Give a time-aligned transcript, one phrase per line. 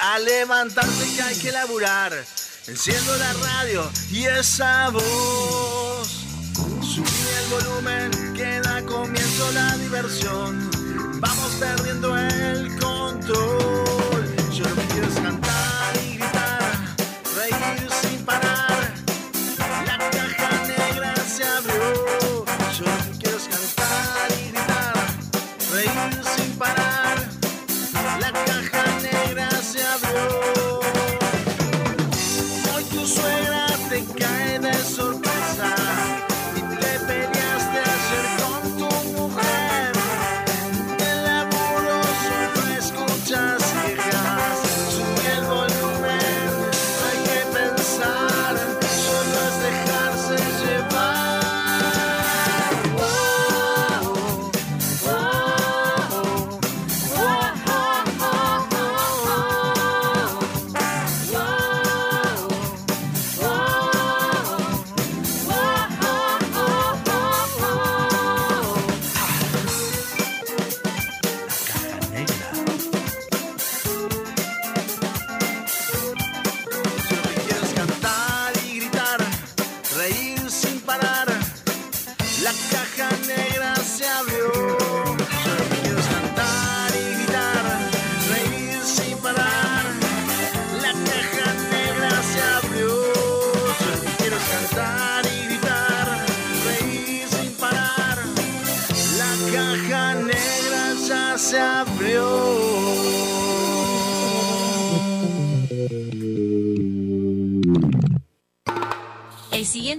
[0.00, 2.12] a levantarse que hay que laburar.
[2.66, 6.24] Enciendo la radio y esa voz.
[6.80, 7.04] Subí
[7.40, 10.70] el volumen que da comienzo la diversión.
[11.20, 14.34] Vamos perdiendo el control.
[14.50, 16.96] Yo lo que quiero es cantar y gritar,
[17.36, 17.88] reír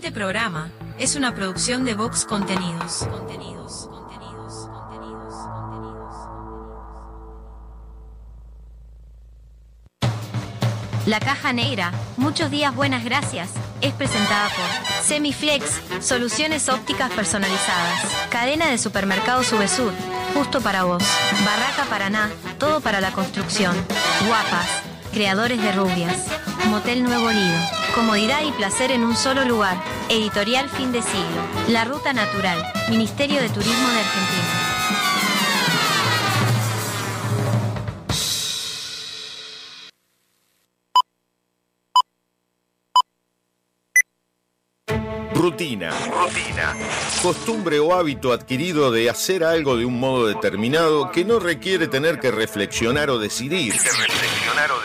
[0.06, 3.08] Siguiente programa es una producción de Vox Contenidos.
[3.09, 6.14] Contenidos, contenidos, contenidos, contenidos.
[11.08, 13.50] La caja negra, muchos días buenas gracias,
[13.81, 14.68] es presentada por
[15.03, 19.91] Semiflex, soluciones ópticas personalizadas, cadena de supermercados Subesur,
[20.35, 21.03] justo para vos,
[21.44, 22.29] Barraca Paraná,
[22.59, 23.75] todo para la construcción,
[24.28, 24.69] Guapas,
[25.12, 26.28] creadores de rubias,
[26.69, 27.58] Motel Nuevo Lido,
[27.95, 33.41] comodidad y placer en un solo lugar, editorial fin de siglo, La Ruta Natural, Ministerio
[33.41, 34.66] de Turismo de Argentina.
[45.34, 45.91] Rutina.
[46.11, 46.75] Rutina.
[47.22, 52.19] Costumbre o hábito adquirido de hacer algo de un modo determinado que no requiere tener
[52.19, 53.73] que reflexionar o decidir.
[53.73, 54.75] reflexionar o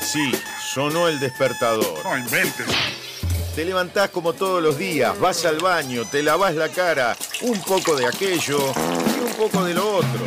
[0.00, 0.32] Sí,
[0.74, 2.02] sonó el despertador.
[2.02, 2.66] No inventes.
[3.54, 7.94] Te levantás como todos los días, vas al baño, te lavas la cara, un poco
[7.94, 10.24] de aquello y un poco de lo otro.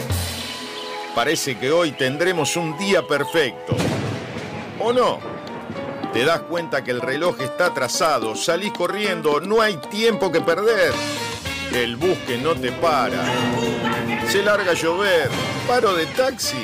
[1.13, 3.75] Parece que hoy tendremos un día perfecto.
[4.79, 5.19] ¿O no?
[6.13, 10.93] Te das cuenta que el reloj está atrasado, salís corriendo, no hay tiempo que perder.
[11.73, 13.23] El bus que no te para.
[14.29, 15.29] Se larga a llover,
[15.67, 16.57] paro de taxi.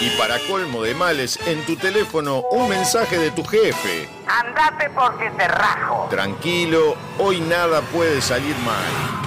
[0.00, 4.08] Y para colmo de males, en tu teléfono un mensaje de tu jefe.
[4.26, 6.08] Andate porque te rajo.
[6.10, 9.24] Tranquilo, hoy nada puede salir mal.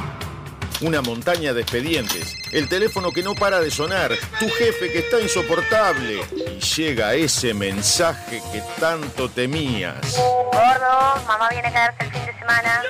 [0.81, 5.19] Una montaña de expedientes, el teléfono que no para de sonar, tu jefe que está
[5.19, 6.21] insoportable.
[6.35, 10.15] Y llega ese mensaje que tanto temías.
[10.17, 12.83] Gordo, mamá viene a quedarse el fin de semana.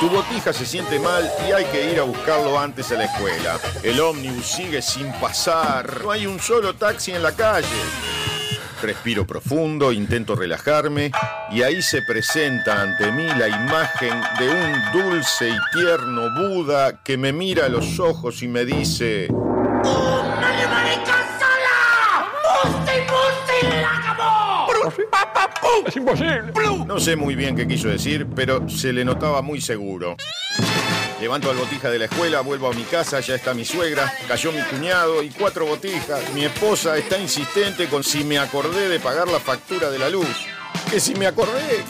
[0.00, 3.60] Tu botija se siente mal y hay que ir a buscarlo antes a la escuela.
[3.82, 6.02] El ómnibus sigue sin pasar.
[6.02, 7.66] No hay un solo taxi en la calle.
[8.80, 11.12] Respiro profundo, intento relajarme
[11.50, 17.18] y ahí se presenta ante mí la imagen de un dulce y tierno Buda que
[17.18, 19.28] me mira a los ojos y me dice...
[25.86, 26.52] Es imposible.
[26.86, 30.16] No sé muy bien qué quiso decir, pero se le notaba muy seguro.
[31.20, 34.52] Levanto al botija de la escuela, vuelvo a mi casa, ya está mi suegra, cayó
[34.52, 36.32] mi cuñado y cuatro botijas.
[36.32, 40.26] Mi esposa está insistente con si me acordé de pagar la factura de la luz.
[40.90, 41.84] Que si me acordé.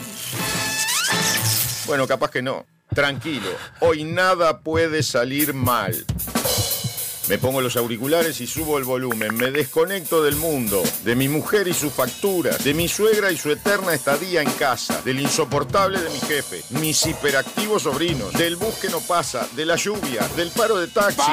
[1.87, 2.65] Bueno, capaz que no.
[2.93, 3.49] Tranquilo,
[3.79, 6.05] hoy nada puede salir mal.
[7.31, 9.33] Me pongo los auriculares y subo el volumen.
[9.37, 13.49] Me desconecto del mundo, de mi mujer y sus facturas, de mi suegra y su
[13.49, 18.89] eterna estadía en casa, del insoportable de mi jefe, mis hiperactivos sobrinos, del bus que
[18.89, 21.31] no pasa, de la lluvia, del paro de taxi.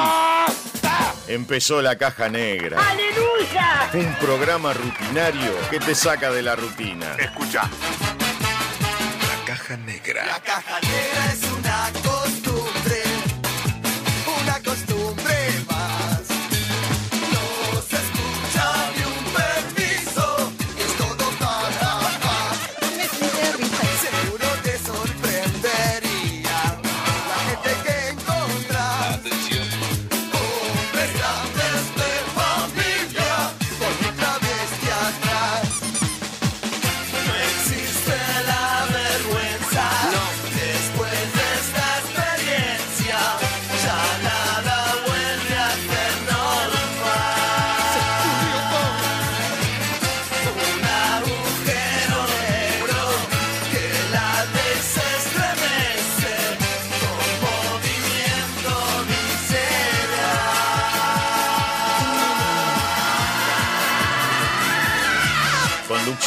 [1.27, 2.79] Empezó la caja negra.
[2.79, 3.89] ¡Aleluya!
[3.95, 7.13] Un programa rutinario que te saca de la rutina.
[7.19, 7.63] Escucha.
[7.63, 10.25] La caja negra.
[10.25, 12.18] La caja negra es una costumbre,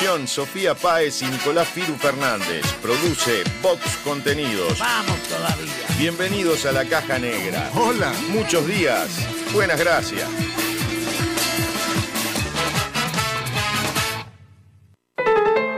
[0.02, 2.66] Conducción Sofía Páez y Nicolás Firu Fernández.
[2.82, 4.76] Produce Vox Contenidos.
[4.80, 5.86] Vamos todavía.
[5.96, 7.70] Bienvenidos a la Caja Negra.
[7.76, 8.12] Hola.
[8.30, 9.08] Muchos días.
[9.52, 10.28] Buenas gracias.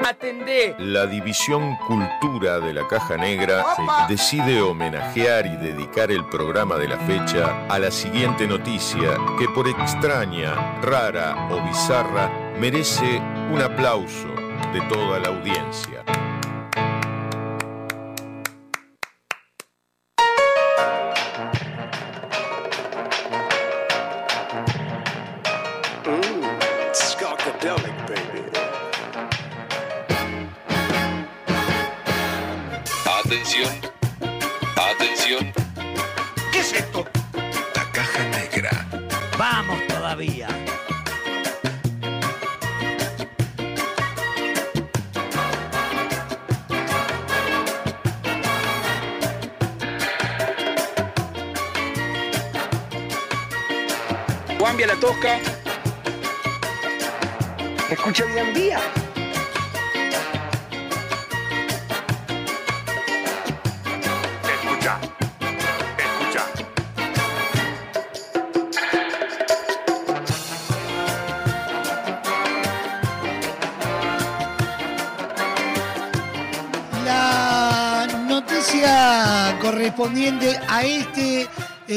[0.06, 0.74] Atendé.
[0.78, 3.62] La División Cultura de la Caja Negra
[4.08, 9.68] decide homenajear y dedicar el programa de la fecha a la siguiente noticia que por
[9.68, 13.20] extraña, rara o bizarra merece
[13.50, 14.28] un aplauso
[14.72, 16.23] de toda la audiencia.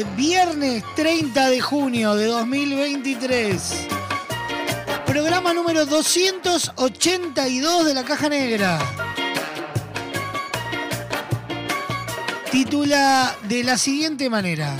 [0.04, 3.86] Viernes 30 de junio de 2023.
[5.06, 8.78] Programa número 282 de la Caja Negra.
[12.50, 14.76] Titula de la siguiente manera.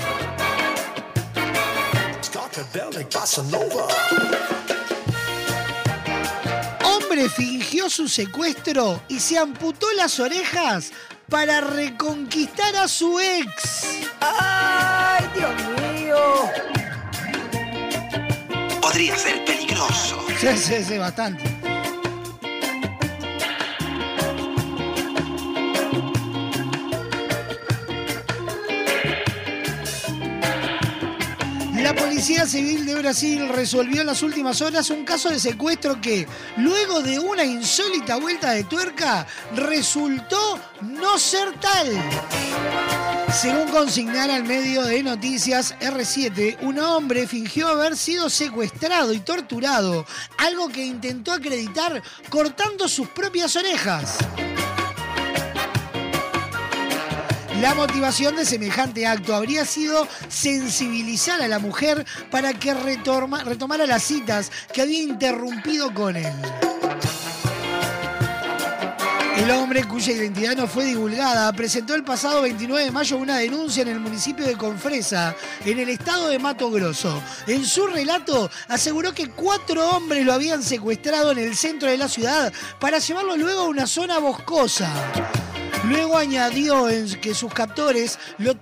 [6.83, 10.91] Hombre fingió su secuestro y se amputó las orejas
[11.29, 13.85] para reconquistar a su ex.
[14.19, 14.98] ¡Ay,
[15.35, 16.17] Dios mío!
[18.81, 20.25] Podría ser peligroso.
[20.39, 21.59] Sí, sí, sí, bastante.
[31.81, 36.27] La Policía Civil de Brasil resolvió en las últimas horas un caso de secuestro que,
[36.57, 41.87] luego de una insólita vuelta de tuerca, resultó no ser tal.
[43.31, 50.05] Según consignara el medio de noticias R7, un hombre fingió haber sido secuestrado y torturado,
[50.37, 54.17] algo que intentó acreditar cortando sus propias orejas.
[57.61, 63.85] La motivación de semejante acto habría sido sensibilizar a la mujer para que retorma- retomara
[63.85, 66.33] las citas que había interrumpido con él.
[69.39, 73.81] El hombre, cuya identidad no fue divulgada, presentó el pasado 29 de mayo una denuncia
[73.81, 77.21] en el municipio de Confresa, en el estado de Mato Grosso.
[77.47, 82.09] En su relato, aseguró que cuatro hombres lo habían secuestrado en el centro de la
[82.09, 84.91] ciudad para llevarlo luego a una zona boscosa.
[85.85, 86.87] Luego añadió
[87.21, 88.57] que sus captores lo,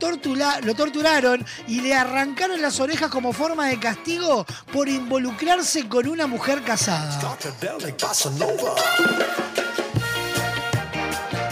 [0.62, 6.28] lo torturaron y le arrancaron las orejas como forma de castigo por involucrarse con una
[6.28, 7.20] mujer casada.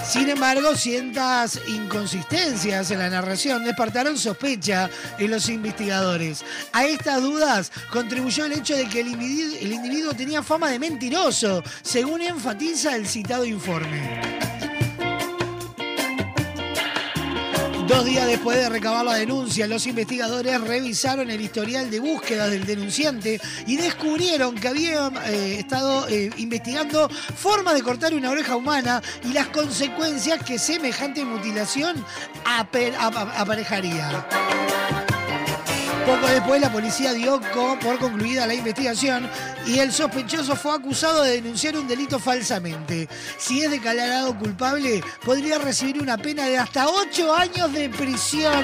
[0.07, 6.45] Sin embargo, ciertas inconsistencias en la narración despertaron sospecha en los investigadores.
[6.73, 10.79] A estas dudas contribuyó el hecho de que el individuo, el individuo tenía fama de
[10.79, 14.54] mentiroso, según enfatiza el citado informe.
[17.87, 22.65] Dos días después de recabar la denuncia, los investigadores revisaron el historial de búsqueda del
[22.65, 29.03] denunciante y descubrieron que había eh, estado eh, investigando formas de cortar una oreja humana
[29.23, 32.03] y las consecuencias que semejante mutilación
[32.43, 34.25] aparejaría.
[36.05, 37.41] Poco después la policía dio
[37.81, 39.27] por concluida la investigación
[39.65, 43.09] y el sospechoso fue acusado de denunciar un delito falsamente.
[43.39, 48.63] Si es declarado culpable, podría recibir una pena de hasta 8 años de prisión.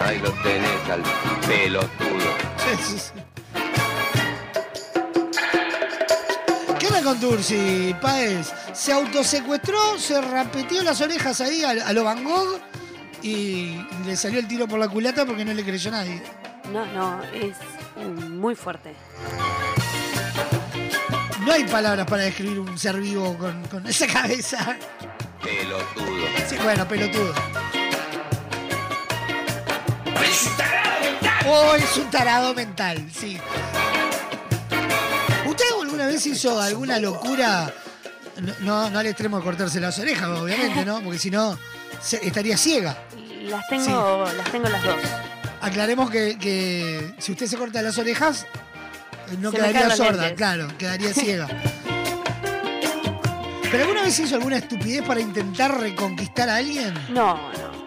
[0.00, 1.02] Ahí lo tenés al
[1.48, 3.14] pelotudo.
[7.04, 8.52] con Tursi, Paez?
[8.72, 12.58] Se autosecuestró, se repetió las orejas ahí a, a lo Van Gogh
[13.22, 16.22] y le salió el tiro por la culata porque no le creyó nadie.
[16.72, 17.54] No, no, es
[18.30, 18.94] muy fuerte.
[21.44, 24.76] No hay palabras para describir un ser vivo con, con esa cabeza.
[25.42, 26.26] Pelotudo.
[26.48, 27.34] Sí, bueno, pelotudo.
[30.56, 33.38] ¡Tarado, O es un tarado mental, sí.
[36.16, 37.74] ¿Usted alguna vez hizo alguna locura?
[38.60, 41.00] No, no, al extremo de cortarse las orejas, obviamente, ¿no?
[41.02, 41.56] Porque si no,
[42.02, 42.96] se- estaría ciega.
[43.42, 44.96] Las tengo, las tengo las dos.
[45.60, 48.44] Aclaremos que, que si usted se corta las orejas,
[49.30, 50.36] eh, no Se me quedaría los sorda, lentes.
[50.36, 51.46] claro, quedaría ciega.
[53.70, 56.94] ¿Pero alguna vez hizo alguna estupidez para intentar reconquistar a alguien?
[57.10, 57.84] No, no.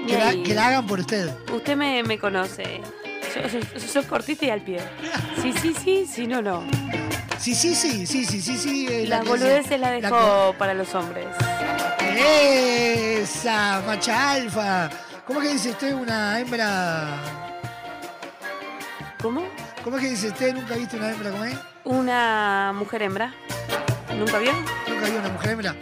[0.00, 0.42] Ni Que la, ahí.
[0.42, 1.30] que la hagan por usted.
[1.52, 2.80] Usted me, me conoce.
[3.74, 4.80] Yo soy cortita y al pie.
[5.42, 6.64] Sí, sí, sí, sí, no, no.
[7.38, 8.86] Sí, sí, sí, sí, sí, sí, sí.
[8.90, 11.26] eh, Las que boludeces se- las la dejo para los hombres.
[12.00, 14.88] Esa, macha alfa.
[15.26, 17.08] ¿Cómo es que dice usted una hembra?
[19.20, 19.42] ¿Cómo?
[19.82, 20.54] ¿Cómo es que dice usted?
[20.54, 21.56] ¿Nunca viste una hembra como es?
[21.84, 23.34] Una mujer hembra.
[24.16, 24.52] ¿Nunca vio?
[24.88, 25.74] ¿Nunca vio una mujer hembra?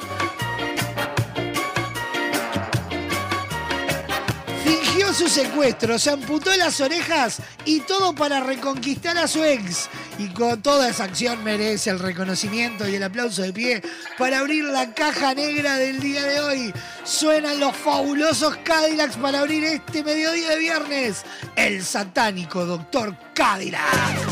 [4.92, 9.88] Fingió su secuestro, se amputó las orejas y todo para reconquistar a su ex.
[10.18, 13.82] Y con toda esa acción merece el reconocimiento y el aplauso de pie
[14.18, 16.74] para abrir la caja negra del día de hoy.
[17.04, 21.22] Suenan los fabulosos Cadillacs para abrir este mediodía de viernes.
[21.56, 24.31] El satánico Doctor Cadillac.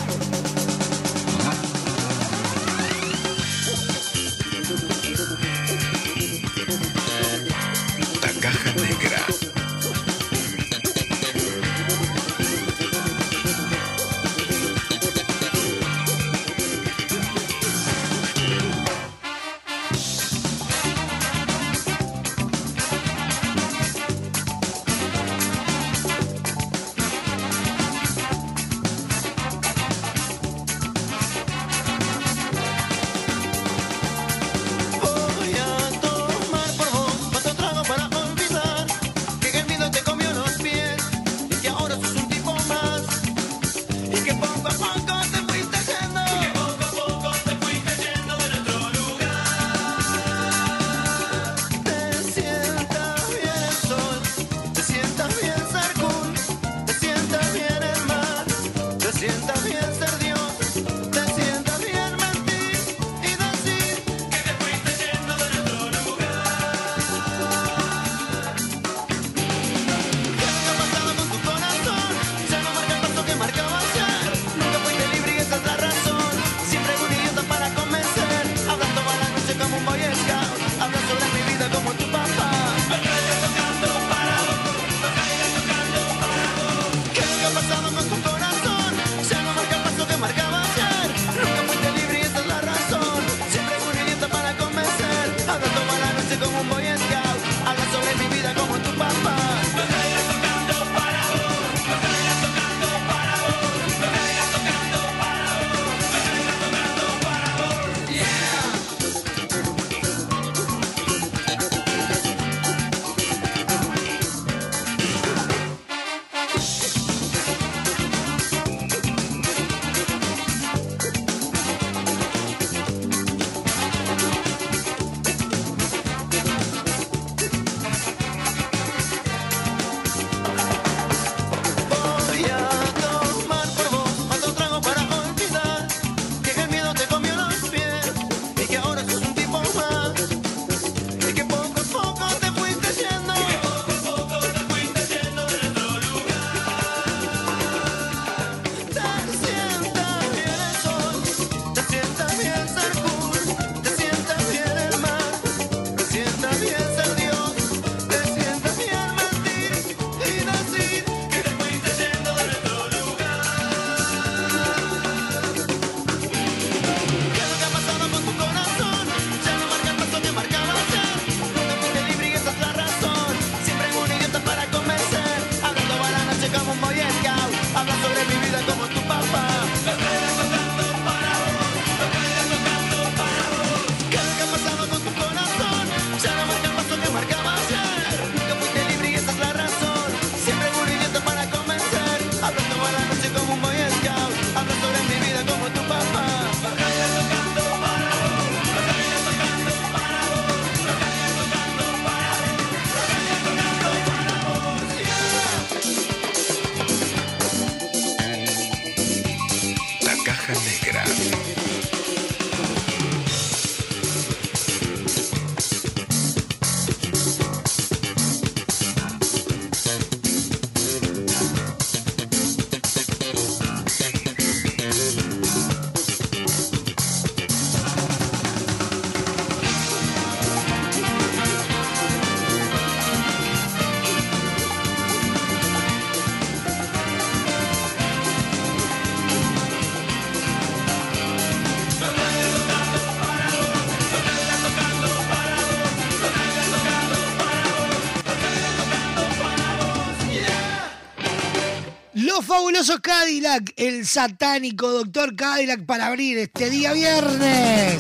[252.73, 257.99] Los fabulosos Cadillac, el satánico doctor Cadillac para abrir este día viernes.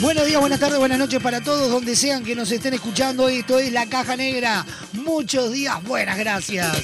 [0.00, 3.28] Buenos días, buenas tardes, buenas noches para todos, donde sean que nos estén escuchando.
[3.28, 4.64] Esto es La Caja Negra.
[4.94, 6.74] Muchos días, buenas gracias.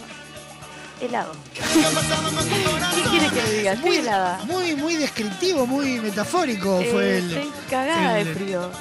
[1.00, 1.32] helado.
[1.54, 3.74] ¿Qué quiere que diga?
[3.74, 4.40] Estoy Muy, helada.
[4.46, 7.32] muy, muy descriptivo, muy metafórico Eh, fue el.
[7.38, 8.72] Estoy cagada el- de frío.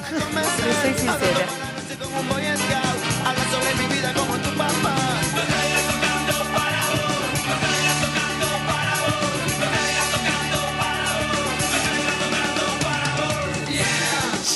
[0.82, 1.46] Soy sincera.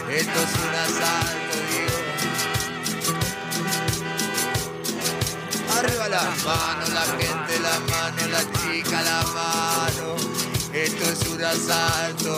[0.09, 1.99] Esto es un asalto, digo.
[5.77, 10.15] Arriba la mano, la gente, la mano, la chica, la mano.
[10.73, 12.37] Esto es un asalto.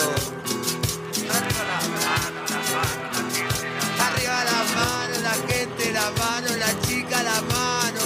[4.00, 8.04] Arriba la mano, la gente, la mano, la chica, la mano.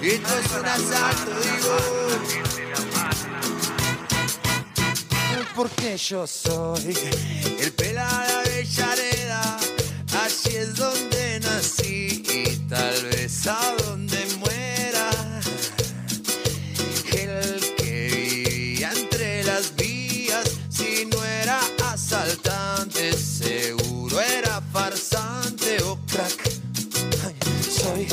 [0.00, 2.67] Esto es un asalto, digo.
[5.58, 6.96] Porque yo soy
[7.58, 9.58] el pelado de Avellaneda,
[10.24, 15.10] así es donde nací y tal vez a donde muera.
[17.10, 18.08] El que
[18.44, 21.58] vivía entre las vías, si no era
[21.92, 26.52] asaltante, seguro era farsante o crack.
[27.26, 27.34] Ay,
[27.68, 28.06] Soy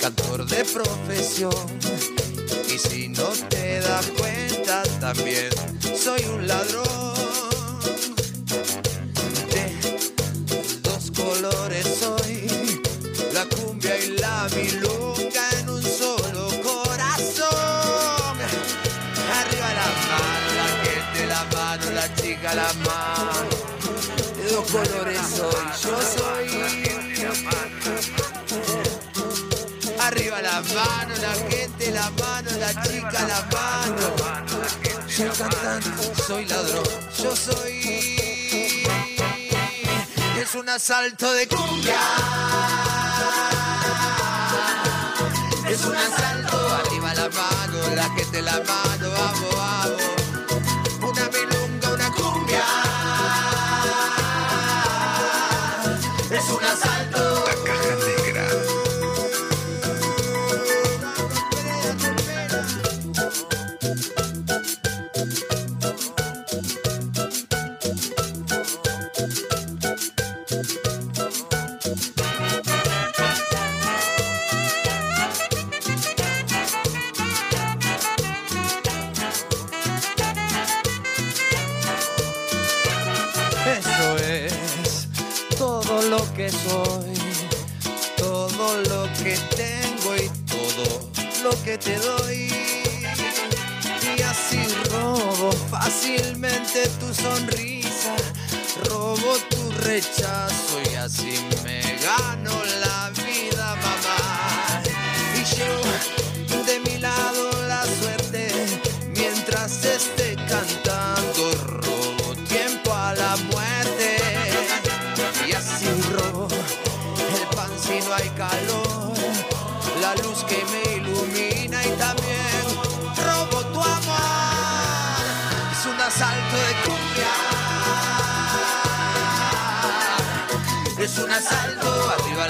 [0.00, 1.78] cantor de profesión
[2.74, 4.43] y si no te das cuenta
[5.04, 5.50] también.
[6.02, 7.14] Soy un ladrón
[9.52, 9.64] de
[10.82, 11.86] dos colores.
[12.00, 12.80] Soy
[13.34, 18.36] la cumbia y la milonga en un solo corazón.
[19.40, 23.56] Arriba la mano la gente la mano la chica la mano.
[24.38, 26.64] De dos colores soy yo soy.
[30.06, 34.23] Arriba la mano, la gente, la mano, la chica, la mano.
[35.16, 36.82] Soy cantante, soy ladrón,
[37.22, 38.16] yo soy.
[40.40, 42.00] Es un asalto de cumbia.
[45.68, 46.68] Es un asalto.
[46.68, 50.23] Arriba la mano, la gente, la mano, vamos, vamos.
[99.94, 101.53] Rechazo y así me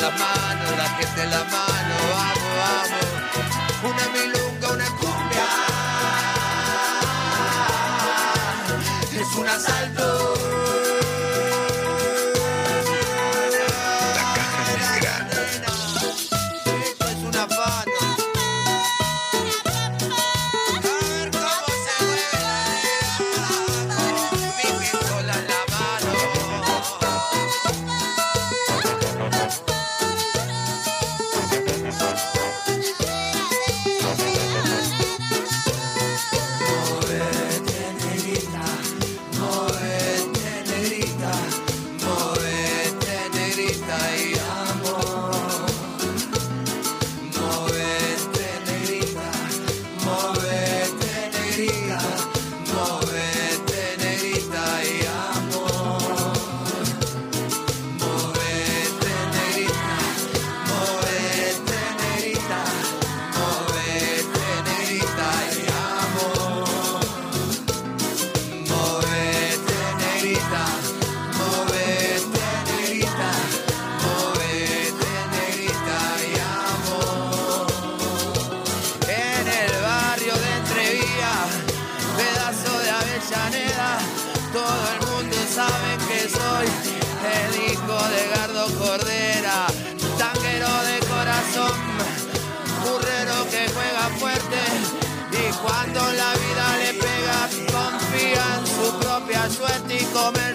[0.04, 3.06] la mano la gente la mano vamos vamos
[3.90, 5.46] una milunga una cumbia
[9.20, 10.33] es un asalto.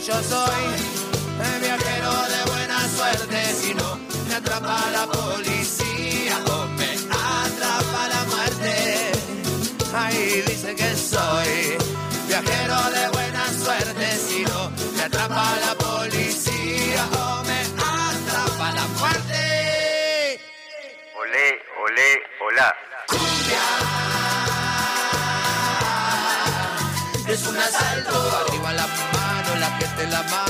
[0.06, 0.64] Yo soy
[1.54, 3.54] el viajero de buena suerte.
[3.54, 9.12] Si no me atrapa la policía o me atrapa la muerte,
[9.94, 11.78] ahí dice que soy
[12.28, 14.18] viajero de buena suerte.
[14.28, 20.40] Si no me atrapa la policía o me atrapa la muerte.
[21.16, 22.10] Olé, olé,
[22.48, 22.74] olá.
[23.12, 23.88] Es
[30.02, 30.49] en la mano,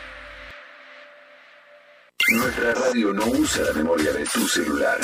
[2.32, 5.00] Nuestra radio no usa la memoria de tu celular.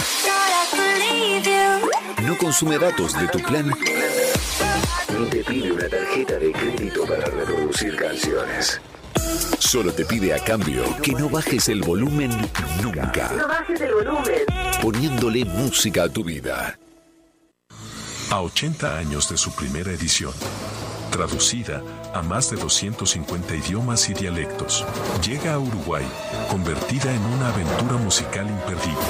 [2.21, 3.71] No consume datos de tu plan.
[5.17, 8.79] Ni te pide una tarjeta de crédito para reproducir canciones.
[9.65, 12.29] Solo te pide a cambio que no bajes el volumen
[12.83, 13.31] nunca.
[13.35, 14.41] No bajes el volumen.
[14.79, 16.77] Poniéndole música a tu vida.
[18.29, 20.33] A 80 años de su primera edición,
[21.09, 21.81] traducida
[22.13, 24.85] a más de 250 idiomas y dialectos,
[25.25, 26.05] llega a Uruguay,
[26.51, 29.07] convertida en una aventura musical imperdible.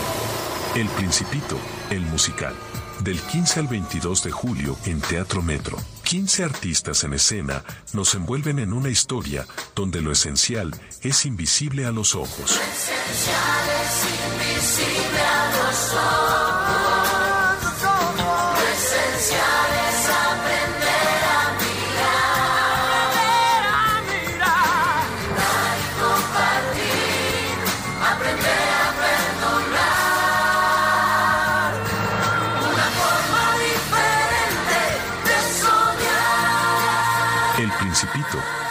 [0.76, 1.58] El Principito,
[1.89, 2.54] el musical,
[3.02, 5.78] del 15 al 22 de julio en Teatro Metro.
[6.06, 11.91] 15 artistas en escena nos envuelven en una historia donde lo esencial es invisible a
[11.91, 12.52] los ojos.
[12.52, 17.05] Esencial es invisible a los ojos.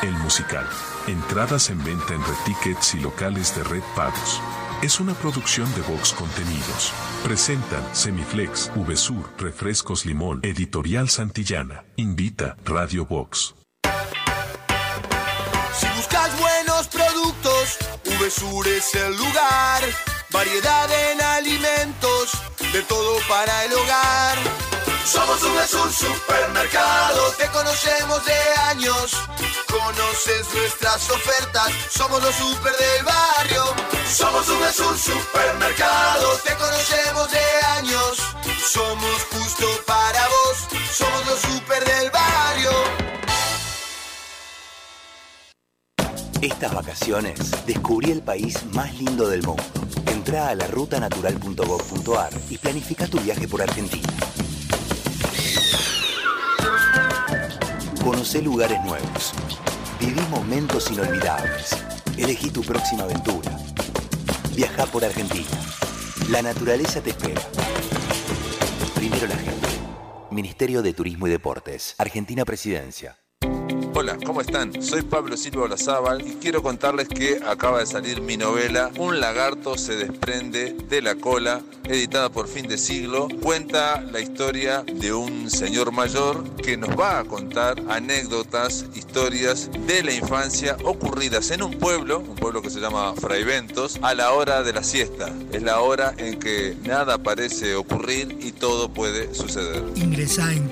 [0.04, 0.68] El musical.
[1.06, 4.40] Entradas en venta en Retickets y locales de Red Pagos.
[4.82, 6.92] Es una producción de Vox Contenidos.
[7.22, 11.84] Presentan Semiflex, VSUR, Refrescos Limón, Editorial Santillana.
[11.96, 13.54] Invita Radio Vox.
[15.78, 19.82] Si buscas buenos productos, VSUR es el lugar.
[20.30, 22.32] Variedad en alimentos,
[22.72, 24.63] de todo para el hogar.
[25.04, 28.38] Somos VSUR Supermercado, te conocemos de
[28.70, 29.12] años.
[29.68, 33.64] Conoces nuestras ofertas, somos los super del barrio.
[34.10, 38.18] Somos VSUR Supermercado, te conocemos de años.
[38.66, 42.70] Somos justo para vos, somos los super del barrio.
[46.40, 49.62] Estas vacaciones descubrí el país más lindo del mundo.
[50.06, 54.08] Entra a la rutanatural.gov.ar y planifica tu viaje por Argentina.
[58.04, 59.32] Conoce lugares nuevos.
[59.98, 61.70] Viví momentos inolvidables.
[62.18, 63.50] Elegí tu próxima aventura.
[64.54, 65.48] Viaja por Argentina.
[66.28, 67.40] La naturaleza te espera.
[68.94, 69.68] Primero la gente.
[70.30, 71.94] Ministerio de Turismo y Deportes.
[71.96, 73.23] Argentina Presidencia.
[73.96, 74.82] Hola, ¿cómo están?
[74.82, 79.78] Soy Pablo Silva Olazábal y quiero contarles que acaba de salir mi novela Un lagarto
[79.78, 83.28] se desprende de la cola, editada por fin de siglo.
[83.40, 90.02] Cuenta la historia de un señor mayor que nos va a contar anécdotas, historias de
[90.02, 94.64] la infancia ocurridas en un pueblo, un pueblo que se llama Fraiventos, a la hora
[94.64, 95.32] de la siesta.
[95.52, 99.84] Es la hora en que nada parece ocurrir y todo puede suceder.
[99.94, 100.68] Ingresá en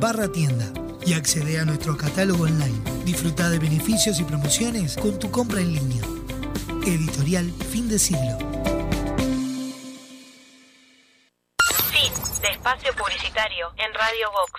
[0.00, 0.66] barra tienda
[1.04, 2.78] y accede a nuestro catálogo online.
[3.04, 6.02] Disfruta de beneficios y promociones con tu compra en línea.
[6.84, 8.38] Editorial Fin de Siglo.
[11.90, 14.52] Fin de espacio publicitario en Radio Vox.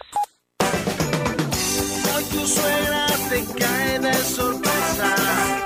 [2.15, 5.56] Hoy tu suegra te te cae de sorpresa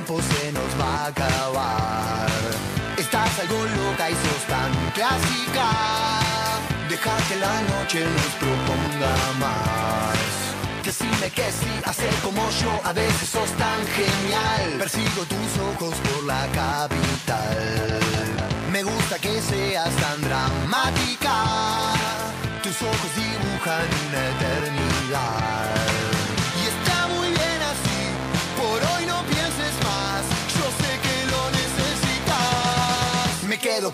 [0.00, 2.30] tiempo se nos va a acabar.
[2.96, 5.68] Estás algo loca y sos tan clásica.
[6.88, 10.18] Deja que la noche nos proponga más.
[10.84, 14.78] Decime que sí, hacer como yo, a veces sos tan genial.
[14.78, 18.00] Persigo tus ojos por la capital.
[18.72, 21.34] Me gusta que seas tan dramática.
[22.62, 25.89] Tus ojos dibujan una eternidad.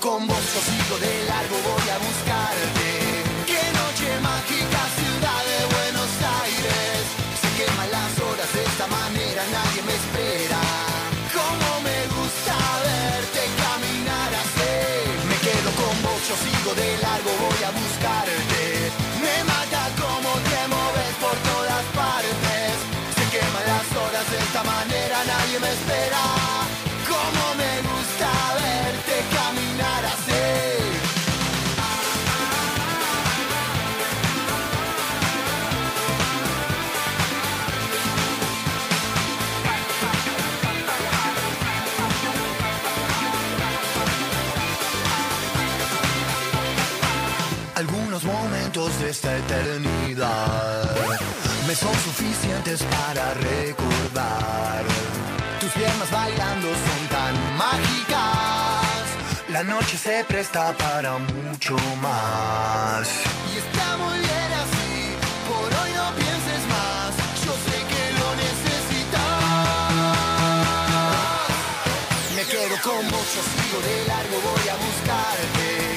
[0.00, 2.88] Con vos, yo sigo de largo, voy a buscarte.
[3.46, 6.10] Qué noche mágica, ciudad de Buenos
[6.42, 7.00] Aires.
[7.40, 10.60] Se queman las horas de esta manera, nadie me espera.
[11.32, 14.74] Cómo me gusta verte caminar así.
[15.28, 18.55] Me quedo con vos, yo sigo de largo, voy a buscarte.
[50.16, 54.82] Me son suficientes para recordar.
[55.60, 59.04] Tus piernas bailando son tan mágicas.
[59.50, 63.08] La noche se presta para mucho más.
[63.52, 65.16] Y está muy bien así.
[65.48, 67.14] Por hoy no pienses más.
[67.44, 69.42] Yo sé que lo necesitas.
[72.36, 75.95] Me quedo con vos, yo sigo de largo, voy a buscarte.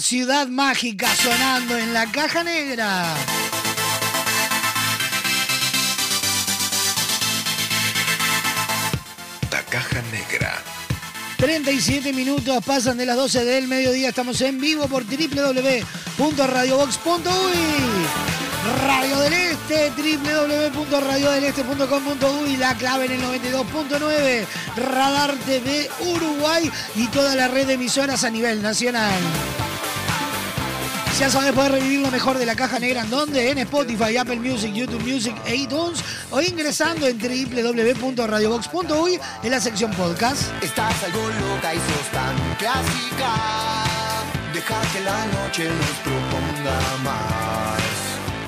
[0.00, 3.12] Ciudad mágica sonando en la caja negra.
[9.50, 10.62] La caja negra.
[11.38, 14.10] 37 minutos pasan de las 12 del mediodía.
[14.10, 17.52] Estamos en vivo por www.radiobox.uy.
[18.86, 19.34] Radio del
[19.66, 24.44] Este, www.radiodeleste.com.uy, la clave en el 92.9,
[24.76, 29.18] Radar TV Uruguay y toda la red de emisoras a nivel nacional.
[31.18, 33.52] Ya sabes, poder revivir lo mejor de la caja negra en donde?
[33.52, 39.92] En Spotify, Apple Music, YouTube Music e iTunes o ingresando en www.radiobox.uy en la sección
[39.92, 40.42] podcast.
[40.62, 43.32] Estás algo loca y sos tan clásica.
[44.52, 47.73] Deja que la noche nos proponga más.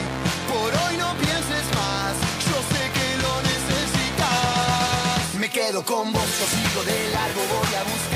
[0.49, 2.15] por hoy no pienses más,
[2.49, 5.35] yo sé que lo necesitas.
[5.39, 8.10] Me quedo con vos, yo sigo de largo, voy a buscarte.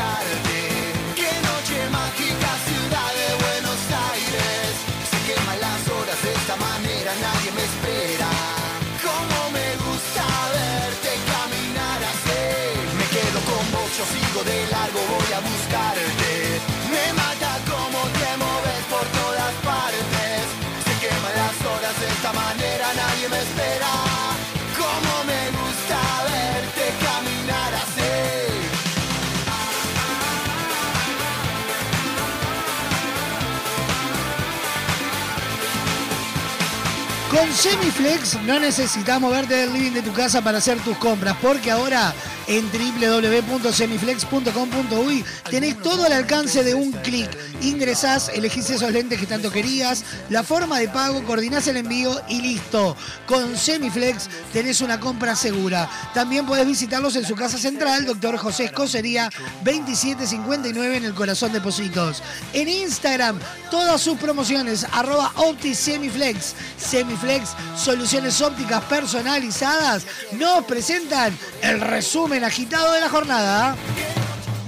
[37.35, 41.71] Con Semiflex no necesitas moverte del living de tu casa para hacer tus compras, porque
[41.71, 42.13] ahora
[42.47, 47.27] en www.semiflex.com.uy tenés todo al alcance de un clic.
[47.61, 52.39] Ingresás, elegís esos lentes que tanto querías, la forma de pago, coordinás el envío y
[52.41, 52.95] listo.
[53.25, 55.89] Con Semiflex tenés una compra segura.
[56.13, 59.31] También podés visitarlos en su casa central, Doctor José Escocería
[59.63, 62.21] 2759 en el corazón de Positos.
[62.53, 63.39] En Instagram,
[63.71, 66.53] todas sus promociones, arroba OptiSemiflex.
[66.77, 73.75] Semiflex, soluciones ópticas personalizadas, nos presentan el resumen agitado de la jornada.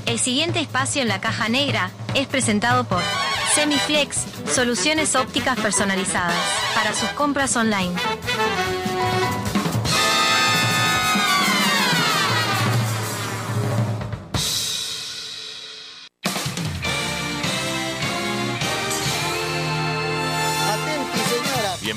[0.06, 3.02] El siguiente espacio en la caja negra es presentado por
[3.54, 4.20] Semiflex,
[4.54, 6.36] soluciones ópticas personalizadas
[6.76, 7.94] para sus compras online.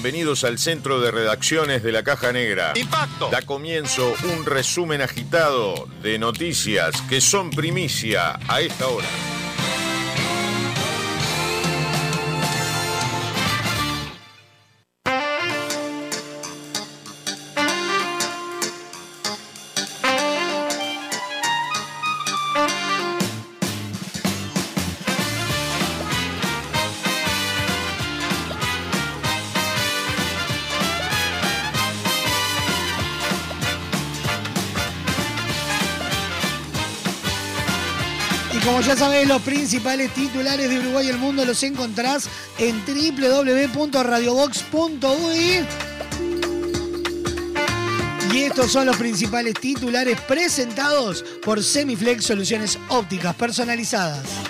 [0.02, 2.72] Bienvenidos al centro de redacciones de la Caja Negra.
[2.74, 3.28] Impacto.
[3.28, 9.06] Da comienzo un resumen agitado de noticias que son primicia a esta hora.
[39.30, 42.28] Los principales titulares de Uruguay y el mundo los encontrás
[42.58, 45.64] en www.radiobox.uy.
[48.34, 54.49] Y estos son los principales titulares presentados por Semiflex Soluciones Ópticas Personalizadas.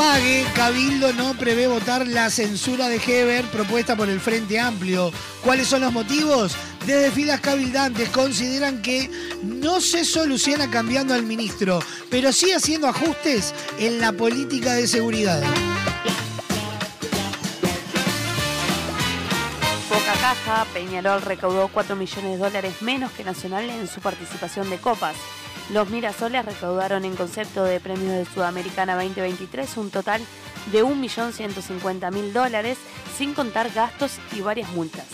[0.00, 5.10] Amague, Cabildo no prevé votar la censura de Heber propuesta por el Frente Amplio.
[5.42, 6.54] ¿Cuáles son los motivos?
[6.86, 9.10] Desde filas cabildantes consideran que
[9.42, 11.80] no se soluciona cambiando al ministro,
[12.12, 15.42] pero sí haciendo ajustes en la política de seguridad.
[19.90, 24.78] Boca Caja, Peñarol recaudó 4 millones de dólares menos que Nacional en su participación de
[24.78, 25.16] copas.
[25.70, 30.22] Los Mirasoles recaudaron en concepto de premios de Sudamericana 2023 un total
[30.72, 32.78] de 1.150.000 dólares,
[33.16, 35.04] sin contar gastos y varias multas.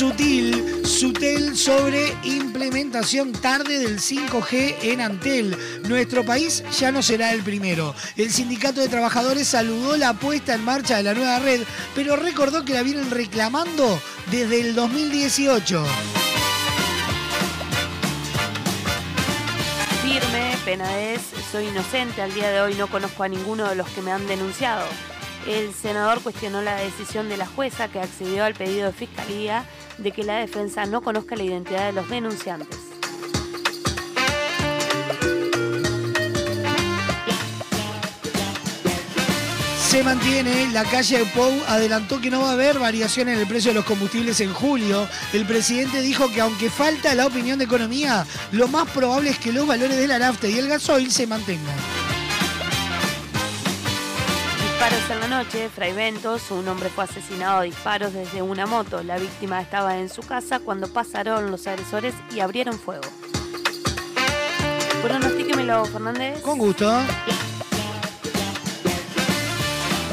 [0.00, 5.56] Sutil, Sutel sobre implementación tarde del 5G en Antel.
[5.88, 7.94] Nuestro país ya no será el primero.
[8.16, 11.60] El sindicato de trabajadores saludó la puesta en marcha de la nueva red,
[11.94, 15.84] pero recordó que la vienen reclamando desde el 2018.
[20.70, 24.12] Penades, soy inocente, al día de hoy no conozco a ninguno de los que me
[24.12, 24.86] han denunciado.
[25.44, 29.64] El senador cuestionó la decisión de la jueza que accedió al pedido de fiscalía
[29.98, 32.89] de que la defensa no conozca la identidad de los denunciantes.
[39.90, 43.46] Se mantiene, la calle de Pou adelantó que no va a haber variación en el
[43.48, 45.08] precio de los combustibles en julio.
[45.32, 49.52] El presidente dijo que aunque falta la opinión de economía, lo más probable es que
[49.52, 51.74] los valores de la nafta y el gasoil se mantengan.
[54.62, 59.02] Disparos en la noche, Fray Ventos, un hombre fue asesinado a disparos desde una moto.
[59.02, 63.08] La víctima estaba en su casa cuando pasaron los agresores y abrieron fuego.
[65.02, 66.40] Pronostíquemelo, Fernández.
[66.42, 67.02] Con gusto.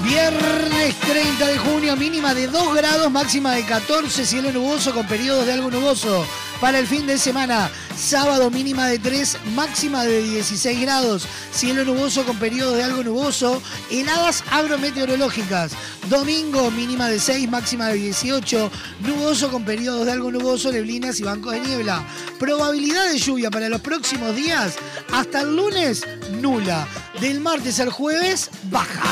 [0.08, 5.46] Viernes 30 de junio, mínima de 2 grados, máxima de 14, cielo nuboso con periodos
[5.46, 6.26] de algo nuboso.
[6.62, 12.26] Para el fin de semana, sábado mínima de 3, máxima de 16 grados, cielo nuboso
[12.26, 15.74] con periodos de algo nuboso, heladas agrometeorológicas.
[16.10, 21.24] Domingo mínima de 6, máxima de 18, nuboso con periodos de algo nuboso, neblinas y
[21.24, 22.02] bancos de niebla.
[22.40, 24.76] Probabilidad de lluvia para los próximos días,
[25.12, 26.08] hasta el lunes,
[26.40, 26.88] nula.
[27.20, 29.04] Del martes al jueves, baja.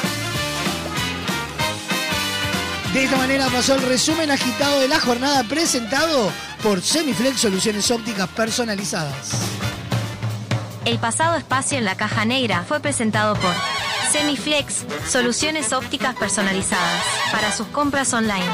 [2.95, 6.31] De esta manera pasó el resumen agitado de la jornada presentado
[6.63, 9.31] por Semiflex Soluciones Ópticas Personalizadas.
[10.85, 13.53] El pasado espacio en la caja negra fue presentado por
[14.13, 18.45] Semiflex, soluciones ópticas personalizadas para sus compras online.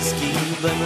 [0.00, 0.80] Que esquivan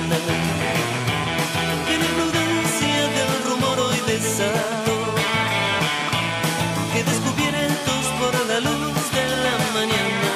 [1.94, 4.98] en la prudencia del rumor hoy desató
[6.92, 10.30] que descubiertos por la luz de la mañana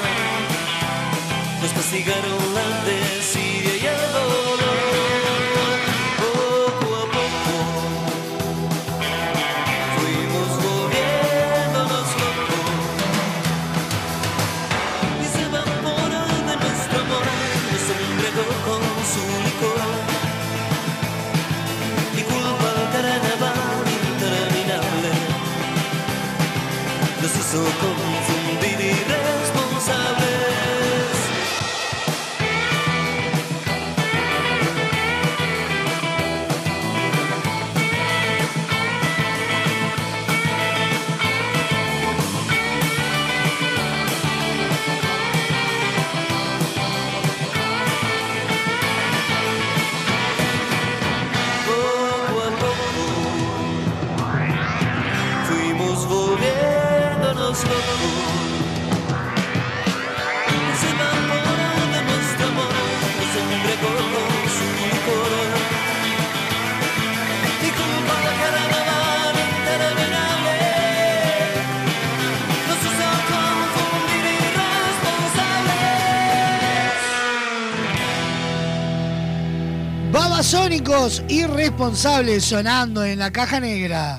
[1.60, 2.37] nos castigaron
[81.28, 84.18] Irresponsables sonando en la caja negra.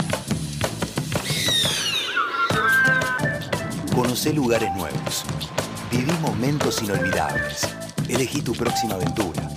[3.94, 5.24] Conocé lugares nuevos.
[5.90, 7.68] Viví momentos inolvidables.
[8.08, 9.48] Elegí tu próxima aventura.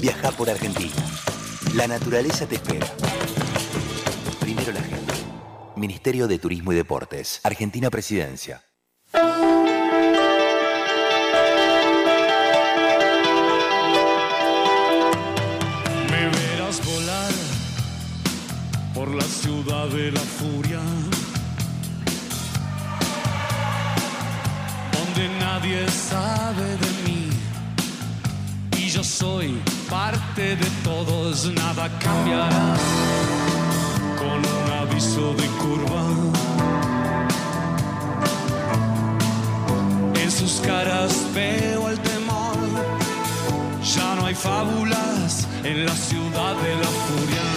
[0.00, 0.94] Viajá por Argentina.
[1.74, 2.86] La naturaleza te espera.
[4.40, 4.97] Primero la gente.
[5.78, 7.40] Ministerio de Turismo y Deportes.
[7.42, 8.62] Argentina Presidencia.
[16.10, 17.32] Me verás volar
[18.94, 20.80] por la ciudad de la furia,
[24.92, 27.30] donde nadie sabe de mí
[28.76, 32.76] y yo soy parte de todos, nada cambiará
[35.34, 36.02] de curva.
[40.24, 42.56] Es sus caras veo el temor.
[43.94, 47.47] Ya no hay fábulas en la ciudad de la furia.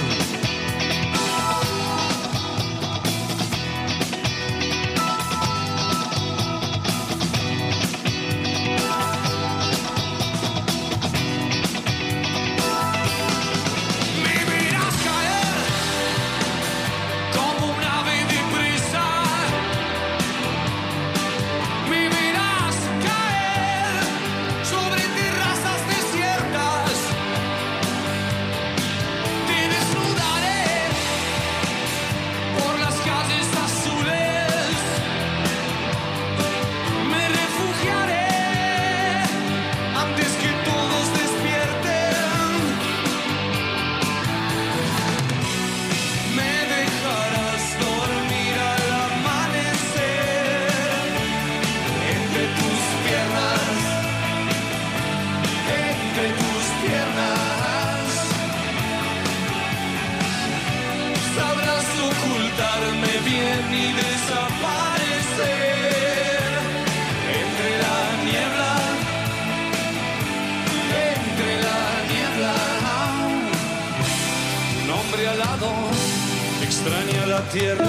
[77.42, 77.88] La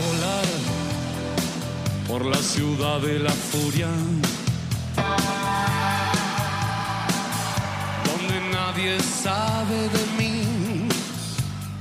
[0.00, 0.46] volar
[2.08, 3.88] por la ciudad de la furia,
[8.06, 10.88] donde nadie sabe de mí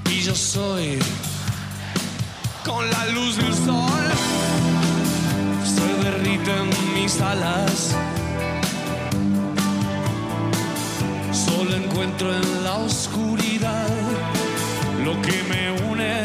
[0.10, 1.00] y yo soy
[2.66, 4.06] con la luz del sol.
[5.64, 7.96] Se derriten mis alas.
[11.92, 13.88] Encuentro en la oscuridad
[15.04, 16.24] lo que me une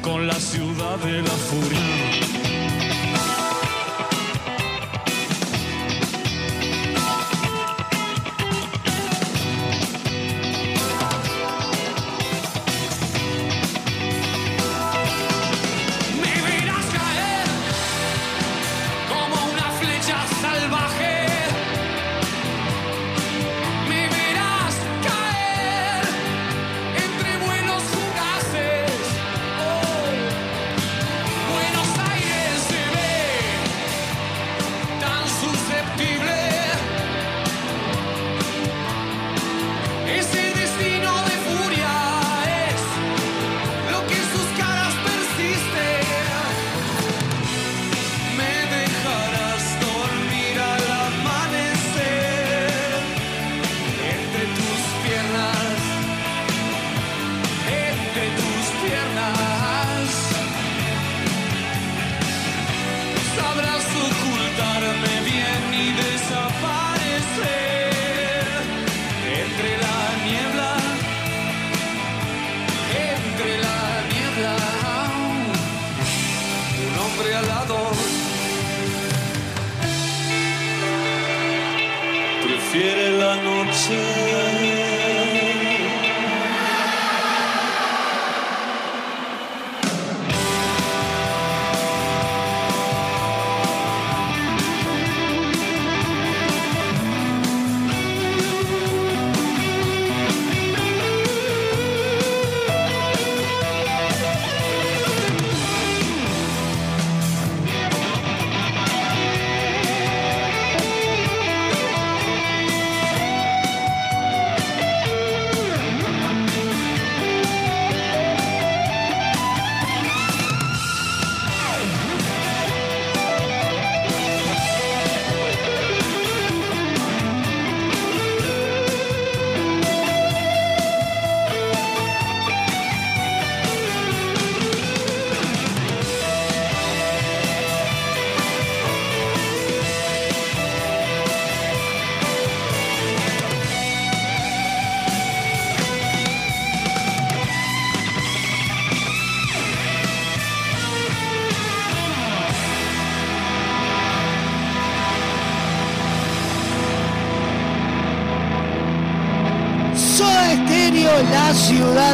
[0.00, 2.01] con la ciudad de la furia.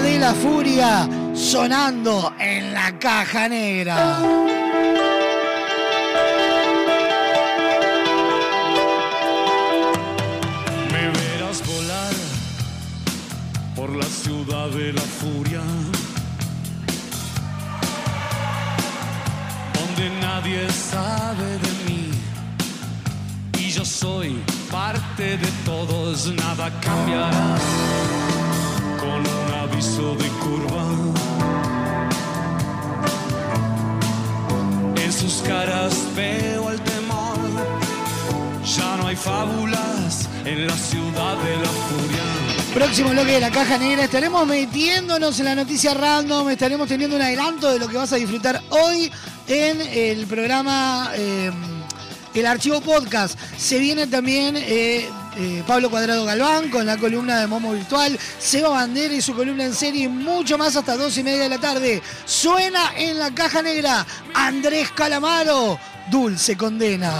[0.01, 4.58] De la furia, sonando en la caja negra.
[43.41, 47.87] la caja negra estaremos metiéndonos en la noticia random, estaremos teniendo un adelanto de lo
[47.87, 49.13] que vas a disfrutar hoy
[49.47, 51.53] en el programa eh,
[52.35, 53.39] El Archivo Podcast.
[53.57, 58.71] Se viene también eh, eh, Pablo Cuadrado Galván con la columna de Momo Virtual, Seba
[58.71, 61.59] Bandera y su columna en serie y mucho más hasta dos y media de la
[61.59, 62.03] tarde.
[62.25, 65.79] Suena en la caja negra Andrés Calamaro,
[66.11, 67.13] Dulce Condena.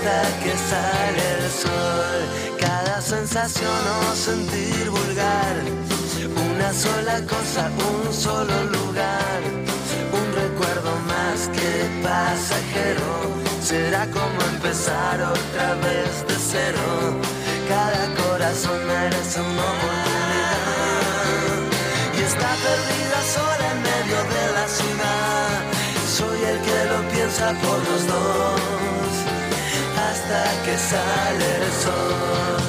[0.00, 2.20] hasta que sale el sol.
[2.58, 3.70] Cada sensación
[4.10, 5.56] o sentir vulgar,
[6.52, 9.40] una sola cosa, un solo lugar,
[10.12, 13.10] un recuerdo más que pasajero.
[13.62, 16.80] Será como empezar otra vez de cero.
[17.68, 20.60] Cada corazón merece una oportunidad
[22.16, 25.62] y está perdida sola en medio de la ciudad.
[26.08, 28.99] Soy el que lo piensa por los dos
[30.10, 32.59] hasta que sale el sol.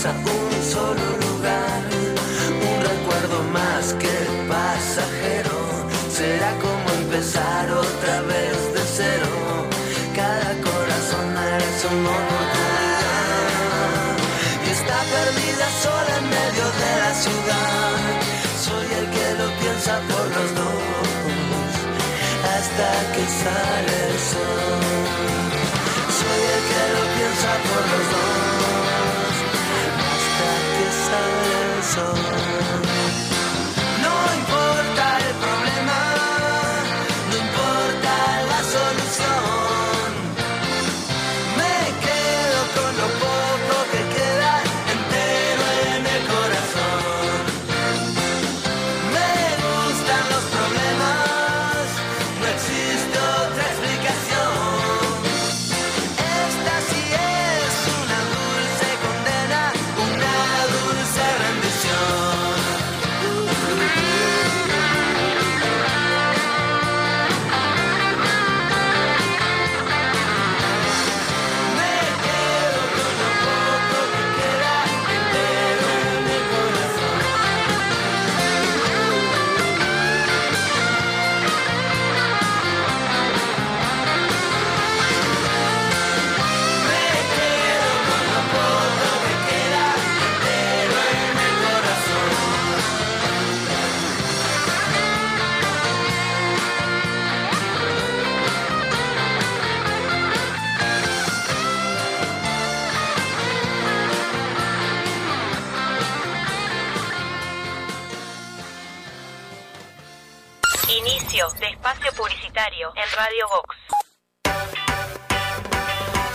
[0.00, 0.39] sa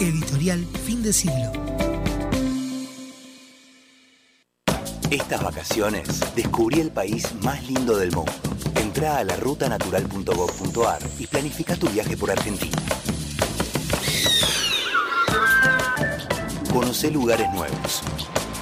[0.00, 1.52] Editorial Fin de Siglo.
[5.08, 8.32] Estas vacaciones descubrí el país más lindo del mundo.
[8.74, 12.76] Entrá a la rutanatural.gov.ar y planifica tu viaje por Argentina.
[16.72, 18.02] Conocé lugares nuevos.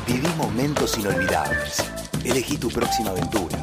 [0.07, 1.83] Viví momentos inolvidables.
[2.25, 3.57] Elegí tu próxima aventura.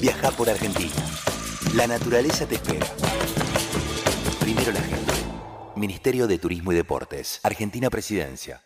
[0.00, 1.31] Viaja por Argentina.
[1.74, 2.86] La naturaleza te espera.
[4.40, 5.12] Primero la gente.
[5.74, 7.40] Ministerio de Turismo y Deportes.
[7.42, 8.62] Argentina Presidencia.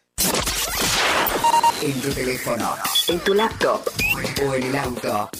[1.83, 2.75] En tu teléfono,
[3.07, 3.81] en tu laptop
[4.45, 5.31] o en el auto.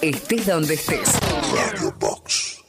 [0.00, 1.12] Estés donde estés.
[1.52, 2.65] Radio Box.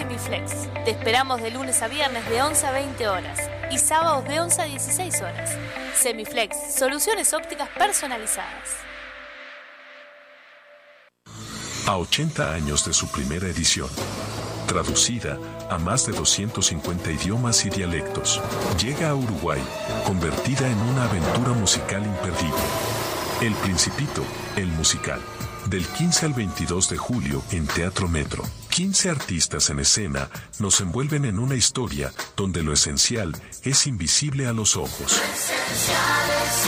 [0.00, 0.84] OptiSemiflex.
[0.84, 3.38] Te esperamos de lunes a viernes de 11 a 20 horas
[3.70, 5.50] y sábados de 11 a 16 horas.
[5.94, 8.76] Semiflex, soluciones ópticas personalizadas.
[11.86, 13.88] A 80 años de su primera edición,
[14.66, 15.38] traducida
[15.68, 18.40] a más de 250 idiomas y dialectos,
[18.80, 19.60] llega a Uruguay,
[20.06, 22.62] convertida en una aventura musical imperdible.
[23.40, 24.22] El Principito,
[24.56, 25.20] el musical.
[25.66, 28.44] Del 15 al 22 de julio en Teatro Metro.
[28.70, 34.52] 15 artistas en escena nos envuelven en una historia donde lo esencial es invisible a
[34.52, 35.12] los ojos.
[35.12, 36.66] Esencial es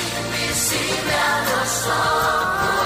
[0.59, 2.82] invisible a los ojos.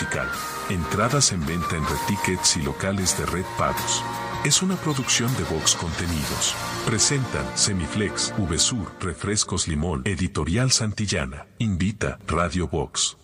[0.00, 0.28] Musical.
[0.70, 4.02] Entradas en venta en Red Tickets y locales de Red Pagos.
[4.44, 6.54] Es una producción de Vox Contenidos.
[6.86, 11.46] Presentan Semiflex, VSUR, Refrescos Limón, Editorial Santillana.
[11.58, 13.18] Invita Radio Vox.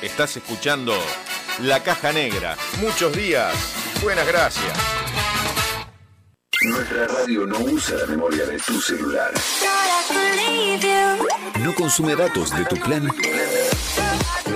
[0.00, 0.94] Estás escuchando
[1.60, 2.56] La Caja Negra.
[2.80, 3.54] Muchos días.
[4.02, 4.72] Buenas gracias.
[6.62, 9.32] Nuestra radio no usa la memoria de tu celular.
[11.62, 13.08] No consume datos de tu plan.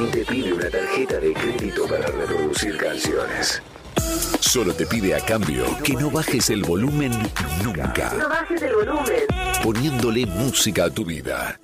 [0.05, 3.63] Ni te pide una tarjeta de crédito para reproducir canciones.
[4.39, 7.13] Solo te pide a cambio que no bajes el volumen
[7.63, 8.13] nunca.
[8.13, 9.23] No bajes el volumen.
[9.63, 11.59] Poniéndole música a tu vida.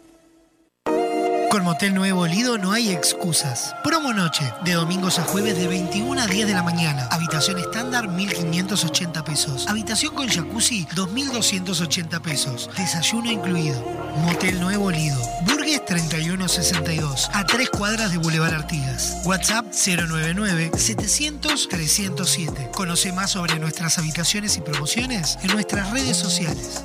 [1.51, 3.74] Con Motel Nuevo Lido no hay excusas.
[3.82, 7.09] Promo noche, de domingos a jueves de 21 a 10 de la mañana.
[7.11, 9.66] Habitación estándar 1.580 pesos.
[9.66, 12.70] Habitación con jacuzzi 2.280 pesos.
[12.76, 13.84] Desayuno incluido.
[14.24, 15.20] Motel Nuevo Lido.
[15.42, 17.30] Burgues 3162.
[17.32, 19.16] A tres cuadras de Boulevard Artigas.
[19.24, 22.70] WhatsApp 099-700-307.
[22.70, 26.84] Conoce más sobre nuestras habitaciones y promociones en nuestras redes sociales.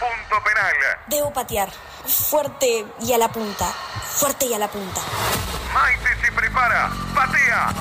[0.00, 0.74] Punto penal.
[1.06, 1.70] Debo patear.
[2.06, 3.66] Fuerte y a la punta.
[3.66, 5.02] Fuerte y a la punta.
[5.74, 6.90] Maite se prepara.
[7.14, 7.74] Patea.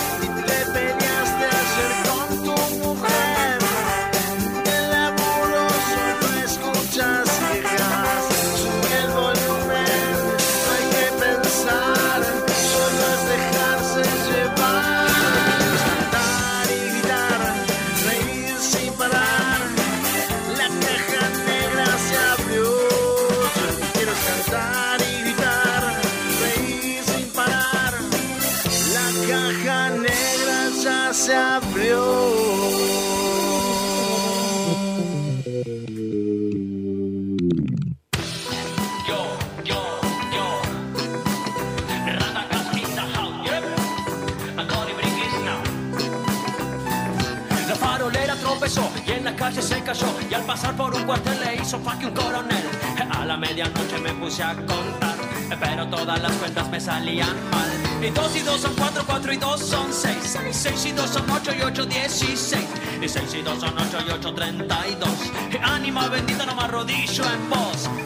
[49.87, 52.65] Y al pasar por un cuartel le hizo faque un coronel.
[53.11, 55.15] A la medianoche me puse a contar
[55.59, 57.69] Pero todas las cuentas me salían mal.
[58.03, 60.37] Y dos y dos son cuatro, cuatro y dos son seis.
[60.51, 62.65] Seis y dos son ocho y ocho dieciséis.
[62.99, 65.31] Y seis y dos son ocho y ocho treinta y dos.
[65.61, 67.49] Ánima bendita no me arrodillo en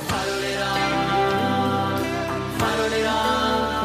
[0.10, 0.74] Farolera,
[2.60, 3.79] farolera, farolera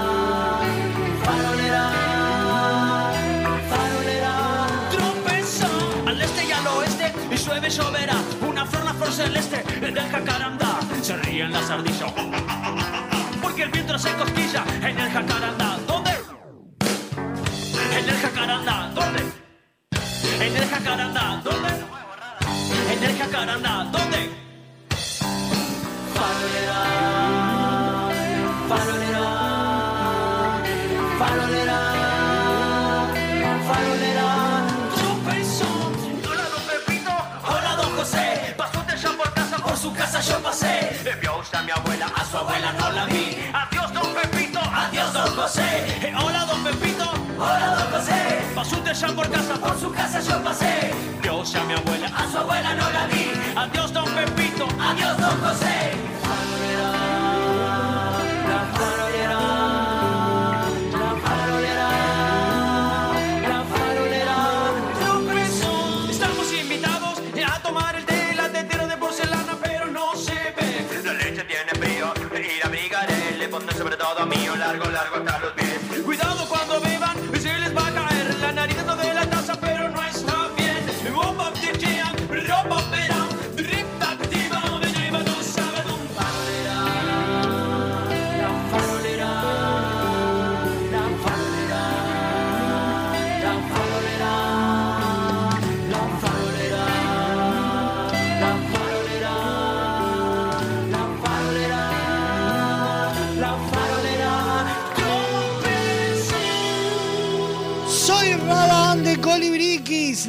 [8.42, 12.12] una flor la flor celeste del jacarandá se ríen las ardillas
[13.40, 16.10] porque el viento se cosquilla en el jacarandá ¿dónde?
[17.98, 19.22] en el jacarandá ¿dónde?
[20.44, 21.68] en el jacarandá ¿dónde?
[22.92, 24.30] en el jacarandá ¿dónde?
[26.14, 26.80] farolera
[28.68, 29.13] farolera
[39.84, 40.72] su casa yo pasé.
[41.20, 43.36] Vio usted a mi abuela a su abuela no la vi.
[43.52, 44.60] Adiós don Pepito.
[44.82, 45.68] Adiós don José.
[46.06, 47.06] Eh, hola don Pepito.
[47.38, 48.18] Hola don José.
[48.54, 49.54] Pasó usted ya por casa.
[49.56, 50.90] Por su casa yo pasé.
[51.20, 52.06] Vio usted a mi abuela.
[52.06, 53.24] A su abuela no la vi.
[53.56, 54.66] Adiós don Pepito.
[54.80, 56.13] Adiós don José
[74.04, 75.13] todo mío, largo, largo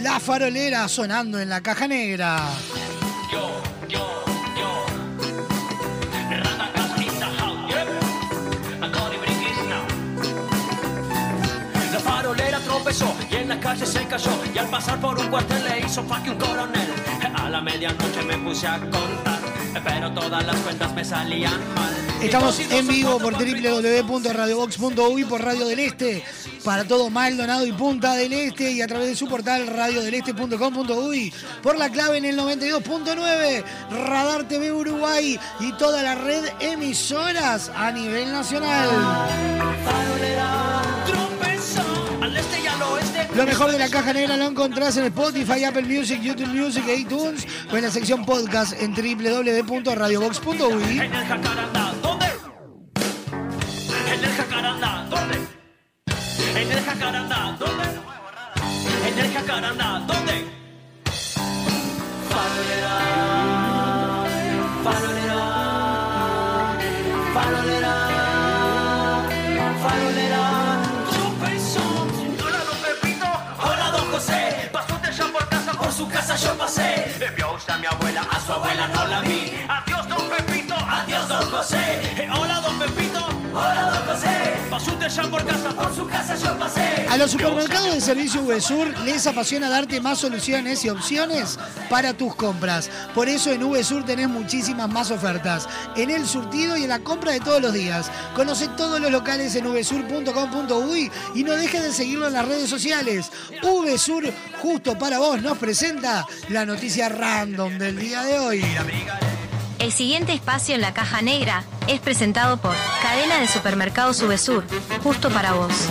[0.06, 2.38] la farolera sonando en la caja negra.
[11.92, 14.30] La farolera tropezó y en la calle se cayó.
[14.54, 16.94] Y al pasar por un cuartel le hizo faque un coronel.
[17.34, 19.25] A la medianoche me puse a contar
[19.84, 25.80] Pero todas las cuentas me salían mal Estamos en vivo por www.radiobox.uy por Radio del
[25.80, 26.24] Este
[26.64, 31.78] para todo Maldonado y Punta del Este y a través de su portal radiodeleste.com.uy por
[31.78, 38.32] la clave en el 92.9 Radar TV Uruguay y toda la red emisoras a nivel
[38.32, 38.90] nacional.
[43.46, 46.96] Lo mejor de la caja negra lo encontrás en Spotify, Apple Music, YouTube Music e
[46.96, 51.02] iTunes o en la sección podcast en www.radiobox.uy.
[78.46, 79.52] su abuela no la vi.
[79.68, 80.76] Adiós, don Pepito.
[80.76, 81.78] Adiós, don José.
[82.18, 82.85] Eh, Hola, don Pepito.
[87.10, 91.58] A los supermercados de servicio VSUR les apasiona darte más soluciones y opciones
[91.90, 92.90] para tus compras.
[93.14, 95.70] Por eso en VSUR tenés muchísimas más ofertas.
[95.96, 98.12] En el surtido y en la compra de todos los días.
[98.36, 103.32] Conoce todos los locales en vsur.com.uy y no dejes de seguirlo en las redes sociales.
[103.64, 108.66] VSUR, justo para vos, nos presenta la noticia random del día de hoy.
[109.86, 114.66] El siguiente espacio en la caja negra es presentado por Cadena de Supermercados Subesur,
[115.04, 115.90] justo para vos.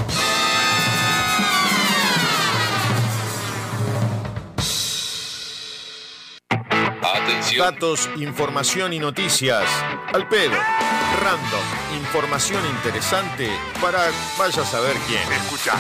[7.57, 9.63] Datos, información y noticias.
[10.13, 10.57] Al pedo.
[11.23, 11.97] Random.
[11.97, 13.49] Información interesante
[13.81, 15.23] para vaya a saber quién.
[15.33, 15.75] Escucha.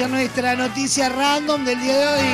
[0.00, 2.24] Nuestra noticia random del día de hoy.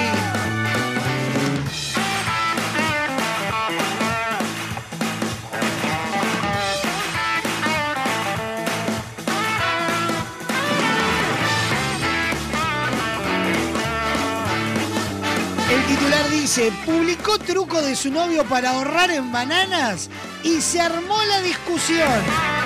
[15.69, 20.09] El titular dice, publicó truco de su novio para ahorrar en bananas
[20.45, 22.58] y se armó la discusión.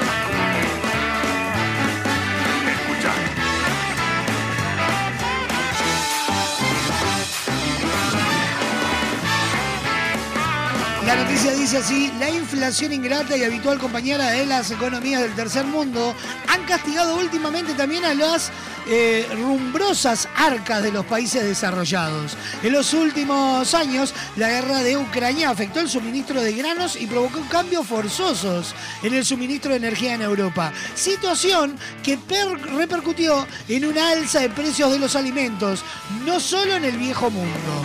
[11.15, 15.67] La noticia dice así, la inflación ingrata y habitual compañera de las economías del tercer
[15.67, 16.15] mundo
[16.49, 18.51] han castigado últimamente también a las
[18.89, 22.35] eh, rumbrosas arcas de los países desarrollados.
[22.63, 27.43] En los últimos años, la guerra de Ucrania afectó el suministro de granos y provocó
[27.51, 30.73] cambios forzosos en el suministro de energía en Europa.
[30.95, 35.85] Situación que per- repercutió en una alza de precios de los alimentos,
[36.25, 37.85] no solo en el viejo mundo.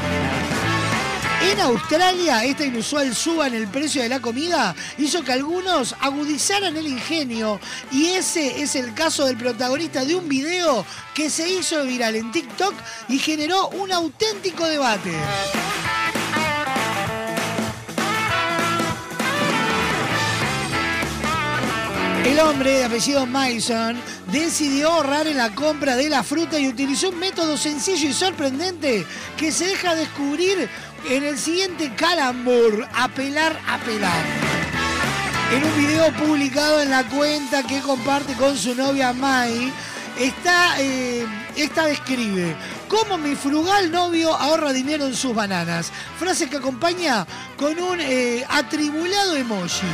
[1.49, 6.75] En Australia, esta inusual suba en el precio de la comida hizo que algunos agudizaran
[6.75, 11.85] el ingenio y ese es el caso del protagonista de un video que se hizo
[11.85, 12.73] viral en TikTok
[13.07, 15.13] y generó un auténtico debate.
[22.25, 23.97] El hombre de apellido Mason
[24.31, 29.05] decidió ahorrar en la compra de la fruta y utilizó un método sencillo y sorprendente
[29.37, 30.69] que se deja descubrir
[31.09, 34.25] en el siguiente calambur, apelar, apelar.
[35.53, 39.71] En un video publicado en la cuenta que comparte con su novia Mai,
[40.19, 41.25] está, eh,
[41.55, 42.55] esta describe
[42.89, 45.91] cómo mi frugal novio ahorra dinero en sus bananas.
[46.19, 47.25] Frase que acompaña
[47.55, 49.87] con un eh, atribulado emoji.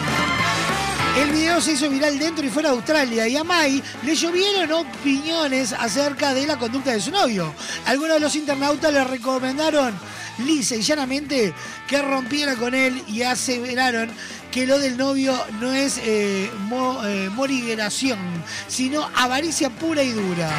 [1.20, 4.72] El video se hizo viral dentro y fuera de Australia y a Mai le llovieron
[4.72, 7.54] opiniones acerca de la conducta de su novio.
[7.86, 9.94] Algunos de los internautas le recomendaron
[10.40, 11.54] lisa y llanamente
[11.88, 14.12] que rompiera con él y aseveraron
[14.52, 18.20] que lo del novio no es eh, eh, morigeración,
[18.68, 20.52] sino avaricia pura y dura.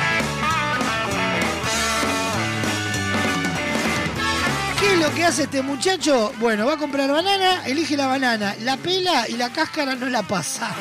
[4.81, 6.33] ¿Qué es lo que hace este muchacho?
[6.41, 10.23] Bueno, va a comprar banana, elige la banana, la pela y la cáscara no la
[10.23, 10.75] pasa.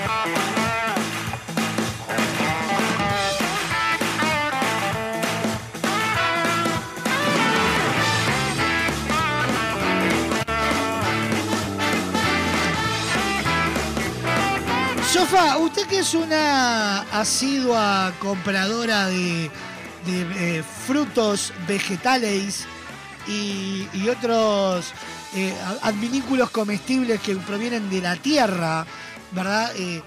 [15.33, 19.49] Usted que es una asidua compradora de,
[20.05, 22.67] eh, frutos vegetales
[23.27, 24.93] y, otros
[25.35, 25.51] eh,
[25.81, 28.85] adminículos comestibles que provienen de la tierra,
[29.31, 29.71] ¿verdad?
[29.75, 30.03] Eh,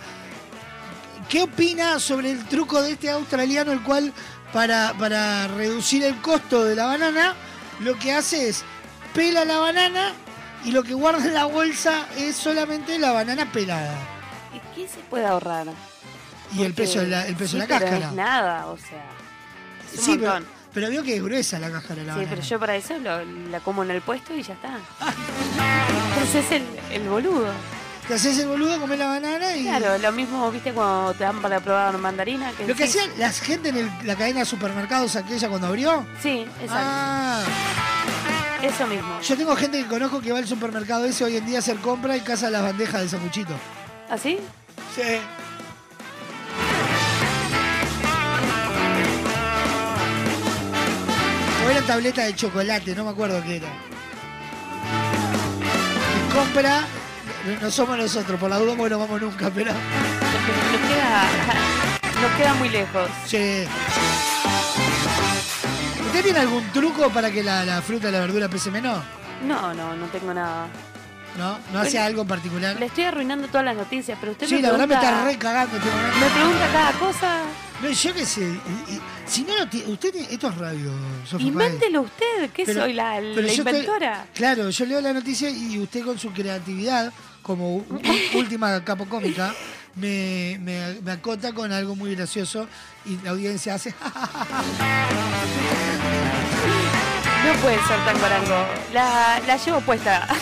[1.28, 4.12] ¿Qué opina sobre el truco de este australiano, el cual
[4.52, 7.34] para, para reducir el costo de la banana
[7.80, 8.62] lo que hace es
[9.12, 10.12] pela la banana
[10.64, 14.15] y lo que guarda en la bolsa es solamente la banana pelada.
[14.76, 15.66] ¿Y qué se puede ahorrar?
[16.54, 18.08] Y el peso de la, el peso sí, de la pero cáscara.
[18.08, 19.04] es nada, o sea.
[19.92, 20.48] Es un Sí, pero, montón.
[20.72, 22.30] pero vio que es gruesa la cáscara de la Sí, banana.
[22.36, 24.78] pero yo para eso lo- la como en el puesto y ya está.
[26.14, 27.50] Entonces es el, el boludo.
[28.06, 29.64] Te haces el boludo, comés la banana y.
[29.64, 32.52] Claro, lo mismo, viste, cuando te dan para probar mandarina.
[32.52, 36.06] Que Lo que hacían la gente en el- la cadena de supermercados aquella cuando abrió.
[36.22, 36.74] Sí, exacto.
[36.76, 37.42] Ah,
[38.62, 39.20] Eso mismo.
[39.20, 41.78] yo tengo gente que conozco que va al supermercado ese hoy en día a hacer
[41.78, 43.54] compra y caza las bandejas de sanguchito.
[44.08, 44.38] ¿Así?
[44.38, 44.38] Sí.
[51.64, 53.68] O era tableta de chocolate, no me acuerdo qué era.
[56.28, 56.82] Y compra,
[57.46, 59.72] no- no somos nosotros, por la duda porque no vamos nunca, pero.
[59.72, 61.24] Nos queda,
[62.22, 63.08] nos queda muy lejos.
[63.26, 63.64] Sí.
[66.06, 69.02] ¿Usted tiene algún truco para que la, la fruta y la verdura pese menos?
[69.46, 70.68] No, no, no tengo nada.
[71.36, 71.58] ¿No?
[71.72, 72.76] ¿No hace algo en particular?
[72.78, 75.24] Le estoy arruinando todas las noticias, pero usted Sí, me la verdad me pregunta- está
[75.26, 76.18] re cagando este momento.
[76.18, 77.40] Me pregunta cada cosa.
[77.82, 78.40] No, yo qué sé.
[78.40, 79.92] y- y- si no lo tiene.
[79.92, 80.28] Usted tiene.
[80.32, 80.90] Esto es radio,
[81.26, 84.26] Sofía Invéntelo usted, que Pero- soy la, pero la yo inventora.
[84.34, 88.00] claro, yo leo la noticia y usted con su creatividad, como u- u-
[88.38, 89.52] última capo cómica,
[89.94, 92.66] me, me- me acota con algo muy gracioso
[93.04, 93.94] y la audiencia hace.
[97.46, 98.66] No puede ser tan algo.
[98.92, 100.26] La, la llevo puesta.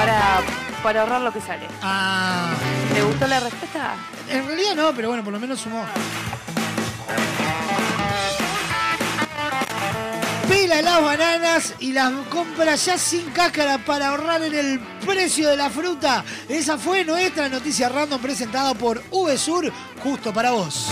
[0.00, 0.40] para,
[0.82, 1.66] para ahorrar lo que sale.
[1.82, 2.54] Ah.
[2.94, 3.94] ¿Le gustó la respuesta?
[4.28, 5.84] En realidad no, pero bueno, por lo menos sumó.
[10.48, 15.56] Pela las bananas y las compra ya sin cáscara para ahorrar en el precio de
[15.56, 16.24] la fruta.
[16.48, 19.70] Esa fue nuestra noticia random presentada por VSUR,
[20.02, 20.88] justo para vos.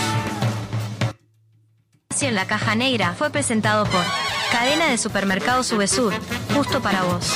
[2.21, 4.05] En la caja negra fue presentado por
[4.53, 6.13] Cadena de Supermercados Subesur,
[6.53, 7.33] justo para vos.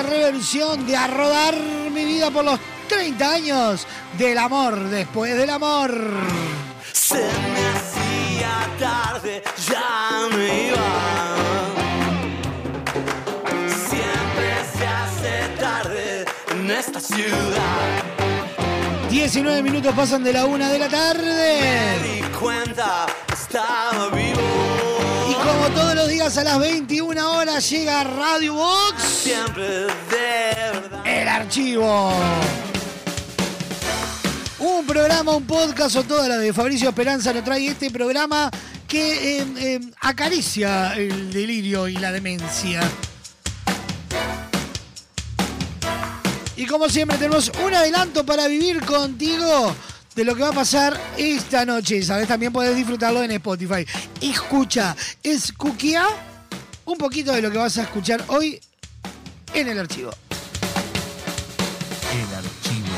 [0.00, 1.54] Esta reversión de A Rodar
[1.92, 2.58] mi vida por los
[2.88, 3.86] 30 años
[4.16, 5.92] del amor después del amor.
[6.92, 10.90] Se me hacía tarde, ya me iba.
[13.68, 18.02] Siempre se hace tarde en esta ciudad.
[19.10, 21.98] 19 minutos pasan de la una de la Me tarde.
[22.02, 23.06] di cuenta,
[25.74, 29.88] todos los días a las 21 horas llega Radio Box, Siempre de
[30.72, 31.06] verdad.
[31.06, 32.12] el archivo.
[34.58, 38.50] Un programa, un podcast o toda la de Fabricio Esperanza lo trae este programa
[38.86, 42.80] que eh, eh, acaricia el delirio y la demencia.
[46.56, 49.74] Y como siempre tenemos un adelanto para vivir contigo
[50.14, 52.02] de lo que va a pasar esta noche.
[52.02, 53.86] Sabes, también puedes disfrutarlo en Spotify.
[54.20, 56.06] Escucha, escuquea
[56.84, 58.60] un poquito de lo que vas a escuchar hoy
[59.54, 60.10] en el archivo.
[62.12, 62.96] El archivo.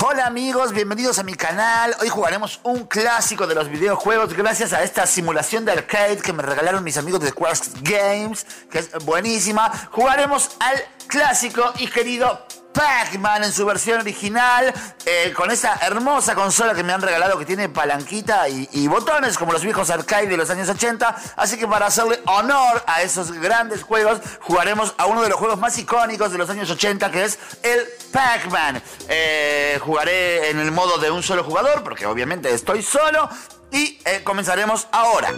[0.00, 1.94] Hola amigos, bienvenidos a mi canal.
[2.00, 6.42] Hoy jugaremos un clásico de los videojuegos gracias a esta simulación de arcade que me
[6.42, 9.70] regalaron mis amigos de Quarks Games, que es buenísima.
[9.90, 14.74] Jugaremos al clásico y querido Pac-Man en su versión original,
[15.06, 19.52] eh, con esa hermosa consola que me han regalado que tiene palanquita y, botones como
[19.52, 21.16] los viejos arcade de los años 80.
[21.36, 25.58] Así que para hacerle honor a esos grandes juegos, jugaremos a uno de los juegos
[25.58, 27.80] más icónicos de los años 80, que es el
[28.12, 28.82] Pac-Man.
[29.08, 33.28] Eh, jugaré en el modo de un solo jugador, porque obviamente estoy solo.
[33.70, 35.28] Y eh, comenzaremos ahora.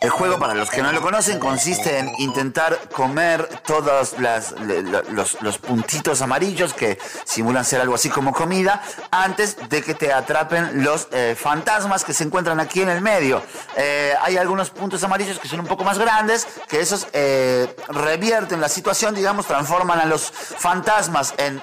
[0.00, 4.54] El juego, para los que no lo conocen, consiste en intentar comer todos las-
[5.10, 10.12] los, los puntitos amarillos que simulan ser algo así como comida antes de que te
[10.12, 13.42] atrapen los eh, fantasmas que se encuentran aquí en el medio.
[13.76, 17.06] Eh, hay algunos puntos amarillos que son un poco más grandes, que esos
[17.88, 21.62] revierten la situación, digamos, transforman a los fantasmas en,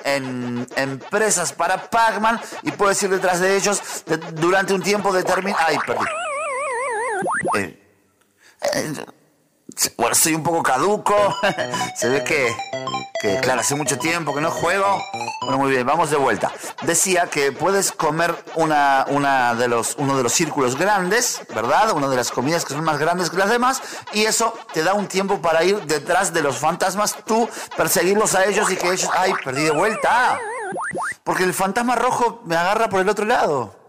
[0.76, 3.82] en, presas para Pac-Man y puedes ir detrás de ellos
[4.34, 5.64] durante un tiempo determinado.
[5.68, 6.06] Ay, perdí.
[7.56, 7.84] Eh,
[8.73, 9.06] eh,
[9.98, 11.35] bueno, soy un poco caduco.
[11.95, 12.56] Se ve que,
[13.22, 15.03] que, claro, hace mucho tiempo que no juego.
[15.41, 16.52] Bueno, muy bien, vamos de vuelta.
[16.81, 21.91] Decía que puedes comer una, una de los, uno de los círculos grandes, ¿verdad?
[21.91, 23.81] Una de las comidas que son más grandes que las demás.
[24.14, 28.45] Y eso te da un tiempo para ir detrás de los fantasmas, tú perseguirlos a
[28.45, 29.10] ellos y que ellos...
[29.14, 30.39] ¡Ay, perdí de vuelta!
[31.23, 33.86] Porque el fantasma rojo me agarra por el otro lado.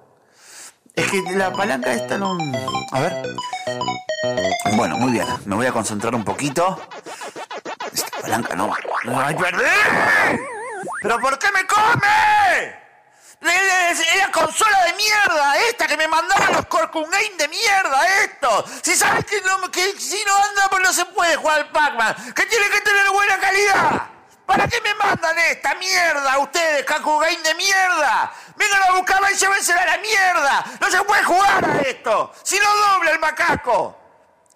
[0.99, 2.37] Es que la palanca esta no...
[2.91, 3.23] A ver.
[4.75, 5.29] Bueno, muy bien.
[5.45, 6.77] Me voy a concentrar un poquito.
[7.93, 8.77] Esta palanca no va.
[9.25, 9.63] ¡Ay, perdí!
[11.01, 12.79] ¿Pero por qué me come?
[13.43, 15.57] ¡La consola de mierda!
[15.69, 18.25] ¡Esta que me mandaron los Corcun Game de mierda!
[18.25, 18.65] ¡Esto!
[18.83, 19.53] Si sabes que, no,
[19.97, 22.35] si no anda, pues no se puede jugar al Pac-Man.
[22.35, 24.18] Que tiene que tener buena calidad.
[24.49, 28.33] ¿Para qué me mandan esta mierda ustedes, Cacu Game de mierda?
[28.57, 30.65] Vengan a buscarla y llévensela a la mierda.
[30.81, 32.33] No se puede jugar a esto.
[32.43, 33.95] Si no dobla el macaco.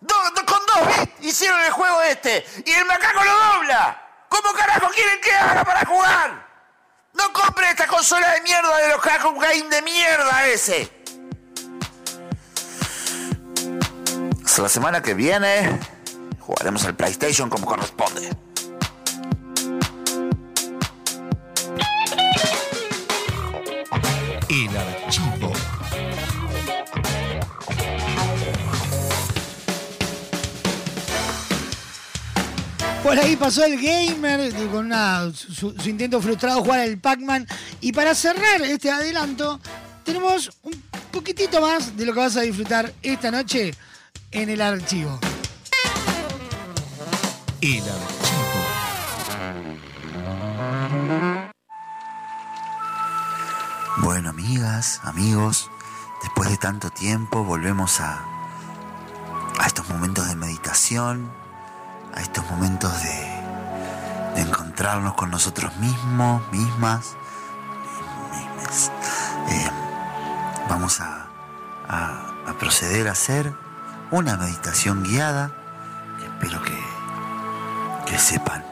[0.01, 0.17] Do-
[0.47, 2.43] con dos bits hicieron el juego este.
[2.65, 4.03] Y el macaco lo dobla.
[4.31, 6.49] ¿Cómo carajo quieren que haga para jugar?
[7.13, 10.91] No compren esta consola de mierda de los Cacu Game de mierda ese.
[14.57, 15.79] La semana que viene
[16.41, 18.31] jugaremos al PlayStation como corresponde.
[33.03, 37.47] Por ahí pasó el gamer con una- su, su intento frustrado de jugar al Pac-Man.
[37.81, 39.61] Y para cerrar este adelanto,
[40.05, 40.81] tenemos un
[41.11, 43.75] poquitito más de lo que vas a disfrutar esta noche
[44.31, 45.19] en el archivo.
[47.61, 48.03] El archivo.
[53.99, 55.71] Bueno, amigas, amigos,
[56.23, 58.25] después de tanto tiempo volvemos a,
[59.59, 61.31] a estos momentos de meditación,
[62.15, 63.33] a estos momentos de,
[64.37, 67.17] encontrarnos con nosotros mismos, mismas.
[69.49, 69.71] Eh,
[70.69, 71.29] vamos a,
[72.59, 73.53] proceder a hacer
[74.11, 75.53] una meditación guiada
[76.25, 76.79] espero que,
[78.07, 78.65] que sepan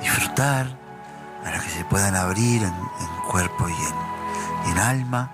[0.00, 0.66] disfrutar,
[1.42, 2.74] para que se puedan abrir en,
[3.30, 5.30] cuerpo y en, alma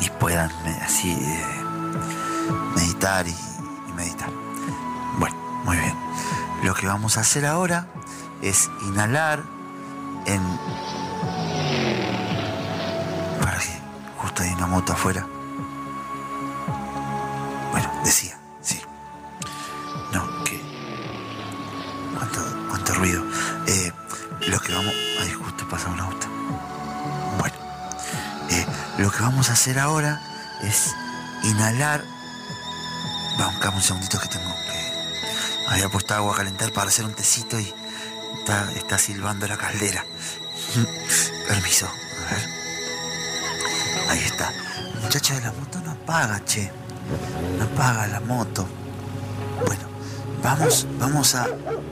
[0.00, 1.44] y puedan me- así eh,
[2.76, 3.34] meditar y
[3.96, 4.43] meditar.
[5.64, 5.94] Muy bien.
[6.62, 7.86] Lo que vamos a hacer ahora
[8.42, 9.42] es inhalar
[10.26, 10.42] en...
[13.40, 13.80] ¿Para qué?
[14.18, 15.26] Justo hay una moto afuera.
[17.72, 18.80] Bueno, decía, sí.
[20.12, 20.62] No, que...
[22.16, 23.22] ¿Cuánto, cuánto ruido?
[23.66, 23.92] Eh,
[24.48, 24.94] lo que vamos...
[25.20, 26.26] Ay, justo pasa un auto.
[27.38, 27.56] Bueno,
[28.50, 28.66] eh,
[28.98, 30.20] lo que vamos a hacer ahora
[30.62, 30.94] es
[31.42, 32.04] inhalar...
[33.38, 34.63] Vamos, un segundito que tengo.
[35.74, 37.74] Había puesto agua a calentar para hacer un tecito y
[38.76, 40.04] está, silbando la caldera.
[41.48, 42.48] Permiso, a ver.
[44.08, 44.52] Ahí está.
[45.02, 46.70] El de la moto no paga, che.
[47.58, 48.68] No paga la moto.
[49.66, 49.82] Bueno,
[50.44, 51.48] vamos, vamos a.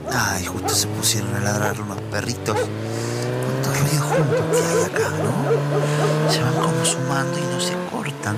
[0.09, 2.55] Ay, justo se pusieron a ladrar unos perritos.
[2.55, 6.31] Cuántos ruidos juntos que hay acá, ¿no?
[6.31, 8.37] Se van como sumando y no se cortan.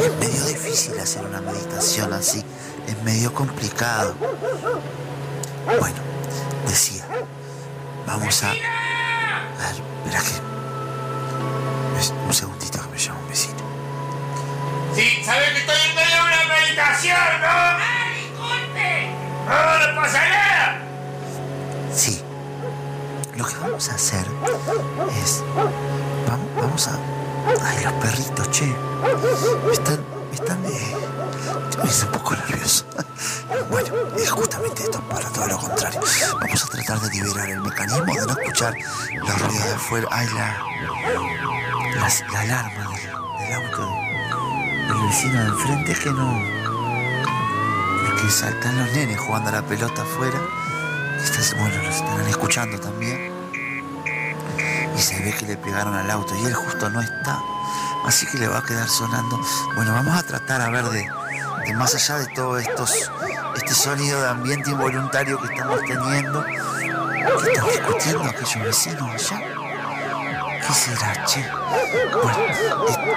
[0.00, 2.44] Es medio difícil hacer una meditación así.
[2.86, 4.14] Es medio complicado.
[5.78, 5.96] Bueno,
[6.66, 7.04] decía.
[8.06, 8.50] Vamos a.
[8.50, 12.00] A ver, espera que.
[12.00, 13.62] es- Un segundito que me llama un vecino.
[14.94, 17.46] Sí, sabes que estoy en medio de una meditación, ¿no?
[17.48, 17.78] ¡Ah,
[18.20, 19.10] disculpe!
[19.46, 20.78] No, no pasa nada.
[21.94, 22.22] Sí.
[23.36, 24.26] Lo que vamos a hacer
[25.22, 25.42] es.
[26.28, 26.98] Vamos, vamos a.
[27.64, 28.66] Ay, los perritos, che.
[28.66, 30.00] Me están.
[30.28, 30.96] Me están de.
[31.82, 32.84] Me hice un poco nervioso.
[33.70, 36.00] Bueno, es justamente esto, para todo lo contrario.
[36.40, 38.74] Vamos a tratar de liberar el mecanismo de no escuchar
[39.14, 40.08] los ruidos de afuera.
[40.10, 40.56] Ay, la.
[42.32, 46.42] la alarma del, auto de- del vecino de enfrente que no.
[48.06, 50.38] Porque saltan los nenes jugando la pelota afuera.
[51.22, 53.32] Estas, bueno, los estarán escuchando también.
[54.96, 57.38] Y se ve que le pegaron al auto y él justo no está.
[58.06, 59.40] Así que le va a quedar sonando.
[59.76, 61.08] Bueno, vamos a tratar a ver de,
[61.64, 63.10] de más allá de todo estos,
[63.56, 66.44] este sonido de ambiente involuntario que estamos teniendo.
[66.44, 69.42] ¿Qué están discutiendo aquellos vecinos allá?
[70.66, 71.44] ¿Qué será, che?
[72.12, 72.38] Bueno,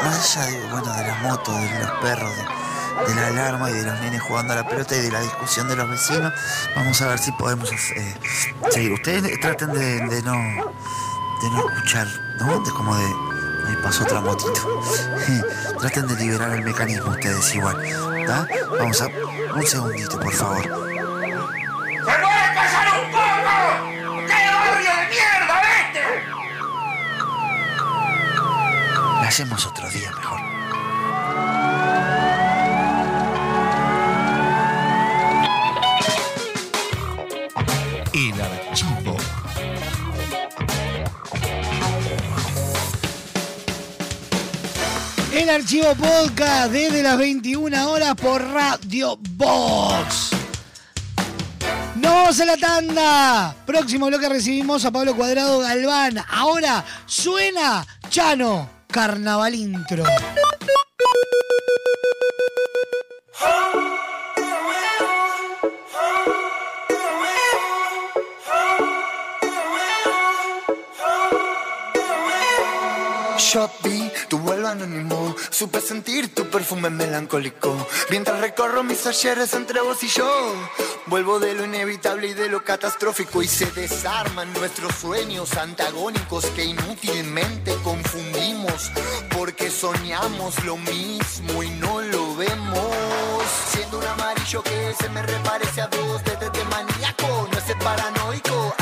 [0.03, 3.73] más allá de, bueno, de la moto, de los perros, de, de la alarma y
[3.73, 6.33] de los nenes jugando a la pelota y de la discusión de los vecinos,
[6.75, 8.17] vamos a ver si podemos eh,
[8.71, 8.93] seguir.
[8.93, 10.33] Ustedes traten de, de no
[11.41, 12.07] de no escuchar,
[12.39, 12.59] ¿no?
[12.61, 13.24] De como de.
[13.67, 14.51] Ahí pasó otra motito.
[15.79, 17.83] traten de liberar el mecanismo ustedes igual.
[17.85, 18.47] ¿Está?
[18.79, 19.07] Vamos a.
[19.55, 20.63] Un segundito, por favor.
[20.63, 23.53] ¡Se puede pasar un poco!
[24.27, 26.03] ¡Qué barrio de mierda este!
[29.21, 30.54] La hacemos otro día mejor.
[45.45, 50.31] El archivo podcast desde las 21 horas por Radio Box.
[51.97, 53.55] Nos a la tanda.
[53.63, 56.17] Próximo bloque recibimos a Pablo Cuadrado Galván.
[56.31, 60.03] Ahora suena Chano Carnaval Intro.
[75.55, 77.73] Supe sentir tu perfume melancólico.
[78.09, 80.53] Mientras recorro mis ayeres entre vos y yo,
[81.05, 86.65] vuelvo de lo inevitable y de lo catastrófico y se desarman nuestros sueños antagónicos que
[86.65, 88.91] inútilmente confundimos
[89.29, 93.45] porque soñamos lo mismo y no lo vemos.
[93.71, 98.75] Siendo un amarillo que se me reparece a vos desde de maníaco, no es paranoico,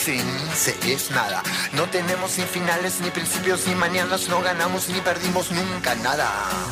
[0.00, 1.42] se hacen, se es nada.
[1.72, 4.28] No tenemos ni finales, ni principios, ni mañanas.
[4.28, 6.28] No ganamos ni perdimos nunca nada.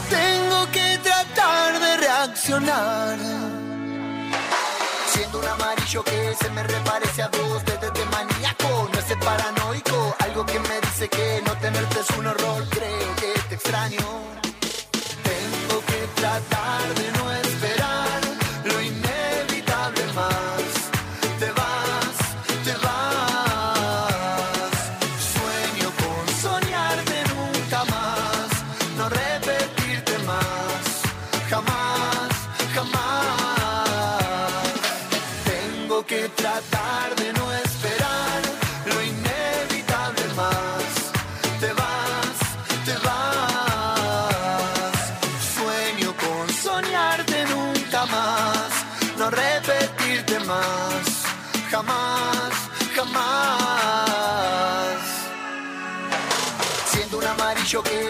[0.08, 3.18] Tengo que tratar de reaccionar.
[5.12, 10.16] Siendo un amarillo que se me reparece a vos desde de maníaco, no es paranoico,
[10.20, 14.06] algo que me dice que no tenerte es un horror, creo que te extraño.
[15.30, 18.07] Tengo que tratar de no esperar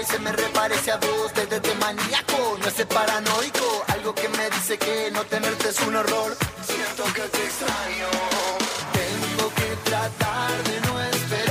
[0.05, 4.79] se me reparece a vos desde de maníaco, no es paranoico, algo que me dice
[4.79, 6.37] que no tenerte es un horror.
[6.67, 8.09] Siento que te extraño.
[8.93, 11.48] Tengo que tratar de no esperar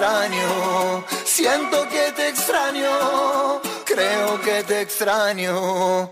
[0.00, 1.04] extraño.
[1.26, 6.10] Siento que te extraño, creo que te extraño.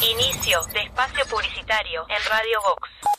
[0.00, 3.17] Inicio de espacio publicitario en Radio Vox.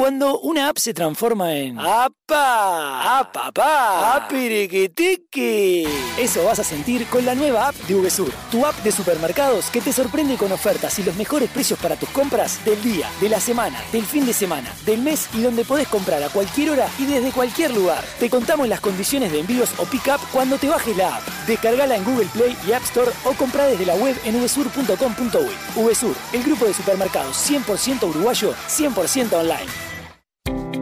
[0.00, 3.18] Cuando una app se transforma en ¡Apa!
[3.18, 4.16] ¡Apa, papá!
[4.16, 5.86] ¡Apiriquitiqui!
[6.18, 9.82] Eso vas a sentir con la nueva app de VSUR, tu app de supermercados que
[9.82, 13.40] te sorprende con ofertas y los mejores precios para tus compras del día, de la
[13.40, 17.04] semana, del fin de semana, del mes y donde podés comprar a cualquier hora y
[17.04, 18.02] desde cualquier lugar.
[18.18, 21.28] Te contamos las condiciones de envíos o pick-up cuando te bajes la app.
[21.46, 25.84] Descargala en Google Play y App Store o compra desde la web en vsur.com.uy.
[25.84, 29.89] VSUR, el grupo de supermercados 100% uruguayo, 100% online.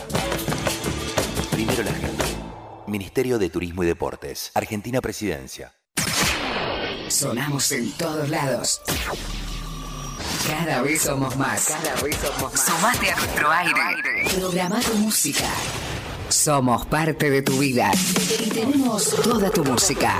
[1.49, 2.23] Primero la gente.
[2.85, 4.51] Ministerio de Turismo y Deportes.
[4.53, 5.73] Argentina Presidencia.
[7.21, 8.81] Sonamos en todos lados.
[10.47, 11.65] Cada vez somos más.
[11.65, 12.65] Cada vez somos más.
[12.65, 14.39] Sumate a nuestro aire.
[14.39, 15.47] Programa tu música.
[16.29, 17.91] Somos parte de tu vida
[18.39, 20.19] y tenemos toda tu música.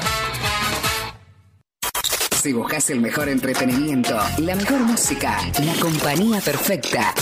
[2.41, 7.13] Si buscas el mejor entretenimiento, la mejor música, la compañía perfecta,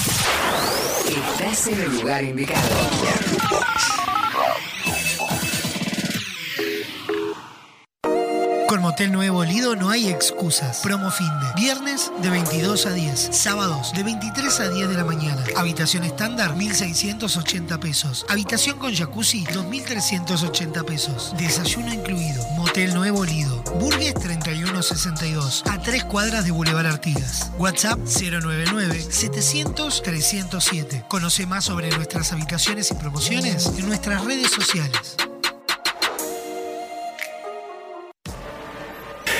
[1.07, 2.69] estás en el lugar indicado.
[8.73, 10.79] Con Motel Nuevo Lido no hay excusas.
[10.79, 15.03] Promo fin de viernes de 22 a 10, sábados de 23 a 10 de la
[15.03, 15.43] mañana.
[15.55, 18.25] Habitación estándar 1680 pesos.
[18.29, 21.35] Habitación con jacuzzi 2380 pesos.
[21.37, 22.43] Desayuno incluido.
[22.57, 23.61] Motel Nuevo Lido.
[23.79, 27.51] Burgues 3162 a 3 cuadras de Boulevard Artigas.
[27.59, 31.05] WhatsApp 099 700 307.
[31.07, 35.15] Conoce más sobre nuestras habitaciones y promociones en nuestras redes sociales.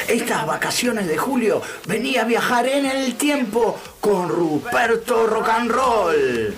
[0.08, 6.54] Estas vacaciones de julio venía a viajar en el tiempo con Ruperto Rock and Roll.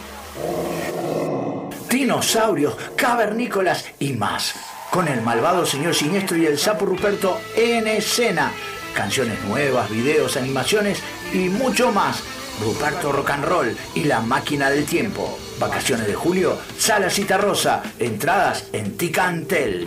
[1.89, 4.55] Dinosaurios, cavernícolas y más.
[4.89, 8.51] Con el malvado señor siniestro y el sapo Ruperto en escena.
[8.95, 10.99] Canciones nuevas, videos, animaciones
[11.33, 12.23] y mucho más.
[12.63, 15.37] Ruperto Rock and Roll y la máquina del tiempo.
[15.59, 17.83] Vacaciones de julio, Sala Cita Rosa.
[17.99, 19.85] Entradas en Ticantel.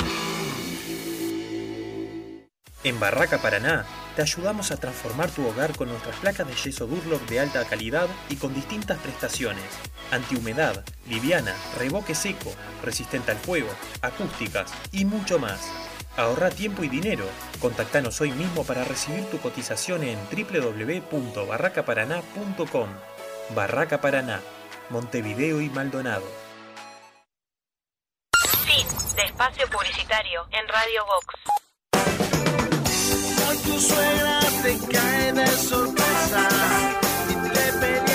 [2.85, 3.85] En Barraca Paraná
[4.15, 8.07] te ayudamos a transformar tu hogar con nuestras placas de yeso Durlock de alta calidad
[8.29, 9.65] y con distintas prestaciones.
[10.13, 15.61] Antihumedad, liviana, revoque seco, resistente al fuego, acústicas y mucho más.
[16.17, 17.25] Ahorra tiempo y dinero.
[17.61, 22.89] Contactanos hoy mismo para recibir tu cotización en www.barracaparaná.com.
[23.55, 24.41] Barraca Paraná,
[24.91, 26.27] Montevideo y Maldonado.
[28.65, 28.87] Fin
[29.17, 31.35] de espacio publicitario en Radio Vox.
[33.49, 36.49] Hoy tu suegra te cae de sorpresa
[37.31, 38.08] y te peleaste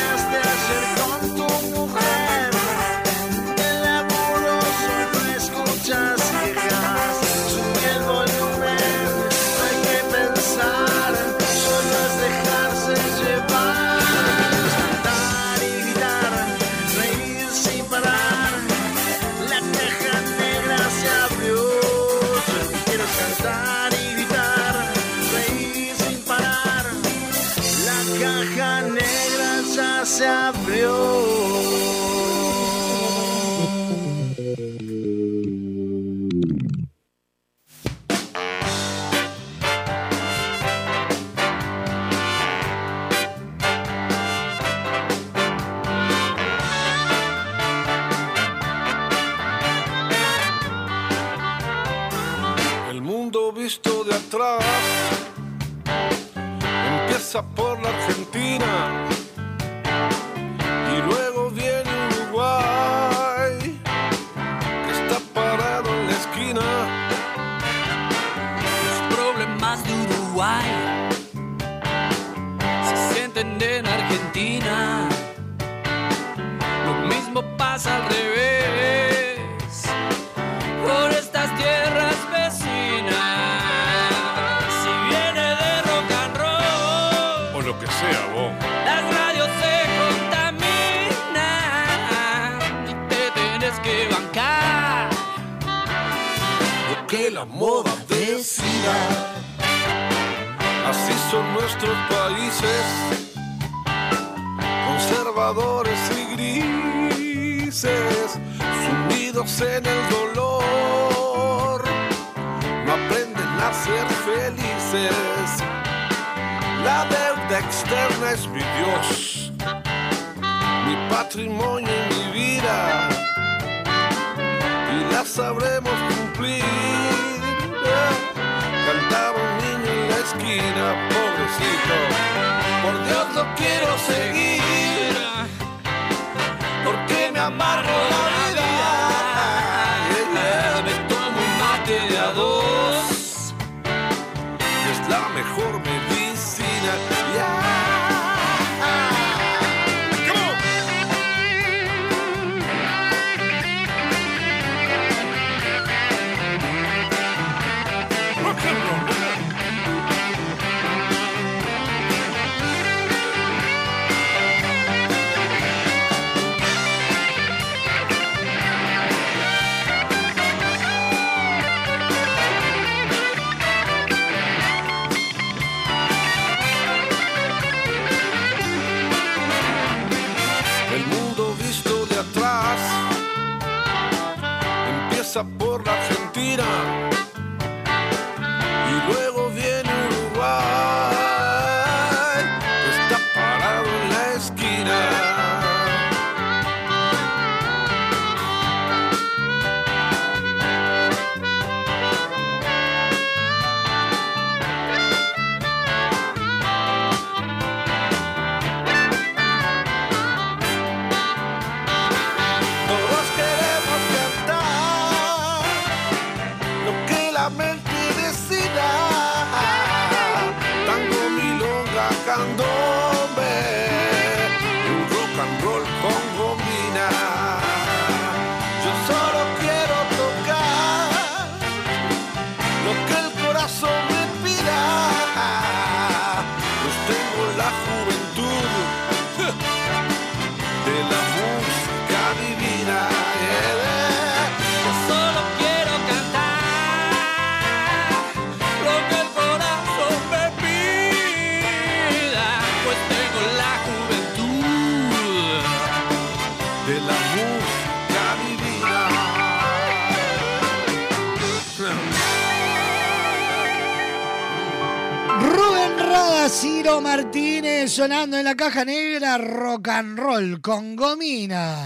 [268.03, 271.85] sonando en la caja negra rock and roll con gomina.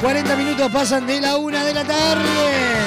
[0.00, 2.85] ...40 minutos pasan de la una de la tarde.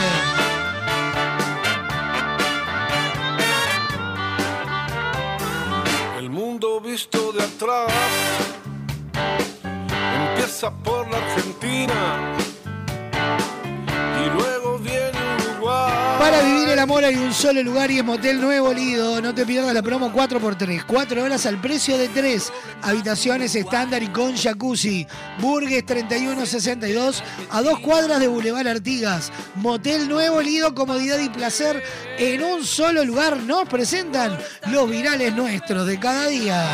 [16.90, 19.22] Amor hay un solo lugar y es Motel Nuevo Lido.
[19.22, 20.86] No te pierdas la promo 4x3.
[20.88, 22.52] 4 horas al precio de 3.
[22.82, 25.06] Habitaciones estándar y con jacuzzi.
[25.40, 29.32] Burgues 3162 a dos cuadras de Boulevard Artigas.
[29.54, 31.84] Motel Nuevo Lido, comodidad y placer
[32.18, 33.38] en un solo lugar.
[33.38, 34.36] Nos presentan
[34.72, 36.68] los virales nuestros de cada día.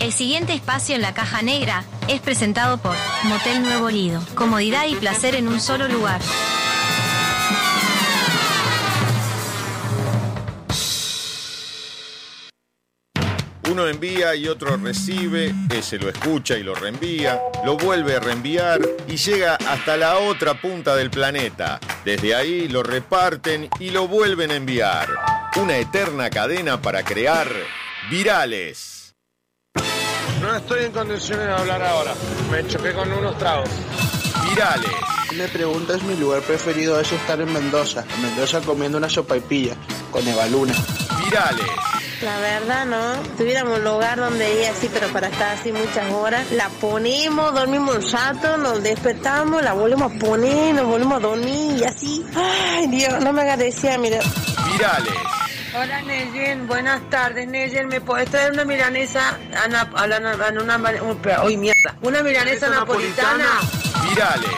[0.00, 4.24] El siguiente espacio en la caja negra es presentado por Motel Nuevo Lido.
[4.34, 6.22] Comodidad y placer en un solo lugar.
[13.72, 18.78] Uno envía y otro recibe, ese lo escucha y lo reenvía, lo vuelve a reenviar
[19.08, 21.80] y llega hasta la otra punta del planeta.
[22.04, 25.08] Desde ahí lo reparten y lo vuelven a enviar.
[25.56, 27.48] Una eterna cadena para crear
[28.10, 29.14] virales.
[30.42, 32.12] No estoy en condiciones de hablar ahora.
[32.50, 33.70] Me choqué con unos tragos.
[34.50, 34.92] Virales.
[35.34, 38.04] Me preguntas mi lugar preferido es estar en Mendoza.
[38.16, 39.74] En Mendoza comiendo una sopa y pilla
[40.10, 40.74] con Evaluna.
[41.24, 41.91] Virales.
[42.22, 43.14] La verdad, ¿no?
[43.36, 47.96] Tuviéramos un lugar donde ir así, pero para estar así muchas horas, la ponemos, dormimos
[47.96, 52.24] un rato, nos despertamos, la volvemos a poner, nos volvemos a dormir y así.
[52.36, 54.18] Ay, Dios, no me agradecía, mira.
[54.72, 55.14] Virales.
[55.74, 60.76] Hola, Neyen, buenas tardes, Neyen, ¿me podés traer una milanesa, ana, a la- a una,
[60.76, 63.46] una, uy, mierda, una milanesa napolitana?
[64.08, 64.50] Virales.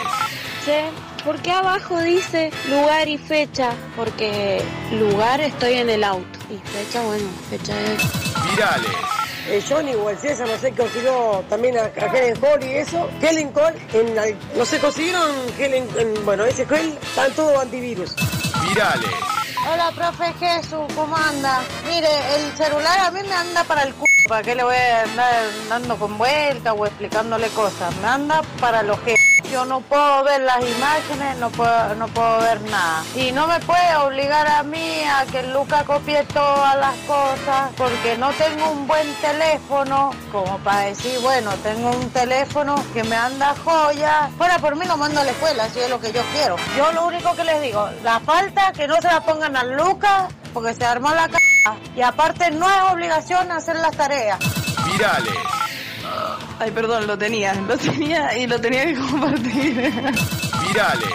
[0.65, 0.85] Che,
[1.25, 3.71] ¿por qué abajo dice lugar y fecha?
[3.95, 4.61] Porque
[4.91, 6.39] lugar estoy en el auto.
[6.49, 8.51] Y fecha, bueno, fecha es...
[8.51, 8.91] Virales.
[9.47, 13.07] Eh, Johnny o el César, no sé, consiguió también a, a Helen Cole y eso.
[13.21, 14.25] Helen Cole, en, la-
[14.55, 18.15] no sé, consiguieron Helen, en- bueno, ese gel, están todo antivirus.
[18.67, 19.09] Virales.
[19.71, 21.61] Hola, profe Jesús, ¿cómo anda?
[21.87, 23.99] Mire, el celular a mí me anda para el c...
[24.27, 27.95] ¿Para qué le voy a andar dando con vuelta o explicándole cosas?
[27.97, 29.15] Me anda para los que...
[29.55, 33.05] Yo no puedo ver las imágenes, no puedo, no puedo ver nada.
[33.15, 38.17] Y no me puede obligar a mí a que Luca copie todas las cosas porque
[38.17, 43.55] no tengo un buen teléfono como para decir, bueno, tengo un teléfono que me anda
[43.63, 44.29] joya.
[44.37, 46.57] Fuera por mí lo mando a la escuela, si es lo que yo quiero.
[46.75, 50.27] Yo lo único que les digo, la falta que no se la pongan a Luca
[50.53, 51.37] porque se armó la c...
[51.95, 54.37] Y aparte no es obligación hacer las tareas.
[54.91, 55.64] Virales.
[56.59, 57.53] Ay, perdón, lo tenía.
[57.53, 59.91] Lo tenía y lo tenía que compartir.
[60.67, 61.09] Virales.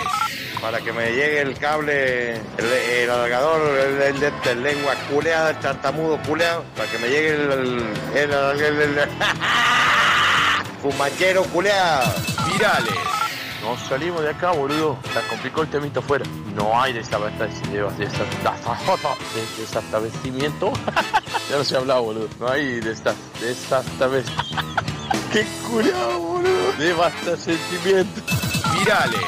[0.61, 2.65] Para que me llegue el cable, el,
[2.99, 7.83] el alargador, el, lengua culeada, el tartamudo culeado, para que me llegue el...
[8.15, 9.09] el,
[10.83, 12.13] fumachero culeado.
[12.53, 12.95] Virales.
[13.63, 14.99] No salimos de acá, boludo.
[15.13, 16.25] Se complicó el temito afuera.
[16.55, 17.91] No hay desabastecimiento.
[17.93, 18.13] De, de,
[19.59, 20.73] desabastecimiento.
[21.51, 22.29] ya no se ha hablado, boludo.
[22.39, 24.90] No hay desa- desabastecimiento.
[25.33, 26.73] Qué culiado, boludo.
[26.77, 28.21] Desabastecimiento.
[28.79, 29.21] Virales.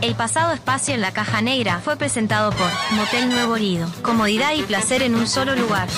[0.00, 3.88] El pasado espacio en la caja negra fue presentado por Motel Nuevo Lido.
[4.02, 5.88] Comodidad y placer en un solo lugar.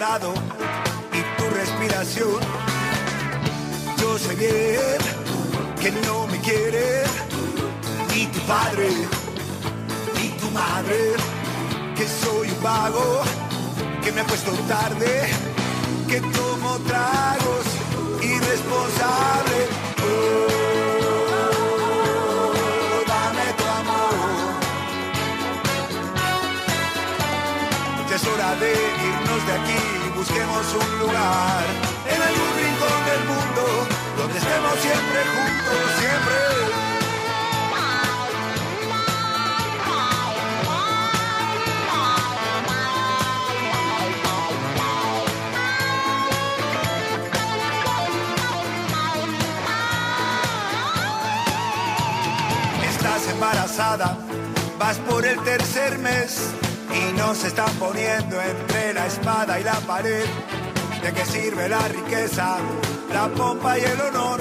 [0.00, 0.39] Pulso
[60.02, 62.56] ¿De qué sirve la riqueza,
[63.12, 64.40] la pompa y el honor?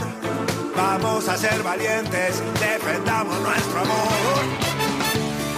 [0.73, 4.41] Vamos a ser valientes, defendamos nuestro amor.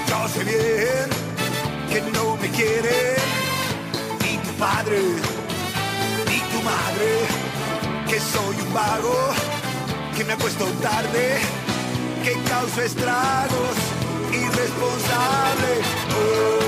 [0.09, 1.07] Yo sé bien
[1.87, 3.15] que no me quiere
[4.23, 5.01] ni tu padre
[6.25, 7.09] ni tu madre,
[8.09, 9.29] que soy un vago,
[10.17, 11.37] que me acuesto tarde
[12.23, 13.77] que causa estragos,
[14.31, 15.71] irresponsable.
[16.17, 16.60] Oh,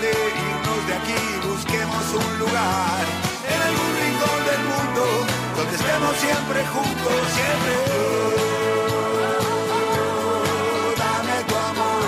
[0.00, 3.02] de irnos de aquí, busquemos un lugar
[3.52, 5.02] en algún rincón del mundo
[5.56, 7.74] donde estemos siempre juntos, siempre.
[11.02, 12.02] Dame tu amor.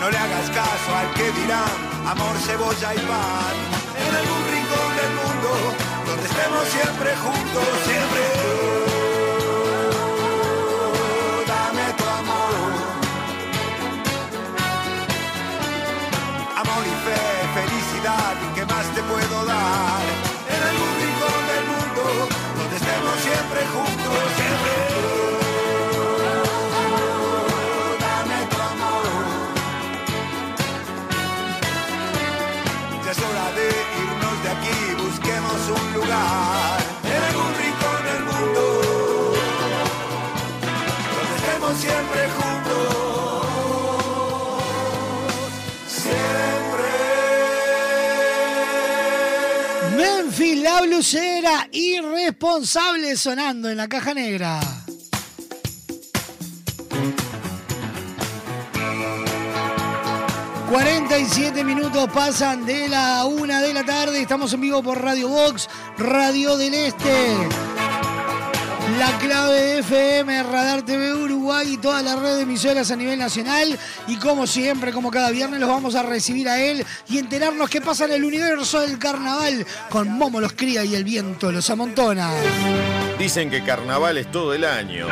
[0.00, 3.56] No le hagas caso al que dirán amor, cebolla y pan.
[4.04, 5.50] En algún rincón del mundo
[6.06, 8.75] donde estemos siempre juntos, siempre.
[50.96, 54.60] Blusera irresponsable sonando en la caja negra.
[60.70, 64.20] ...47 minutos pasan de la una de la tarde...
[64.20, 65.68] ...estamos en vivo por Radio Box...
[65.98, 67.75] ...Radio del Este...
[68.94, 73.18] La clave de FM, Radar TV Uruguay y toda la red de emisoras a nivel
[73.18, 73.76] nacional.
[74.06, 77.80] Y como siempre, como cada viernes, los vamos a recibir a él y enterarnos qué
[77.80, 82.30] pasa en el universo del carnaval con Momo los cría y el viento los amontona.
[83.18, 85.08] Dicen que carnaval es todo el año.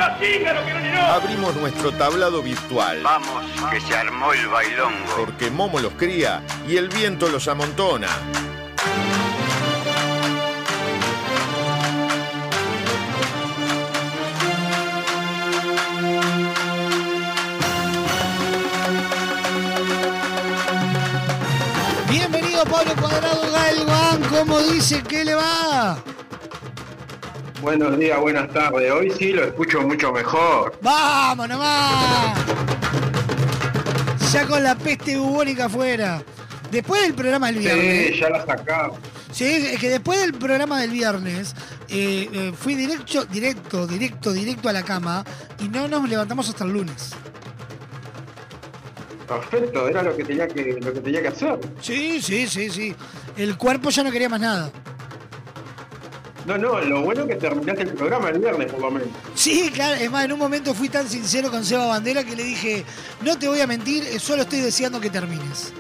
[1.11, 3.03] Abrimos nuestro tablado virtual.
[3.03, 5.17] Vamos, que se armó el bailongo.
[5.17, 8.09] Porque Momo los cría y el viento los amontona.
[22.75, 25.97] Pablo Cuadrado Galván, ¿cómo dice que le va?
[27.63, 28.91] Buenos días, buenas tardes.
[28.91, 30.77] Hoy sí lo escucho mucho mejor.
[30.83, 32.37] ¡Vamos nomás!
[34.33, 36.21] Ya con la peste bubónica afuera.
[36.73, 38.09] Después del programa del viernes.
[38.09, 38.99] Sí, ya la sacamos.
[39.31, 41.55] Sí, es que después del programa del viernes
[41.89, 45.25] eh, eh, fui directo, directo, directo, directo a la cama
[45.61, 47.15] y no nos levantamos hasta el lunes.
[49.41, 51.59] Perfecto, era lo que tenía que, lo que, tenía que hacer.
[51.81, 52.95] Sí, sí, sí, sí.
[53.37, 54.71] El cuerpo ya no quería más nada.
[56.47, 59.09] No, no, lo bueno es que terminaste el programa el viernes por lo menos.
[59.35, 62.45] Sí, claro, es más, en un momento fui tan sincero con Seba Bandera que le
[62.45, 62.85] dije,
[63.23, 65.73] no te voy a mentir, eh, solo estoy deseando que termines.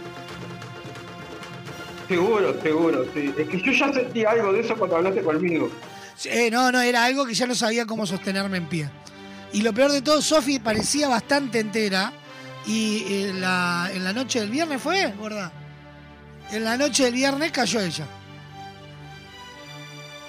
[2.08, 3.34] Seguro, seguro, sí.
[3.36, 5.70] Es que yo ya sentí algo de eso cuando hablaste conmigo.
[6.24, 8.90] Eh, no, no, era algo que ya no sabía cómo sostenerme en pie.
[9.52, 12.12] Y lo peor de todo, Sofi parecía bastante entera.
[12.66, 15.52] Y en la, en la noche del viernes fue, ¿verdad?
[16.50, 18.06] En la noche del viernes cayó ella.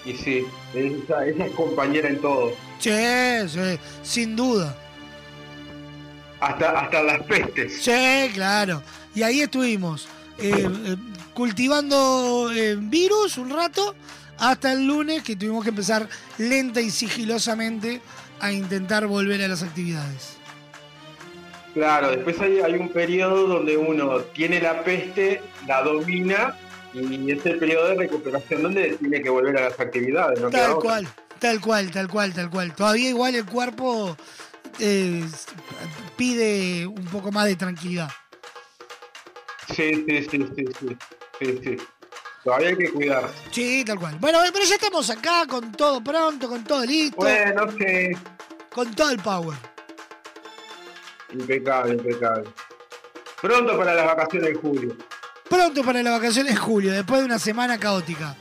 [0.05, 2.53] Y sí, ella es compañera en todo.
[2.79, 2.91] Sí,
[3.47, 4.75] sí, sin duda.
[6.39, 7.81] Hasta, hasta las pestes.
[7.81, 8.83] Sí, claro.
[9.15, 10.07] Y ahí estuvimos,
[10.37, 10.95] eh, eh,
[11.33, 13.95] cultivando eh, virus un rato,
[14.37, 16.07] hasta el lunes que tuvimos que empezar
[16.37, 18.01] lenta y sigilosamente
[18.39, 20.34] a intentar volver a las actividades.
[21.75, 26.57] Claro, después hay, hay un periodo donde uno tiene la peste, la domina
[26.93, 30.39] y es el periodo de recuperación donde tiene que volver a las actividades.
[30.39, 30.49] ¿no?
[30.49, 31.05] Tal cual,
[31.37, 32.73] tal cual, tal cual, tal cual.
[32.73, 34.15] Todavía igual el cuerpo
[34.79, 35.21] eh,
[36.15, 38.09] pide un poco más de tranquilidad.
[39.75, 40.97] Sí, sí, sí, sí, sí,
[41.41, 41.77] sí, sí.
[42.45, 43.35] Todavía hay que cuidarse.
[43.51, 44.15] Sí, tal cual.
[44.21, 47.17] Bueno, pero ya estamos acá con todo pronto, con todo listo.
[47.17, 48.11] Bueno, sí.
[48.73, 49.74] Con todo el power.
[51.33, 52.49] Impecable, impecable.
[53.41, 54.95] Pronto para las vacaciones de julio.
[55.49, 58.35] Pronto para las vacaciones de julio, después de una semana caótica.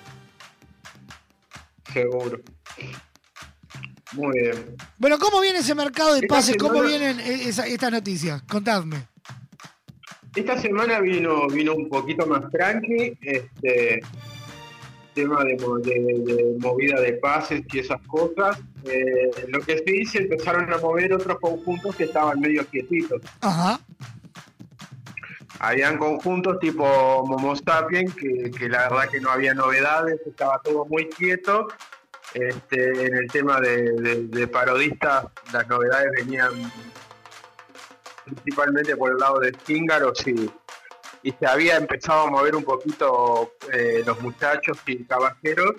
[1.92, 2.40] Seguro.
[4.12, 4.76] Muy bien.
[4.98, 6.56] Bueno, ¿cómo viene ese mercado de Esta pases?
[6.56, 8.42] ¿Cómo vienen esa- estas noticias?
[8.42, 9.08] Contadme.
[10.34, 14.00] Esta semana vino, vino un poquito más tranqui, este
[15.14, 18.58] tema de, mo- de- de movida de pases y esas cosas.
[18.86, 23.22] Eh, lo que se dice, empezaron a mover otros conjuntos que estaban medio quietitos.
[23.40, 23.80] Ajá.
[25.60, 30.84] Habían conjuntos tipo Momo Sapien, que, que la verdad que no había novedades, estaba todo
[30.86, 31.68] muy quieto.
[32.34, 36.50] Este, en el tema de, de- de parodistas, las novedades venían
[38.24, 40.50] principalmente por el lado de Skingaros y,
[41.22, 45.74] y se había empezado a mover un poquito eh, los muchachos y caballeros.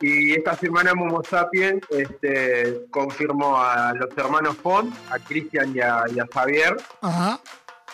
[0.00, 6.04] Y esta semana Momo Sapien este, confirmó a los hermanos Font, a Cristian y a-
[6.14, 7.40] y a Javier, Ajá.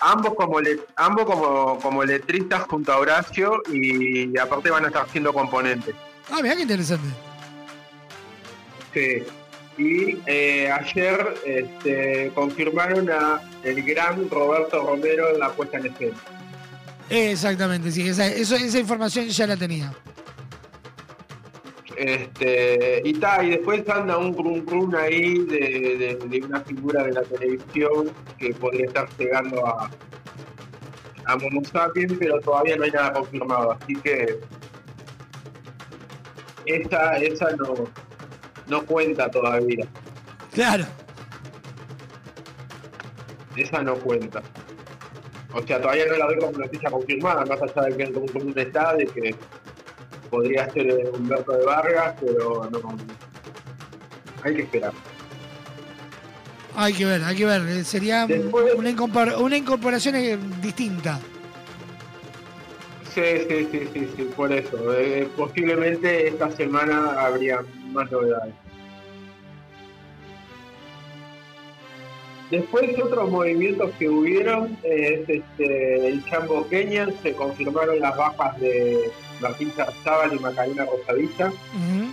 [0.03, 5.07] Ambos como le- ambos como, como letristas junto a Horacio y, aparte van a estar
[5.11, 5.95] siendo componentes.
[6.33, 7.07] Ah, mira qué interesante.
[8.95, 9.23] Sí.
[9.77, 16.17] Y eh, ayer este, confirmaron a el gran Roberto Romero en la puesta en escena.
[17.11, 19.93] Exactamente, sí, esa, eso- esa información ya la tenía.
[22.03, 27.05] Este, y ta, y después anda un run run ahí de, de- de una figura
[27.05, 29.91] de la televisión que podría estar llegando a,
[31.27, 34.39] a Momo Sapien, pero todavía no hay nada confirmado, así que
[36.65, 37.75] esa, esa no,
[38.67, 39.87] no cuenta todavía,
[40.55, 40.87] Claro.
[43.57, 44.41] esa no cuenta.
[45.53, 48.29] O sea, todavía no la doy como noticia confirmada, más allá de que el run
[48.29, 49.35] run está, de que
[50.31, 52.97] podría ser eh, Humberto de Vargas, pero no,
[54.43, 54.93] hay que esperar.
[56.77, 57.63] Hay que ver, hay que ver.
[57.69, 61.19] eh, Sería una, incorpor- una incorporación eh, distinta.
[63.13, 64.95] Sí, sí, sí, sí, sí, por eso.
[64.97, 67.61] Eh, posiblemente esta semana habría
[67.93, 68.55] más novedades.
[72.53, 79.11] Después otros movimientos que hubieron es este, el Chambo Kenya, se confirmaron las bajas de
[79.41, 82.13] Martín Zarzábal y Macarena Rosadilla, Ujú.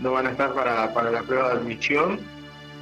[0.00, 2.20] no van a estar para, para la prueba de admisión.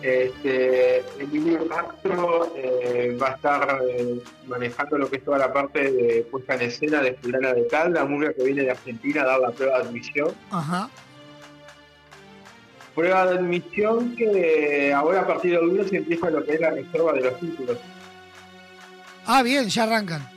[0.03, 5.91] Este, Emilio Castro eh, va a estar eh, manejando lo que es toda la parte
[5.91, 9.27] de puesta en escena de Fulana de Tal, la murga que viene de Argentina a
[9.27, 10.33] dar la prueba de admisión.
[10.51, 10.91] Ajá.
[12.95, 17.13] Prueba de admisión que ahora a partir del lunes empieza lo que es la reserva
[17.15, 17.79] de los títulos.
[19.27, 20.29] Ah, bien, ya arrancan.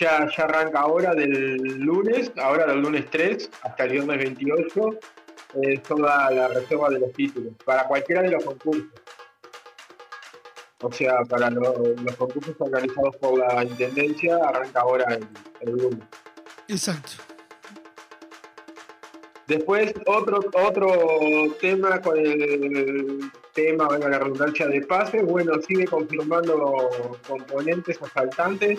[0.00, 4.90] Ya, ya arranca ahora del lunes, ahora del lunes 3 hasta el viernes 28,
[5.62, 8.86] eh, toda la reserva de los títulos, para cualquiera de los concursos.
[10.82, 15.28] O sea, para lo- los concursos organizados por la Intendencia arranca ahora el,
[15.60, 16.06] el lunes.
[16.68, 17.12] Exacto.
[19.46, 20.88] Después, otro, otro
[21.60, 26.88] tema con el tema, venga la redundancia de pases, bueno, sigue confirmando
[27.26, 28.78] componentes asaltantes,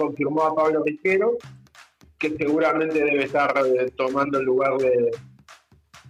[0.00, 1.36] confirmó a Pablo Riquero,
[2.18, 5.10] que seguramente debe estar eh, tomando el lugar de,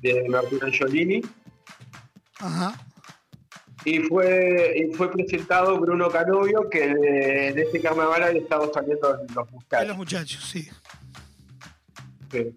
[0.03, 1.21] de Martín Angiolini,
[2.39, 2.69] Ajá.
[3.85, 9.19] y fue, y fue presentado Bruno Canovio, que de, de este carnaval han estado saliendo
[9.35, 9.89] los muchachos.
[9.89, 10.69] los muchachos, sí.
[12.31, 12.55] Sí.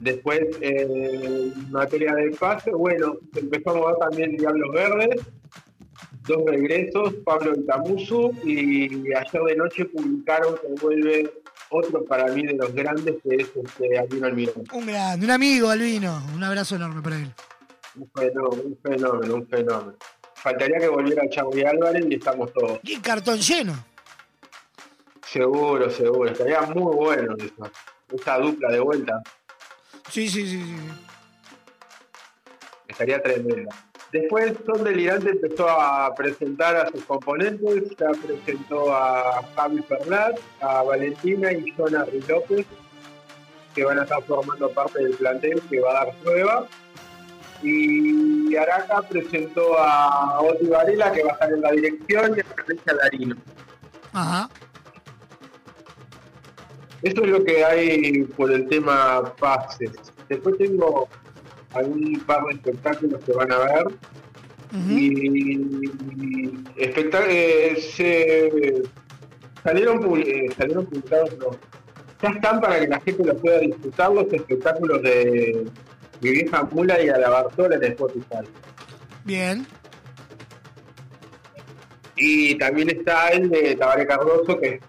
[0.00, 5.20] Después, eh, en materia de pase, bueno, empezó a mover también Diablos Verdes,
[6.28, 11.32] dos regresos, Pablo Itamusu, y ayer de noche publicaron que vuelve
[11.70, 14.64] otro para mí de los grandes, que es este, Albino Almirón.
[14.72, 16.22] Un grande, un amigo, Albino.
[16.34, 17.32] Un abrazo enorme para él.
[17.96, 19.94] Un fenómeno, un fenómeno, un fenómeno.
[20.34, 22.78] Faltaría que volviera Chagui Álvarez y estamos todos.
[22.84, 23.74] Y cartón lleno.
[25.26, 26.30] Seguro, seguro.
[26.30, 27.70] Estaría muy bueno eso.
[28.12, 29.20] Esa dupla de vuelta.
[30.10, 30.76] Sí, sí, sí, sí.
[32.86, 33.87] Estaría tremenda.
[34.12, 40.82] Después Son Delirante empezó a presentar a sus componentes, ya presentó a Javi Ferlat, a
[40.82, 42.64] Valentina y Jonah López,
[43.74, 46.66] que van a estar formando parte del plantel que va a dar prueba.
[47.62, 52.44] Y Araca presentó a Oti Varela, que va a estar en la dirección, y a
[52.44, 53.36] Patricia Larino.
[54.12, 54.48] Ajá.
[57.02, 59.92] Eso es lo que hay por el tema pases.
[60.28, 61.08] Después tengo
[61.78, 63.86] algún par de espectáculos que van a ver.
[64.90, 68.82] Y, eh, se
[69.62, 71.56] salieron, eh, salieron publicados los.
[72.22, 75.64] Ya están para que la gente los pueda disfrutar los espectáculos de
[76.20, 78.44] mi vieja mula y a la Bartola en Spotify.
[79.24, 79.66] Bien.
[82.16, 84.80] Y también está el de Tabaré Cardoso, que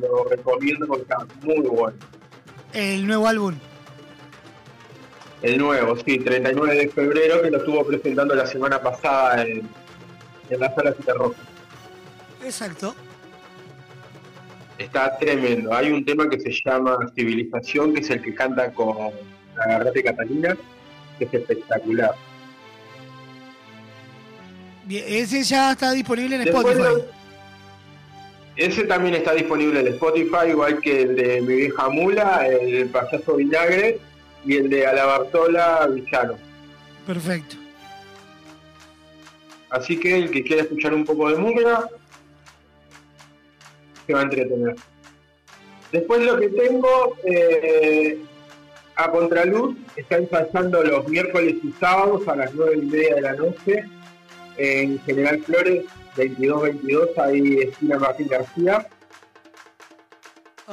[0.00, 1.98] lo recomiendo porque está muy bueno.
[2.72, 3.54] El nuevo álbum.
[5.42, 9.68] El nuevo, sí, 39 de febrero, que lo estuvo presentando la semana pasada en,
[10.48, 11.40] en la sala Cita Roja.
[12.44, 12.94] Exacto.
[14.78, 15.74] Está tremendo.
[15.74, 19.12] Hay un tema que se llama Civilización, que es el que canta con
[19.56, 20.56] la Garrate Catalina,
[21.18, 22.14] que es espectacular.
[24.84, 27.04] Bien, ese ya está disponible en Después Spotify.
[28.54, 33.36] Ese también está disponible en Spotify, igual que el de Mi Vieja Mula, el Payaso
[33.36, 33.98] Vinagre
[34.44, 36.34] y el de Alabartola Villano.
[37.06, 37.56] Perfecto.
[39.70, 41.88] Así que el que quiera escuchar un poco de música
[44.06, 44.76] se va a entretener.
[45.90, 48.18] Después lo que tengo eh,
[48.96, 53.32] a Contraluz está ensayando los miércoles y sábados a las nueve y media de la
[53.34, 53.84] noche
[54.58, 55.84] en General Flores
[56.16, 58.86] 2222 ahí esquina Martín García.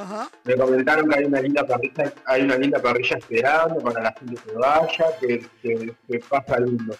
[0.00, 0.30] Ajá.
[0.44, 4.40] Me comentaron que hay una linda parrilla, hay una linda parrilla esperando para la gente
[4.42, 6.96] que vaya, que, que, que pasa lindo.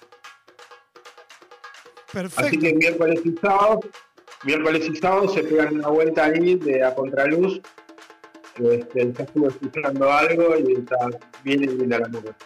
[2.13, 2.47] Perfecto.
[2.47, 3.81] Así que miércoles y sábado,
[4.45, 7.61] miércoles y sábado se pegan una vuelta ahí de a contraluz.
[8.57, 10.97] Este, ya estuve escuchando algo y está
[11.45, 12.37] bien linda la música.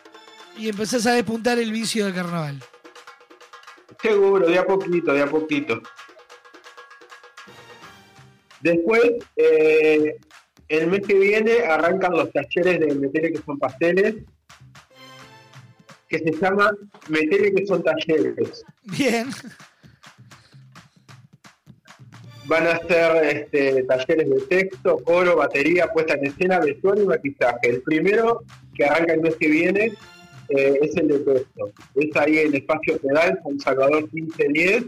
[0.57, 2.63] Y empezás a despuntar el vicio del carnaval.
[4.01, 5.81] Seguro, de a poquito, de a poquito.
[8.61, 10.17] Después, eh,
[10.69, 14.17] el mes que viene arrancan los talleres de Metele que son pasteles,
[16.09, 16.71] que se llama
[17.09, 18.65] Metele que son talleres.
[18.85, 19.29] Bien.
[22.47, 27.71] Van a ser este, talleres de texto, coro, batería, puesta en escena, vestuario y maquillaje.
[27.71, 28.43] El primero,
[28.75, 29.93] que arranca el mes que viene,
[30.51, 31.73] eh, es el de texto.
[31.95, 34.85] Es ahí en Espacio Pedal, San Salvador 1510,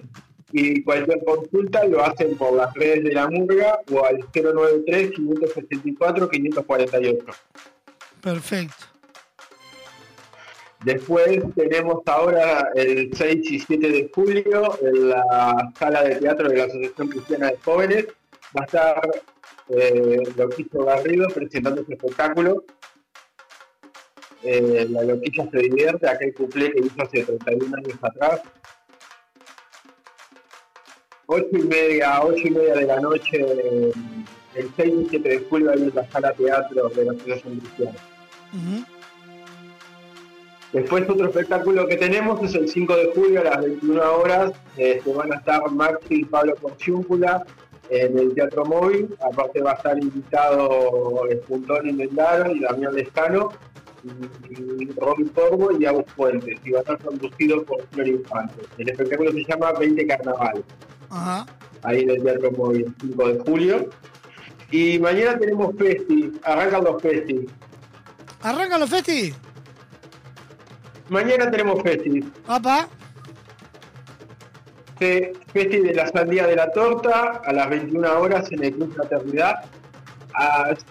[0.53, 7.25] y cualquier consulta lo hacen por las redes de la Murga o al 093-564-548.
[8.23, 8.85] Perfecto.
[10.85, 16.57] Después tenemos ahora el 6 y 7 de julio en la sala de teatro de
[16.57, 18.07] la Asociación Cristiana de Jóvenes.
[18.57, 19.11] Va a estar
[19.71, 22.65] eh, Loquillo Garrido presentando su espectáculo.
[24.43, 28.43] Eh, la Loquilla se divierte, aquel cuplé que hizo hace 31 años atrás.
[31.27, 33.93] 8 y media, 8 y media de la noche, eh,
[34.55, 37.99] el 6 y 7 de julio ahí en la sala teatro de la Asociación Cristiana.
[40.73, 44.53] Después otro espectáculo que tenemos es el 5 de julio a las 21 horas.
[44.77, 47.45] Este, van a estar Maxi y Pablo Porciúncula
[47.91, 49.15] en el Teatro Móvil.
[49.21, 53.51] Aparte va a estar invitado Espuntón y Mendaro y Damián Lescano.
[54.05, 58.63] y Ron Torbo y Agus Fuentes y va a estar conducido por Flor Infante.
[58.79, 60.65] El espectáculo se llama 20 Carnaval,
[61.17, 61.47] Ajá.
[61.83, 63.91] ahí en el Teatro Móvil, 5 de julio.
[64.71, 67.47] Y mañana tenemos Festi, arrancan los Festi.
[68.43, 69.35] ¿Arrancan los festi?
[71.09, 72.21] Mañana tenemos Festi.
[72.47, 72.89] Papá.
[74.99, 78.95] Fe- Festi de la Sandía de la Torta a las 21 horas en el Club
[78.95, 79.65] Fraternidad.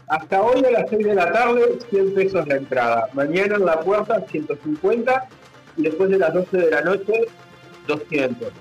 [0.07, 3.07] Hasta hoy a las 6 de la tarde, 100 pesos la entrada.
[3.13, 5.27] Mañana en la puerta, 150.
[5.77, 7.13] Y después de las 12 de la noche,
[7.87, 8.51] 200.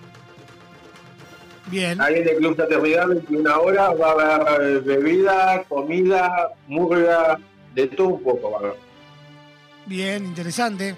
[1.66, 2.00] Bien.
[2.00, 7.38] Ahí en el Club Fraternidad, 21 horas, va a haber eh, bebida, comida, murga,
[7.74, 8.74] de todo un poco va a haber.
[9.86, 10.96] Bien, interesante.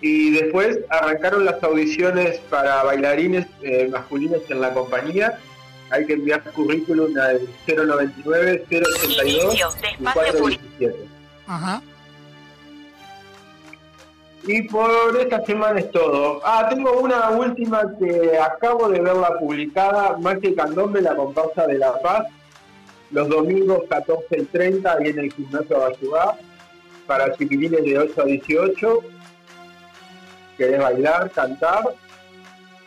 [0.00, 5.38] Y después arrancaron las audiciones para bailarines eh, masculinos en la compañía.
[5.90, 10.96] Hay que enviar currículum al 099 082 Inicio de espacio 417.
[11.46, 11.82] Ajá.
[14.44, 16.40] Y por esta semana es todo.
[16.44, 22.00] Ah, tengo una última que acabo de verla publicada, Magia Candombe, la comparsa de La
[22.00, 22.26] Paz,
[23.12, 26.36] los domingos 14 y 30, ahí en el gimnasio Bayubá,
[27.06, 28.98] para chiquilines de 8 a 18.
[30.58, 31.94] ¿Querés bailar, cantar?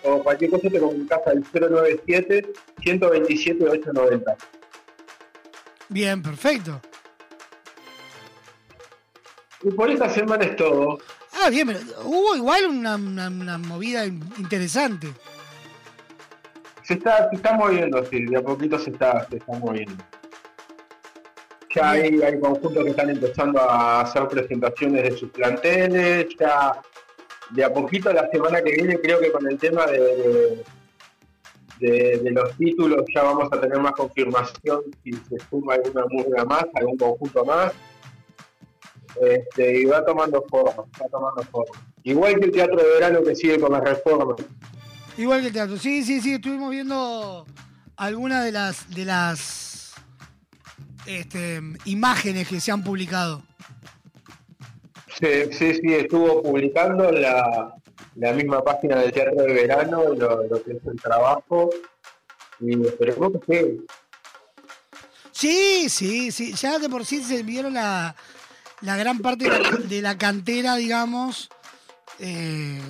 [0.03, 4.38] O cualquier cosa te comunicas al 097 127 890.
[5.88, 6.82] Bien, perfecto.
[9.64, 10.99] Y por esta semana es todo.
[11.43, 15.07] Ah, bien, pero hubo igual una, una- una movida in- interesante.
[16.83, 20.03] Se está, se está moviendo, sí, de a poquito se está, se está moviendo.
[21.75, 26.79] Ya hay, hay conjuntos que están empezando a hacer presentaciones de sus planteles, ya
[27.49, 30.63] de a poquito la semana que viene creo que con el tema de, de,
[31.79, 36.45] de- de los títulos ya vamos a tener más confirmación si se suma alguna murga
[36.45, 37.73] más, algún conjunto más.
[39.21, 41.81] Este, y va tomando forma, va tomando forma.
[42.03, 44.37] Igual que el teatro de verano que sigue con las reformas.
[45.17, 45.77] Igual que el teatro.
[45.77, 47.45] Sí, sí, sí, estuvimos viendo
[47.95, 49.93] algunas de las de las
[51.05, 53.43] este, imágenes que se han publicado.
[55.19, 57.73] Sí, sí, sí, estuvo publicando la,
[58.15, 61.69] la misma página del Teatro de Verano, lo, lo que es el trabajo,
[62.59, 63.85] y esperemos que sí.
[65.31, 66.53] Sí, sí, sí.
[66.53, 68.15] Ya de por sí se vieron la,
[68.81, 71.49] la gran parte de la, de la cantera, digamos.
[72.19, 72.81] Eh,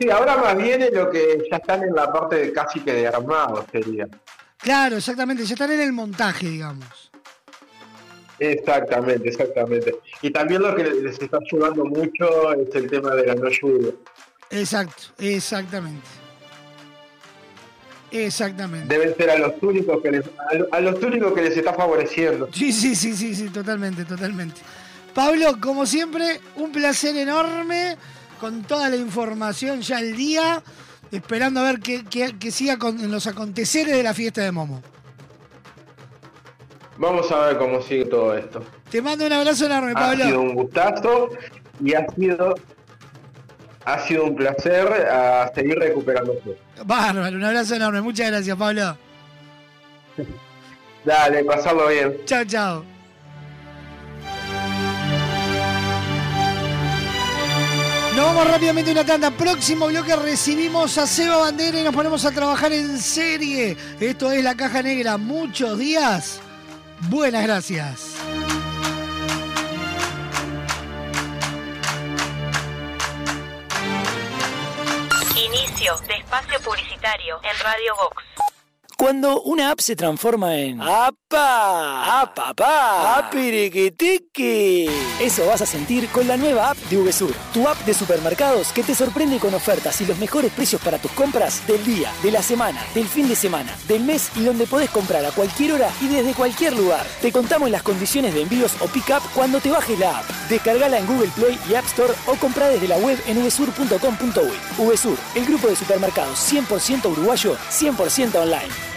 [0.00, 3.08] Sí, ahora más viene lo que ya están en la parte de casi que de
[3.08, 4.06] armado, sería.
[4.58, 5.44] claro, exactamente.
[5.44, 7.10] Ya están en el montaje, digamos.
[8.38, 9.96] Exactamente, exactamente.
[10.22, 13.90] Y también lo que les está ayudando mucho es el tema de la no lluvia.
[14.50, 16.06] Exacto, exactamente.
[18.10, 18.86] Exactamente.
[18.94, 21.74] Deben ser a los únicos que les, a lo- a los únicos que les está
[21.74, 22.48] favoreciendo.
[22.52, 24.60] Sí, sí, sí, sí, sí, totalmente, totalmente.
[25.14, 27.96] Pablo, como siempre, un placer enorme
[28.40, 30.62] con toda la información ya al día,
[31.10, 34.52] esperando a ver qué, qué- qué siga con, en los aconteceres de la fiesta de
[34.52, 34.82] Momo.
[36.96, 38.62] Vamos a ver cómo sigue todo esto.
[38.90, 40.40] Te mando un abrazo enorme, Ha sido Pablo.
[40.40, 41.28] un gustazo
[41.84, 42.54] y ha sido
[43.84, 46.58] ha sido un placer a seguir recuperándose.
[46.84, 48.00] Bárbaro, un abrazo enorme.
[48.00, 48.96] Muchas gracias, Pablo.
[51.04, 52.16] Dale, pasarlo bien.
[52.24, 52.84] Chao, chao.
[58.18, 59.30] Nos vamos rápidamente a una tanda.
[59.30, 63.76] Próximo bloque recibimos a Seba Bandera y nos ponemos a trabajar en serie.
[64.00, 65.16] Esto es La Caja Negra.
[65.16, 66.40] Muchos días.
[67.08, 68.16] Buenas gracias.
[75.96, 78.47] De espacio publicitario en Radio Vox.
[79.00, 81.20] Cuando una app se transforma en ¡Apa!
[81.30, 83.18] ¡Ah, papá!
[83.18, 84.88] ¡Apiriquitiqui!
[85.20, 88.82] Eso vas a sentir con la nueva app de VSUR, tu app de supermercados que
[88.82, 92.42] te sorprende con ofertas y los mejores precios para tus compras del día, de la
[92.42, 96.08] semana, del fin de semana, del mes y donde podés comprar a cualquier hora y
[96.08, 97.06] desde cualquier lugar.
[97.22, 100.28] Te contamos las condiciones de envíos o pick-up cuando te bajes la app.
[100.50, 104.86] Descargala en Google Play y App Store o comprá desde la web en vsur.com.uy.
[104.86, 108.87] VSUR, el grupo de supermercados 100% uruguayo, 100% online.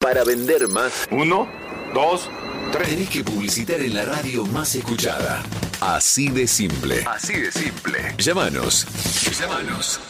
[0.00, 1.06] Para vender más.
[1.10, 1.48] Uno,
[1.92, 2.30] dos,
[2.72, 2.88] tres.
[2.88, 5.42] Tenés que publicitar en la radio más escuchada.
[5.80, 7.04] Así de simple.
[7.06, 8.14] Así de simple.
[8.16, 8.86] Llámanos.
[9.38, 10.00] Llámanos.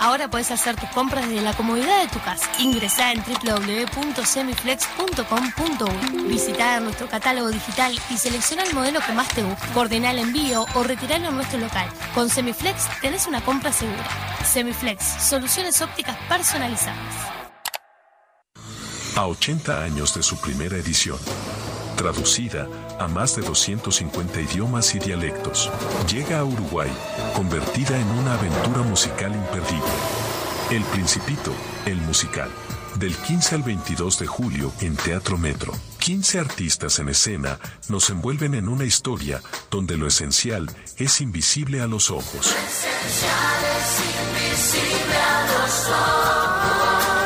[0.00, 2.50] Ahora puedes hacer tus compras desde la comodidad de tu casa.
[2.58, 6.22] Ingresá en www.semiflex.com.uy.
[6.26, 9.68] Visita nuestro catálogo digital y selecciona el modelo que más te guste.
[9.72, 11.88] Coordina el envío o retiralo en nuestro local.
[12.14, 14.04] Con Semiflex tenés una compra segura.
[14.44, 17.43] Semiflex, soluciones ópticas personalizadas.
[19.16, 21.18] A 80 años de su primera edición,
[21.96, 22.66] traducida
[22.98, 25.70] a más de 250 idiomas y dialectos.
[26.12, 26.90] Llega a Uruguay,
[27.36, 29.92] convertida en una aventura musical imperdible.
[30.70, 31.52] El Principito,
[31.86, 32.50] el musical.
[32.96, 35.72] Del 15 al 22 de julio en Teatro Metro.
[36.00, 41.86] 15 artistas en escena nos envuelven en una historia donde lo esencial es invisible a
[41.86, 42.48] los ojos.
[42.48, 47.23] Esencial es invisible a los ojos.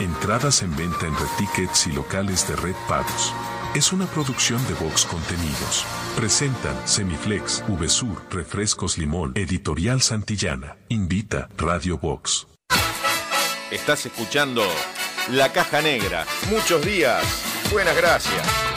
[0.00, 3.32] Entradas en venta en Red Tickets y locales de Red Pagos.
[3.74, 5.84] Es una producción de Vox Contenidos.
[6.16, 10.76] Presentan Semiflex, VSUR, Refrescos Limón, Editorial Santillana.
[10.88, 12.48] Invita Radio Vox.
[13.70, 14.62] Estás escuchando
[15.30, 16.26] La Caja Negra.
[16.50, 17.22] Muchos días.
[17.70, 18.69] Buenas gracias.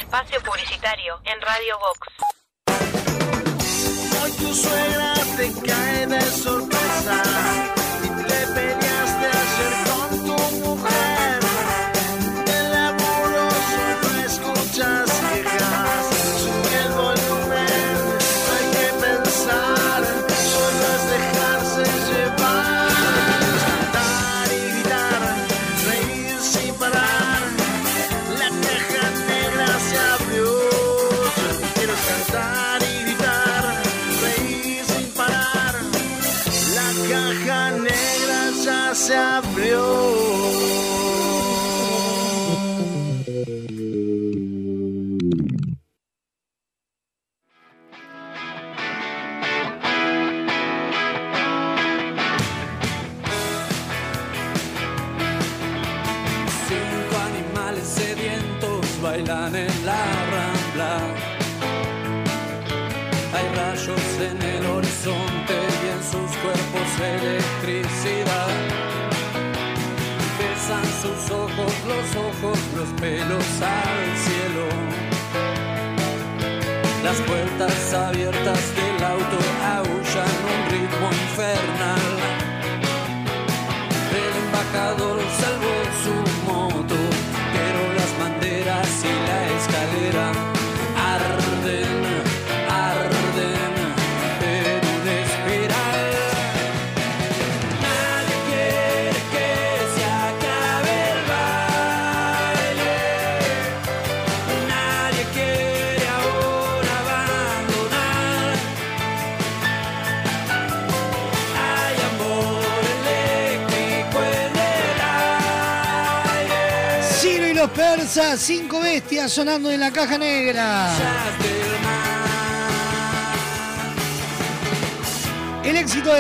[0.10, 2.00] Espacio publicitario en Radio Vox.
[4.24, 7.22] Hoy tu suegra te cae de sorpresa
[8.04, 8.89] y te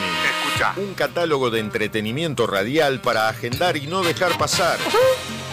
[0.47, 0.73] Escucha.
[0.77, 4.79] Un catálogo de entretenimiento radial para agendar y no dejar pasar.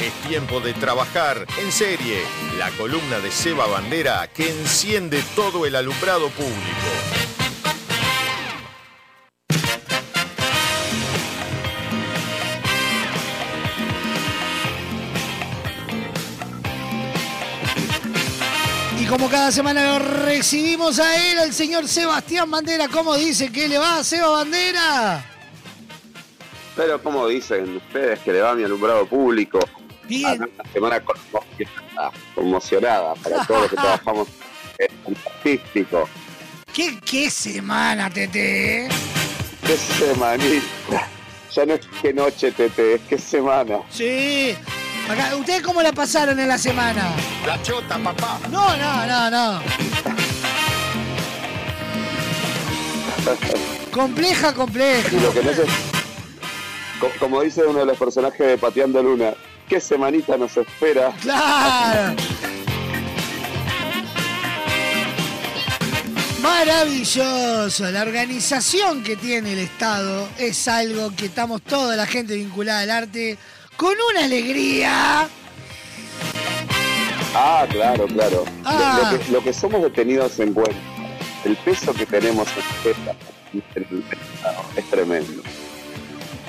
[0.01, 2.22] Es tiempo de trabajar en serie.
[2.56, 7.31] La columna de Seba Bandera que enciende todo el alumbrado público.
[19.12, 22.89] Como cada semana lo recibimos a él, al señor Sebastián Bandera.
[22.89, 25.22] ¿Cómo dice que le va, Seba Bandera?
[26.74, 29.59] Pero como dicen ustedes que le va a mi alumbrado público.
[30.09, 30.43] Bien.
[30.43, 31.16] Una semana con-
[32.34, 34.28] conmocionada para todos los que trabajamos
[34.78, 36.09] en artístico.
[36.72, 38.89] ¿Qué, qué semana, Tete?
[39.66, 41.06] Qué semanita.
[41.55, 43.80] Ya no es que noche, Tete, es que semana.
[43.90, 44.56] Sí.
[45.10, 47.12] Acá, ¿Ustedes cómo la pasaron en la semana?
[47.46, 48.38] La chota, papá.
[48.50, 49.60] No, no, no, no.
[53.92, 55.08] Compleja, compleja.
[55.14, 55.64] Y lo que no sé,
[56.98, 59.34] co- como dice uno de los personajes de Pateando Luna,
[59.68, 61.12] qué semanita nos espera.
[61.20, 62.16] Claro.
[66.40, 67.90] Maravilloso.
[67.90, 72.90] La organización que tiene el Estado es algo que estamos toda la gente vinculada al
[72.90, 73.38] arte
[73.77, 75.28] con una alegría.
[77.35, 78.44] Ah, claro, claro.
[78.44, 79.11] Lo- Ah.
[79.12, 80.77] Lo, que, lo que somos detenidos en cuenta,
[81.44, 82.47] el peso que tenemos
[82.85, 82.93] en
[83.55, 85.43] Estado es tremendo.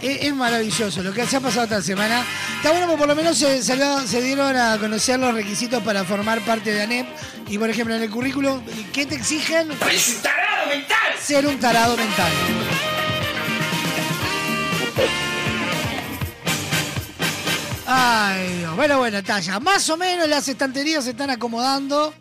[0.02, 2.26] Es, es maravilloso lo que se ha pasado esta semana.
[2.58, 6.04] Está bueno porque por lo menos se, se- se dieron a conocer los requisitos para
[6.04, 7.08] formar parte de ANEP.
[7.48, 9.72] Y por ejemplo, en el currículum, ¿qué te exigen?
[9.72, 11.14] ¡Eres un tarado mental!
[11.22, 12.32] Ser un tarado mental.
[17.96, 18.76] Ay, Dios.
[18.76, 19.60] Bueno, bueno, talla.
[19.60, 22.14] Más o menos las estanterías se están acomodando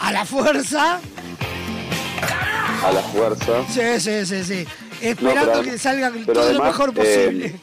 [0.00, 1.00] a la fuerza.
[2.84, 3.64] A la fuerza.
[3.68, 4.66] Sí, sí, sí, sí.
[5.00, 7.46] Esperando pero que salga todo lo mejor posible.
[7.46, 7.60] eh,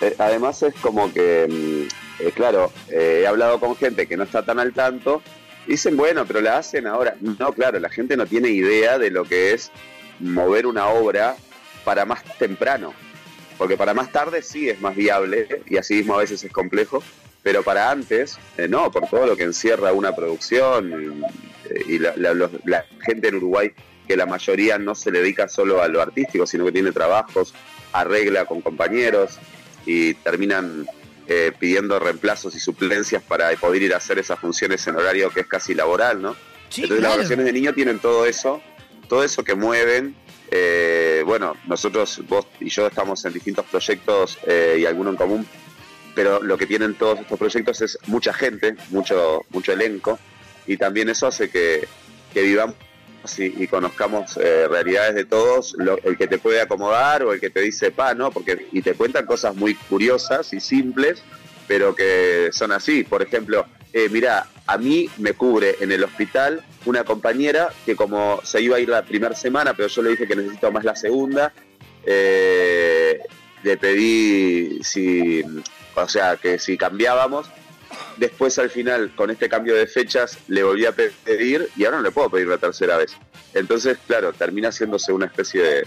[0.00, 4.24] Eh, además es como que, mm, eh, claro, eh, he hablado con gente que no
[4.24, 5.22] está tan al tanto,
[5.66, 7.14] dicen, bueno, pero la hacen ahora.
[7.20, 9.70] No, claro, la gente no tiene idea de lo que es
[10.18, 11.36] mover una obra
[11.84, 12.92] para más temprano,
[13.58, 17.02] porque para más tarde sí es más viable y así mismo a veces es complejo,
[17.42, 21.24] pero para antes, eh, no, por todo lo que encierra una producción
[21.70, 23.72] eh, y la, la- los- la gente en Uruguay,
[24.08, 27.54] que la mayoría no se dedica solo a lo artístico, sino que tiene trabajos,
[27.92, 29.38] arregla con compañeros
[29.86, 30.86] y terminan
[31.26, 35.40] eh, pidiendo reemplazos y suplencias para poder ir a hacer esas funciones en horario que
[35.40, 36.36] es casi laboral, ¿no?
[36.64, 37.16] Entonces las claro.
[37.16, 38.60] vacaciones de niño tienen todo eso,
[39.08, 40.14] todo eso que mueven.
[40.50, 45.46] Eh, bueno, nosotros, vos y yo estamos en distintos proyectos eh, y alguno en común,
[46.14, 50.18] pero lo que tienen todos estos proyectos es mucha gente, mucho, mucho elenco,
[50.66, 51.86] y también eso hace que,
[52.32, 52.76] que vivamos
[53.38, 57.40] y, y conozcamos eh, realidades de todos, lo- el que te puede acomodar o el
[57.40, 58.30] que te dice pa, ¿no?
[58.30, 61.22] Porque, y te cuentan cosas muy curiosas y simples,
[61.66, 63.02] pero que son así.
[63.02, 68.40] Por ejemplo, eh, mira, a mí me cubre en el hospital una compañera que como
[68.44, 70.94] se iba a ir la primera semana, pero yo le dije que necesito más la
[70.96, 71.52] segunda,
[72.04, 73.20] eh,
[73.62, 75.42] le pedí si,
[75.94, 77.46] o sea, que si cambiábamos,
[78.16, 81.98] después al final con este cambio de fechas le volví a pe- pedir y ahora
[81.98, 83.16] no le puedo pedir la tercera vez.
[83.54, 85.86] Entonces, claro, termina haciéndose una especie de,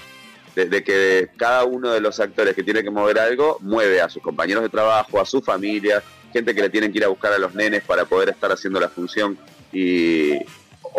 [0.55, 4.09] de, de que cada uno de los actores que tiene que mover algo mueve a
[4.09, 6.01] sus compañeros de trabajo, a su familia,
[6.37, 8.79] gente que le tienen que ir a buscar a los nenes para poder estar haciendo
[8.79, 9.37] la función
[9.73, 10.33] y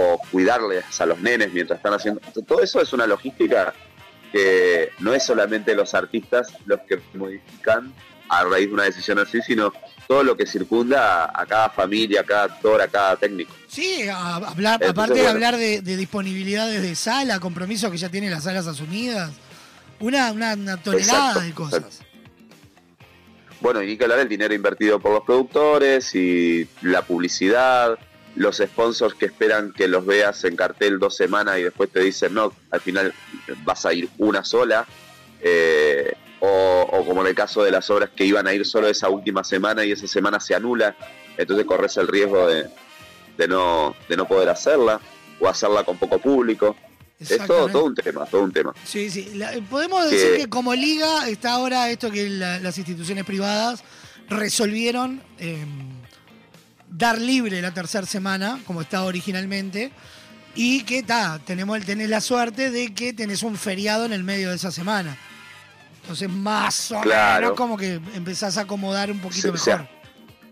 [0.01, 3.73] o cuidarles a los nenes mientras están haciendo todo eso es una logística
[4.33, 7.93] que no es solamente los artistas los que modifican
[8.29, 9.73] a raíz de una decisión así, sino
[10.07, 13.55] todo lo que circunda a, cada familia, a cada actor, a cada técnico.
[13.69, 15.31] Sí, a- hablar, Entonces, aparte de bueno.
[15.35, 19.31] hablar de, de disponibilidades de sala, compromisos que ya tienen las salas asumidas,
[19.99, 21.83] una, una, una tonelada Exacto, de cosas.
[21.85, 22.08] exacto.
[23.61, 27.99] Bueno, y ni que hablar del dinero invertido por los productores y la publicidad,
[28.37, 32.35] los sponsors que esperan que los veas en cartel dos semanas y después te dicen
[32.35, 33.13] no, al final
[33.65, 34.87] vas a ir una sola.
[35.41, 38.87] eh, o, o como en el caso de las obras que iban a ir solo
[38.87, 40.95] esa última semana y esa semana se anula,
[41.37, 42.67] entonces corres el riesgo de,
[43.37, 45.01] de no, de no poder hacerla
[45.41, 46.77] o hacerla con poco público.
[47.19, 48.73] Es todo, todo un tema, todo un tema.
[48.85, 49.33] Sí, sí.
[49.35, 53.83] La- podemos Que- decir que como liga está ahora esto que la- las instituciones privadas
[54.29, 55.65] resolvieron eh,
[56.91, 59.91] dar libre la tercera semana, como estaba originalmente,
[60.55, 64.51] y que ta, tenemos, tenés la suerte de que tenés un feriado en el medio
[64.51, 65.17] de esa semana.
[66.03, 67.41] Entonces, más o Claro.
[67.43, 69.89] menos como que empezás a acomodar un poquito se, se- mejor.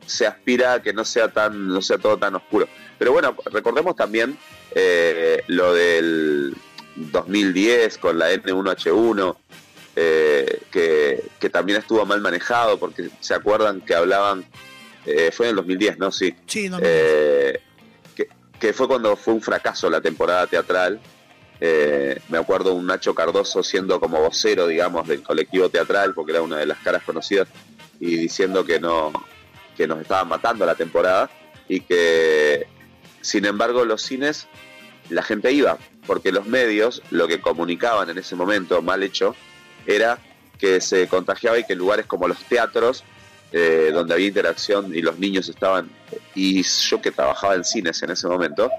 [0.04, 2.68] se aspira a que no sea tan no sea todo tan oscuro
[2.98, 4.38] pero bueno recordemos también
[4.78, 6.54] eh, lo del
[6.96, 9.36] 2010 con la N1H1
[9.96, 14.44] eh, que, que también estuvo mal manejado porque se acuerdan que hablaban
[15.06, 16.34] eh, fue en el 2010 no sí.
[16.44, 17.58] Sí, no, Eh,
[18.14, 18.28] que,
[18.60, 21.00] que fue cuando fue un fracaso la temporada teatral.
[21.58, 26.58] Me acuerdo un Nacho Cardoso siendo como vocero, digamos, del colectivo teatral, porque era una
[26.58, 27.48] de las caras conocidas,
[27.98, 29.10] y diciendo que no,
[29.74, 31.30] que nos estaban matando la temporada,
[31.66, 32.66] y que
[33.22, 34.46] sin embargo los cines,
[35.10, 39.34] la gente iba, porque los medios lo que comunicaban en ese momento, mal hecho,
[39.86, 40.18] era
[40.58, 43.04] que se contagiaba y que lugares como los teatros,
[43.52, 45.90] eh, donde había interacción y los niños estaban,
[46.34, 48.70] y yo que trabajaba en cines en ese momento,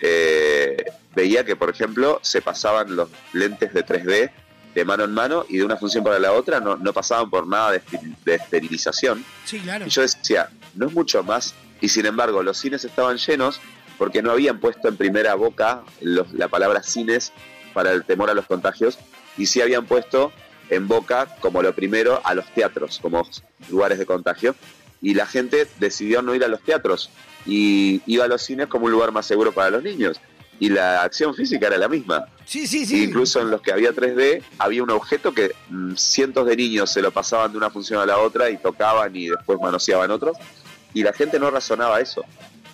[0.00, 0.84] eh,
[1.14, 4.30] veía que, por ejemplo, se pasaban los lentes de 3D
[4.74, 7.46] de mano en mano y de una función para la otra no, no pasaban por
[7.46, 7.82] nada de,
[8.26, 9.24] de esterilización.
[9.46, 9.86] Sí, claro.
[9.86, 11.54] Y yo decía, no es mucho más.
[11.80, 13.60] Y sin embargo, los cines estaban llenos
[13.98, 17.32] porque no habían puesto en primera boca los- la palabra cines
[17.74, 18.98] para el temor a los contagios
[19.38, 20.32] y sí habían puesto
[20.70, 23.26] en boca como lo primero a los teatros como
[23.68, 24.54] lugares de contagio
[25.02, 27.10] y la gente decidió no ir a los teatros
[27.44, 30.20] y iba a los cines como un lugar más seguro para los niños
[30.58, 32.24] y la acción física era la misma.
[32.46, 33.04] Sí, sí, sí.
[33.04, 37.02] Incluso en los que había 3D había un objeto que mm, cientos de niños se
[37.02, 40.36] lo pasaban de una función a la otra y tocaban y después manoseaban otros
[40.94, 42.24] y la gente no razonaba eso.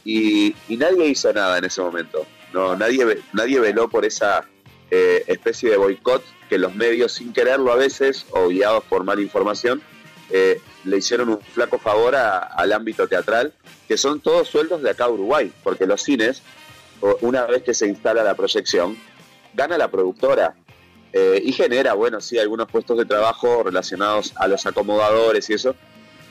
[0.05, 2.27] Y, y nadie hizo nada en ese momento.
[2.53, 4.45] No, nadie, nadie veló por esa
[4.91, 9.23] eh, especie de boicot que los medios, sin quererlo a veces, o guiados por mala
[9.23, 9.81] información,
[10.31, 13.55] eh, le hicieron un flaco favor a- al ámbito teatral,
[13.89, 16.43] que son todos sueldos de acá a Uruguay, porque los cines,
[17.21, 18.97] una vez que se instala la proyección,
[19.55, 20.55] gana la productora
[21.13, 25.75] eh, y genera, bueno, sí, algunos puestos de trabajo relacionados a los acomodadores y eso,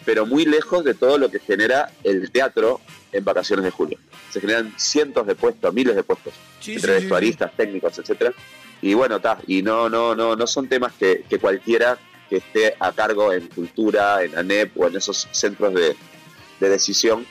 [0.06, 3.98] pero muy lejos de todo lo que genera el teatro en vacaciones de julio.
[4.32, 8.34] Se generan cientos de puestos, miles de puestos, Sí, entre sí, sí, vestuaristas, técnicos, etcétera.
[8.82, 11.98] Y bueno, está, y no, no, no, no son temas que, que cualquiera
[12.30, 15.95] que esté a cargo en cultura, en ANEP o en esos centros de,
[16.60, 17.26] de decisión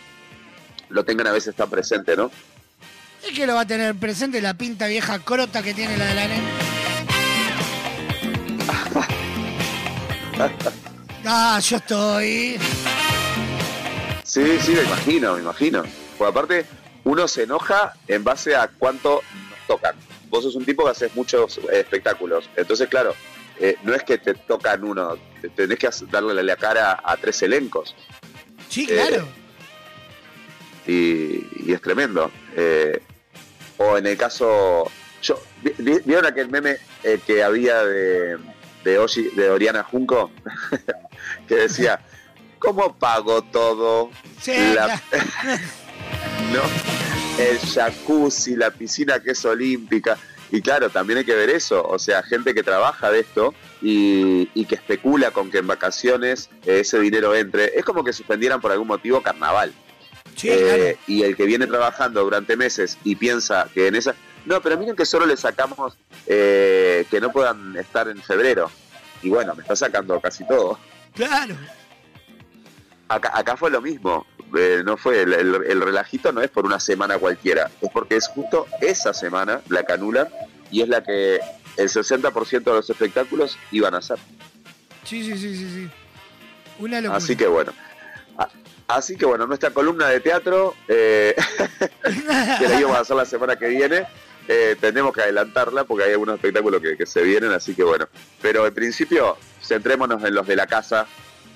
[0.90, 2.30] lo tengan a veces tan presente, ¿no?
[3.26, 6.14] Es que lo va a tener presente la pinta vieja crota que tiene la de
[6.14, 6.44] la NEM.
[11.24, 12.58] Ah, yo estoy.
[14.24, 15.82] Sí, sí, me imagino, me imagino.
[16.16, 16.66] Porque aparte,
[17.04, 19.20] uno se enoja en base a cuánto
[19.50, 19.94] nos tocan.
[20.28, 22.48] Vos sos un tipo que haces muchos espectáculos.
[22.56, 23.14] Entonces, claro,
[23.58, 27.42] eh, no es que te tocan uno, te- tenés que darle la cara a tres
[27.42, 27.94] elencos.
[28.68, 29.28] Sí, Eh, claro.
[30.86, 32.30] y, y es tremendo.
[32.56, 33.02] Eh,
[33.78, 34.90] o en el caso,
[35.22, 35.42] yo
[35.78, 36.76] vieron aquel meme
[37.26, 38.38] que había de
[38.84, 40.30] de Oriana Junco
[41.48, 42.00] que decía
[42.58, 44.10] ¿cómo pago todo?
[44.40, 45.00] Sí, La-
[46.52, 46.60] ¿no?
[47.42, 50.18] El jacuzzi, la piscina que es olímpica.
[50.52, 54.50] Y claro, también hay que ver eso, o sea, gente que trabaja de esto y,
[54.52, 57.78] y que especula con que en vacaciones eh, ese dinero entre.
[57.78, 59.72] Es como que suspendieran por algún motivo carnaval.
[60.42, 64.14] Eh, Y el que viene trabajando durante meses y piensa que en esa...
[64.46, 68.70] No, pero miren que solo le sacamos eh, que no puedan estar en febrero.
[69.22, 70.78] Y bueno, me está sacando casi todo.
[71.14, 71.56] Claro.
[73.08, 74.26] Acá, acá fue lo mismo.
[74.56, 78.16] Eh, no fue el, el- el relajito no es por una semana cualquiera, es porque
[78.16, 80.28] es justo esa semana la que anulan
[80.72, 81.38] y es la que
[81.76, 84.18] el 60% de los espectáculos iban a hacer.
[85.04, 85.90] Sí, sí, sí, sí, sí.
[86.80, 87.16] Una locura.
[87.18, 87.72] Así que bueno.
[88.38, 88.48] A-
[88.88, 91.36] Así que bueno, nuestra columna de teatro, eh,
[92.58, 94.04] que la íbamos a hacer la semana que viene,
[94.48, 98.08] eh, tenemos que adelantarla porque hay algunos espectáculos que, que se vienen, así que bueno.
[98.42, 99.36] Pero en principio,
[99.74, 101.06] centrémonos en los de la casa,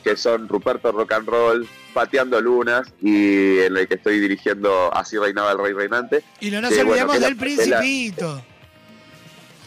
[0.04, 5.18] que son Ruperto Rock and Roll, Pateando Lunas, y en el que estoy dirigiendo Así
[5.18, 6.22] reinaba el rey reinante.
[6.40, 8.44] Y no nos que, bueno, la- del la- principito.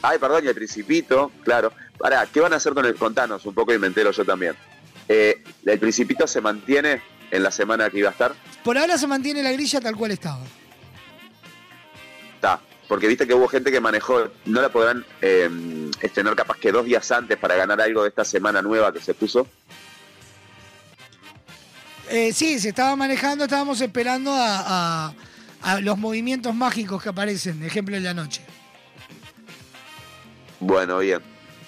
[0.01, 1.73] Ay, perdón, y el Principito, claro.
[1.97, 3.45] Pará, ¿qué van a hacer con el Contanos?
[3.45, 4.55] Un poco y me entero yo también.
[5.09, 7.01] Eh, ¿El Principito se mantiene
[7.31, 8.33] en la semana que iba a estar?
[8.63, 10.43] Por ahora se mantiene la grilla tal cual estaba.
[12.35, 12.61] Está.
[12.87, 15.49] Porque viste que hubo gente que manejó, no la podrán eh,
[16.01, 19.13] estrenar capaz que dos días antes para ganar algo de esta semana nueva que se
[19.13, 19.47] puso.
[22.09, 25.13] Eh, sí, se estaba manejando, estábamos esperando a, a-
[25.63, 28.41] a los movimientos mágicos que aparecen, ejemplo de la noche.
[30.59, 31.19] Bueno, bien.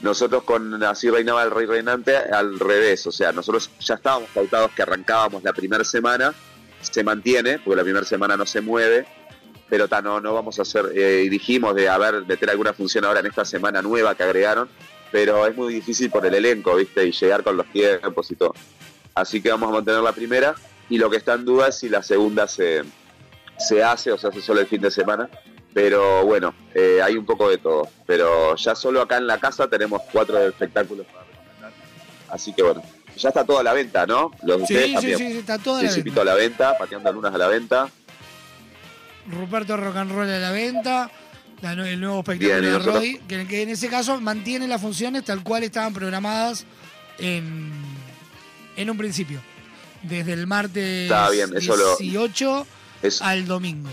[0.02, 4.72] Nosotros con Así reinaba el rey reinante al revés, o sea, nosotros ya estábamos pautados
[4.72, 6.34] que arrancábamos la primera semana,
[6.80, 9.06] se mantiene, porque la primera semana no se mueve,
[9.70, 13.20] pero ta, no, no vamos a hacer, eh, dijimos de haber, meter alguna función ahora
[13.20, 14.70] en esta semana nueva que agregaron,
[15.12, 17.06] pero es muy difícil por el elenco, ¿viste?
[17.06, 18.54] Y llegar con los tiempos y todo.
[19.16, 20.56] Así que vamos a mantener la primera,
[20.90, 22.84] y lo que está en duda es si la segunda se,
[23.58, 25.30] se hace o se hace solo el fin de semana.
[25.72, 27.88] Pero bueno, eh, hay un poco de todo.
[28.08, 31.72] Pero ya solo acá en la casa tenemos cuatro espectáculos para recomendar.
[32.30, 32.82] Así que bueno,
[33.16, 34.32] ya está todo a la venta, ¿no?
[34.42, 35.18] Los Sí, ustedes sí, también.
[35.18, 37.88] sí, está todo a la Principito a la venta, pateando lunas a la venta.
[39.28, 41.12] Ruperto Rock and Roll a la venta,
[41.62, 44.82] la el nuevo espectáculo Bien, de nosotros- Roy, que, que en ese caso mantiene las
[44.82, 46.66] funciones tal cual estaban programadas
[47.18, 47.72] en,
[48.76, 49.42] en un principio.
[50.04, 52.66] Desde el martes bien, eso lo- 18
[53.04, 53.90] es- al domingo.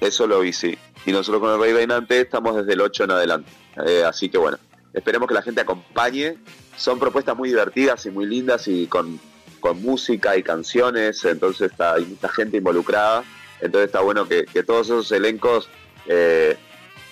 [0.00, 0.76] Eso lo vi, sí.
[1.06, 3.50] Y nosotros con el Rey Reinante estamos desde el 8 en adelante.
[3.86, 4.58] Eh, así que bueno,
[4.92, 6.36] esperemos que la gente acompañe.
[6.76, 9.18] Son propuestas muy divertidas y muy lindas y con,
[9.60, 13.24] con música y canciones, entonces está, hay mucha gente involucrada.
[13.60, 15.68] Entonces está bueno que, que todos esos elencos
[16.06, 16.56] eh,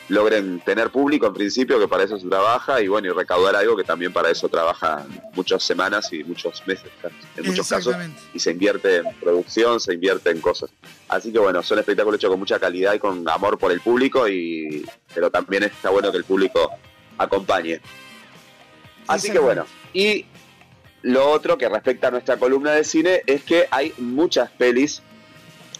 [0.09, 3.77] logren tener público en principio, que para eso se trabaja, y bueno, y recaudar algo
[3.77, 6.91] que también para eso trabaja muchas semanas y muchos meses,
[7.37, 7.95] en muchos casos,
[8.33, 10.71] y se invierte en producción, se invierte en cosas.
[11.09, 14.27] Así que bueno, son espectáculos hechos con mucha calidad y con amor por el público,
[14.27, 16.71] y pero también está bueno que el público
[17.19, 17.81] acompañe.
[19.07, 20.25] Así que bueno, y
[21.03, 25.03] lo otro que respecta a nuestra columna de cine es que hay muchas pelis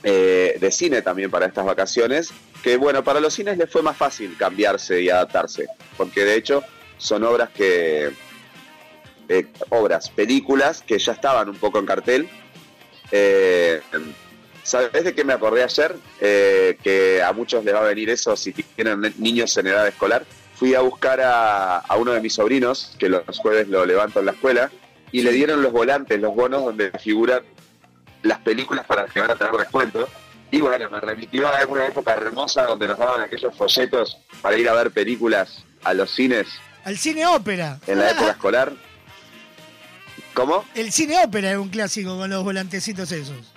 [0.03, 2.31] eh, de cine también para estas vacaciones,
[2.63, 6.63] que bueno, para los cines les fue más fácil cambiarse y adaptarse, porque de hecho
[6.99, 8.11] son obras que,
[9.29, 12.29] eh, obras, películas que ya estaban un poco en cartel.
[13.11, 13.81] Eh,
[14.63, 15.97] ¿Sabes de qué me acordé ayer?
[16.21, 20.27] Que a muchos les va a venir eso si tienen niños en edad escolar.
[20.57, 24.27] Fui a buscar a, a uno de mis sobrinos, que los jueves lo levanto en
[24.27, 24.71] la escuela,
[25.11, 27.43] y le dieron los volantes, los bonos donde figuran
[28.23, 30.09] las películas para que van a tener descuento.
[30.51, 34.69] Y bueno, me remitió a una época hermosa donde nos daban aquellos folletos para ir
[34.69, 36.47] a ver películas a los cines
[36.85, 37.79] Al cine ópera.
[37.87, 38.73] en la época escolar.
[40.35, 40.65] ¿Cómo?
[40.75, 43.53] El cine ópera es un clásico con los volantecitos esos.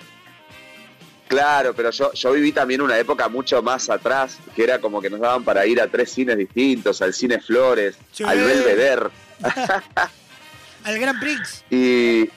[1.28, 5.10] Claro, pero yo, yo viví también una época mucho más atrás, que era como que
[5.10, 8.26] nos daban para ir a tres cines distintos, al Cine Flores, Sí.
[8.26, 9.06] al Belvedere
[10.84, 11.64] Al Grand Prix.
[11.70, 12.30] y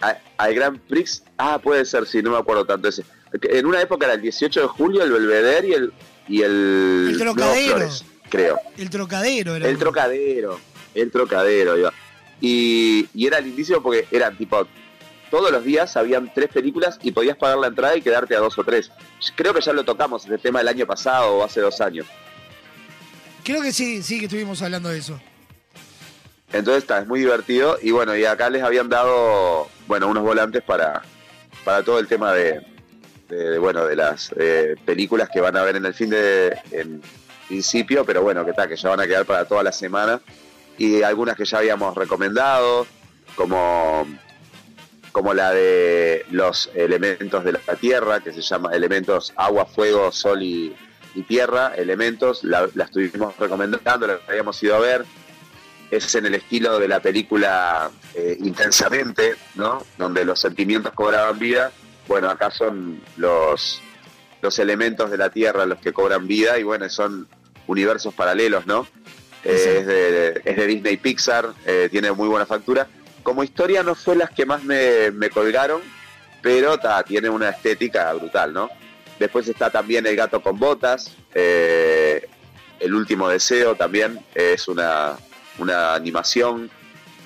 [0.00, 1.22] al Grand Prix.
[1.36, 3.04] Ah, puede ser, sí, no me acuerdo tanto ese.
[3.42, 5.92] En una época era el 18 de julio, el Belvedere y el,
[6.28, 7.76] y el, Trocadero.
[7.76, 8.58] Flores, creo.
[8.76, 9.68] El trocadero era.
[9.68, 10.60] El trocadero,
[10.94, 11.92] el trocadero, iba.
[12.40, 14.66] Y, y era lindísimo porque eran tipo,
[15.30, 18.58] todos los días habían tres películas y podías pagar la entrada y quedarte a dos
[18.58, 18.90] o tres.
[19.34, 22.06] Creo que ya lo tocamos, ese tema el año pasado o hace dos años.
[23.44, 25.20] Creo que sí, sí que estuvimos hablando de eso.
[26.52, 27.78] Entonces está, es muy divertido.
[27.82, 31.02] Y bueno, y acá les habían dado, bueno, unos volantes para,
[31.64, 32.60] para todo el tema de,
[33.28, 37.02] de- bueno, de las eh, películas que van a ver en el fin de, en
[37.48, 40.20] principio, pero bueno, que tal, que ya van a quedar para toda la semana.
[40.78, 42.86] Y algunas que ya habíamos recomendado,
[43.34, 44.06] como,
[45.12, 50.42] como la de los elementos de la Tierra, que se llama elementos agua, fuego, sol
[50.42, 50.74] y,
[51.14, 55.04] y tierra, elementos, la, la estuvimos recomendando, la habíamos ido a ver,
[55.90, 59.84] es en el estilo de la película eh, Intensamente, ¿no?
[59.96, 61.72] Donde los sentimientos cobraban vida.
[62.06, 63.80] Bueno, acá son los,
[64.42, 67.28] los elementos de la Tierra los que cobran vida y bueno, son
[67.66, 68.86] universos paralelos, ¿no?
[69.44, 72.88] Eh, es, de, es de Disney Pixar, eh, tiene muy buena factura.
[73.22, 75.80] Como historia no fue las que más me, me colgaron,
[76.42, 78.70] pero ta, tiene una estética brutal, ¿no?
[79.18, 82.26] Después está también El gato con botas, eh,
[82.80, 85.16] El último deseo también es una,
[85.58, 86.70] una animación.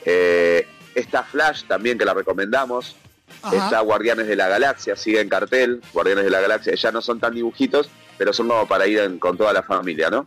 [0.05, 2.97] Eh, está Flash también, que la recomendamos.
[3.43, 3.57] Ajá.
[3.57, 5.81] Está Guardianes de la Galaxia, sigue en cartel.
[5.93, 7.89] Guardianes de la Galaxia ya no son tan dibujitos,
[8.19, 10.27] pero son como para ir en- con toda la familia, ¿no?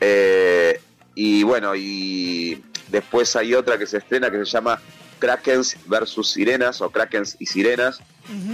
[0.00, 0.80] Eh,
[1.14, 4.80] y bueno, y después hay otra que se estrena que se llama
[5.18, 8.00] Krakens versus Sirenas o Krakens y Sirenas.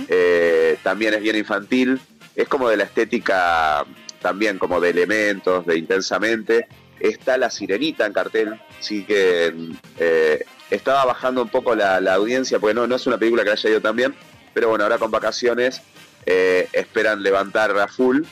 [0.09, 2.01] Eh, también es bien infantil.
[2.37, 3.85] Es como de la estética
[4.21, 6.69] también, como de elementos, de intensamente.
[7.01, 9.53] Está La Sirenita en cartel, sí que
[9.99, 13.51] eh, estaba bajando un poco la, la audiencia, porque no, no es una película que
[13.51, 14.15] haya ido tan bien,
[14.55, 15.81] pero bueno, ahora con vacaciones
[16.27, 18.23] eh, esperan levantar a full.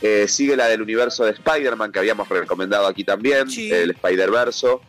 [0.00, 4.80] Eh, sigue la del universo de Spider-Man que habíamos recomendado aquí también, el Spider-Verso.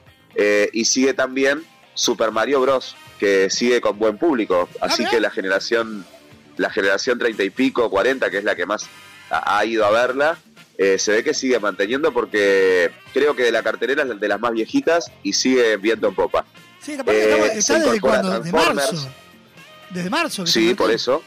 [0.72, 1.64] Y sigue también
[1.94, 2.96] Super Mario Bros.
[3.20, 4.68] que sigue con buen público.
[4.82, 6.06] Así que la generación,
[6.58, 8.88] la generación 30 y pico, 40, que es la que más
[9.30, 10.38] ha, ha ido a verla,
[10.78, 14.40] eh, se ve que sigue manteniendo porque creo que de la cartelera es de las
[14.40, 16.46] más viejitas y sigue viento en popa.
[16.80, 18.40] Sí, aparte Eh, se está desde cuándo?
[18.40, 19.10] Desde marzo.
[19.90, 20.44] Desde marzo.
[20.44, 21.24] que Sí, por eso.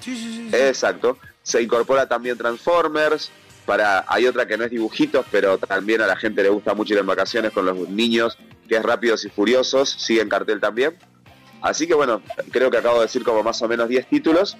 [0.00, 0.48] Sí, sí, sí.
[0.50, 0.56] sí.
[0.56, 1.18] Exacto.
[1.42, 3.30] se incorpora también Transformers,
[3.64, 6.94] para, hay otra que no es dibujitos, pero también a la gente le gusta mucho
[6.94, 8.36] ir en vacaciones con los niños,
[8.68, 10.96] que es Rápidos y Furiosos, sigue en cartel también.
[11.62, 14.56] Así que bueno, creo que acabo de decir como más o menos 10 títulos,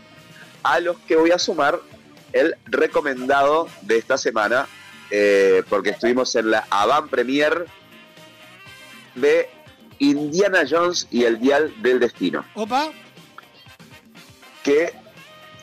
[0.62, 1.80] a los que voy a sumar
[2.32, 4.66] el recomendado de esta semana,
[5.10, 7.66] eh, porque estuvimos en la Avant Premier
[9.14, 9.48] de
[9.98, 12.44] Indiana Jones y el Dial del Destino.
[12.54, 12.90] Opa.
[14.62, 14.92] Que,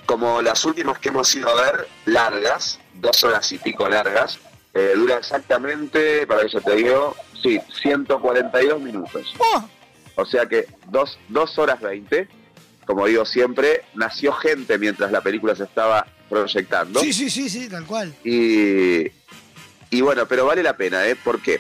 [0.05, 4.39] como las últimas que hemos ido a ver, largas, dos horas y pico largas,
[4.73, 9.33] eh, dura exactamente, para que yo te digo, sí, 142 minutos.
[10.15, 12.27] O sea que dos, dos horas 20,
[12.85, 16.99] como digo siempre, nació gente mientras la película se estaba proyectando.
[16.99, 18.14] Sí, sí, sí, sí, tal cual.
[18.23, 19.07] Y,
[19.89, 21.15] y bueno, pero vale la pena, ¿eh?
[21.15, 21.59] ¿Por qué?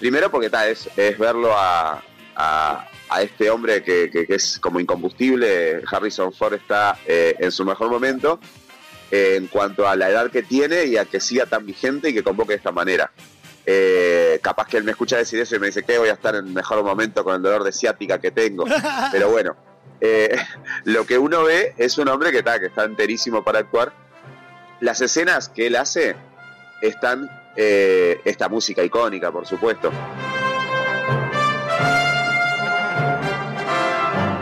[0.00, 2.02] Primero porque tal, es, es verlo a,
[2.36, 5.82] a, a este hombre que, que- que es como incombustible.
[5.90, 8.38] Harrison Ford está eh, en su mejor momento
[9.10, 12.14] eh, en cuanto a la edad que tiene y a que siga tan vigente y
[12.14, 13.10] que convoque de esta manera.
[13.66, 16.34] Eh, capaz que él me escucha decir eso y me dice que voy a estar
[16.34, 18.64] en el mejor momento con el dolor de ciática que tengo.
[19.12, 19.56] Pero bueno,
[20.00, 20.36] eh,
[20.84, 24.03] lo que uno ve es un hombre que está, que está enterísimo para actuar.
[24.84, 26.14] Las escenas que él hace
[26.82, 29.90] están eh, esta música icónica, por supuesto.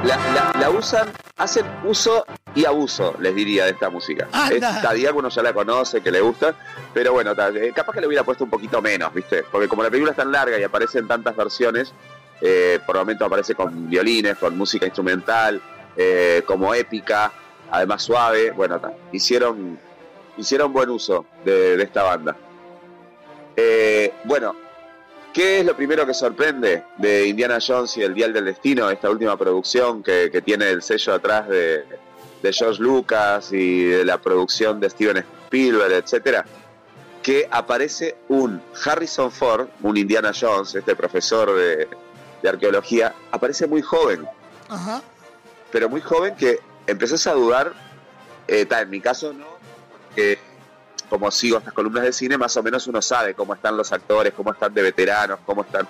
[0.04, 2.24] La, la- la usan, hacen uso
[2.56, 4.26] y abuso, les diría, de esta música.
[4.50, 6.56] Esta uno ya la conoce, que le gusta,
[6.92, 9.44] pero bueno, eh, capaz que le hubiera puesto un poquito menos, ¿viste?
[9.44, 11.92] Porque como la película es tan larga y aparecen tantas versiones,
[12.40, 15.62] eh, por momentos aparece con violines, con música instrumental,
[15.96, 17.30] eh, como épica,
[17.70, 18.80] además suave, bueno,
[19.12, 19.78] hicieron,
[20.36, 22.36] hicieron buen uso de, de esta banda.
[23.56, 24.54] Eh, bueno,
[25.32, 29.10] ¿qué es lo primero que sorprende de Indiana Jones y el Dial del Destino, esta
[29.10, 31.84] última producción que, que tiene el sello atrás de,
[32.42, 36.44] de George Lucas y de la producción de Steven Spielberg, etcétera?
[37.22, 41.88] Que aparece un Harrison Ford, un Indiana Jones, este profesor de,
[42.42, 44.26] de arqueología, aparece muy joven,
[44.68, 45.02] Ajá.
[45.70, 47.74] pero muy joven que empezás a dudar,
[48.48, 49.51] eh, ta, en mi caso no,
[50.14, 50.38] que
[51.08, 54.32] como sigo estas columnas de cine, más o menos uno sabe cómo están los actores,
[54.34, 55.86] cómo están de veteranos, cómo están.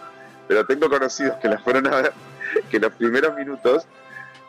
[0.49, 2.13] Pero tengo conocidos que las fueron a ver,
[2.71, 3.85] que en los primeros minutos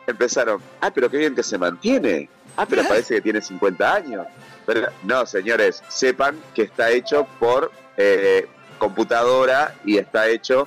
[0.06, 2.28] empezaron, ah, pero qué bien que se mantiene.
[2.56, 4.26] Ah, pero parece que tiene 50 años.
[4.66, 10.66] Pero no, señores, sepan que está hecho por eh, computadora y está hecho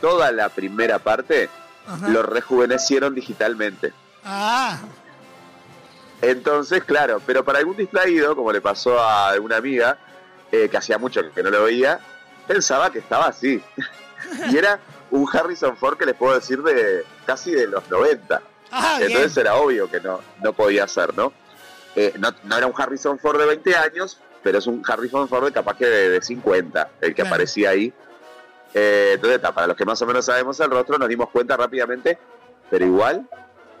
[0.00, 1.48] toda la primera parte,
[1.86, 2.08] Ajá.
[2.08, 3.92] lo rejuvenecieron digitalmente.
[4.24, 4.78] Ah,
[6.20, 9.96] Entonces, claro, pero para algún distraído, como le pasó a alguna amiga,
[10.50, 12.00] eh, que hacía mucho que no lo veía,
[12.46, 13.62] pensaba que estaba así.
[14.50, 14.80] y era
[15.10, 18.42] un Harrison Ford que les puedo decir de casi de los 90.
[18.70, 19.10] Ah, bien.
[19.12, 21.32] Entonces era obvio que no, no podía ser, ¿no?
[21.96, 22.30] Eh, ¿no?
[22.44, 25.76] no era un Harrison Ford de 20 años, pero es un Harrison Ford de capaz
[25.76, 27.28] que de, de 50, el que Claro.
[27.28, 27.92] aparecía ahí.
[28.74, 32.18] Eh, entonces, para los que más o menos sabemos el rostro, nos dimos cuenta rápidamente,
[32.70, 33.26] pero igual,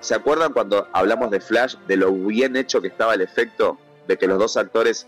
[0.00, 4.16] ¿se acuerdan cuando hablamos de Flash, de lo bien hecho que estaba el efecto, de
[4.16, 5.06] que los dos actores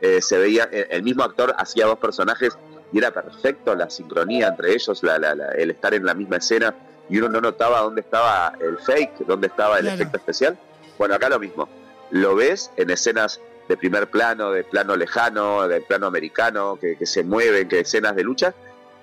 [0.00, 2.56] eh, se veían, eh, el mismo actor hacía dos personajes
[2.92, 6.36] y era perfecto la sincronía entre ellos, la- la- la- el estar en la misma
[6.38, 6.74] escena
[7.08, 9.96] y uno no notaba dónde estaba el fake, dónde estaba el Claro.
[9.96, 10.58] efecto especial?
[10.98, 11.68] Bueno, acá lo mismo.
[12.10, 17.06] Lo ves en escenas de primer plano, de plano lejano, de plano americano, que, que
[17.06, 18.54] se mueven, que escenas de lucha,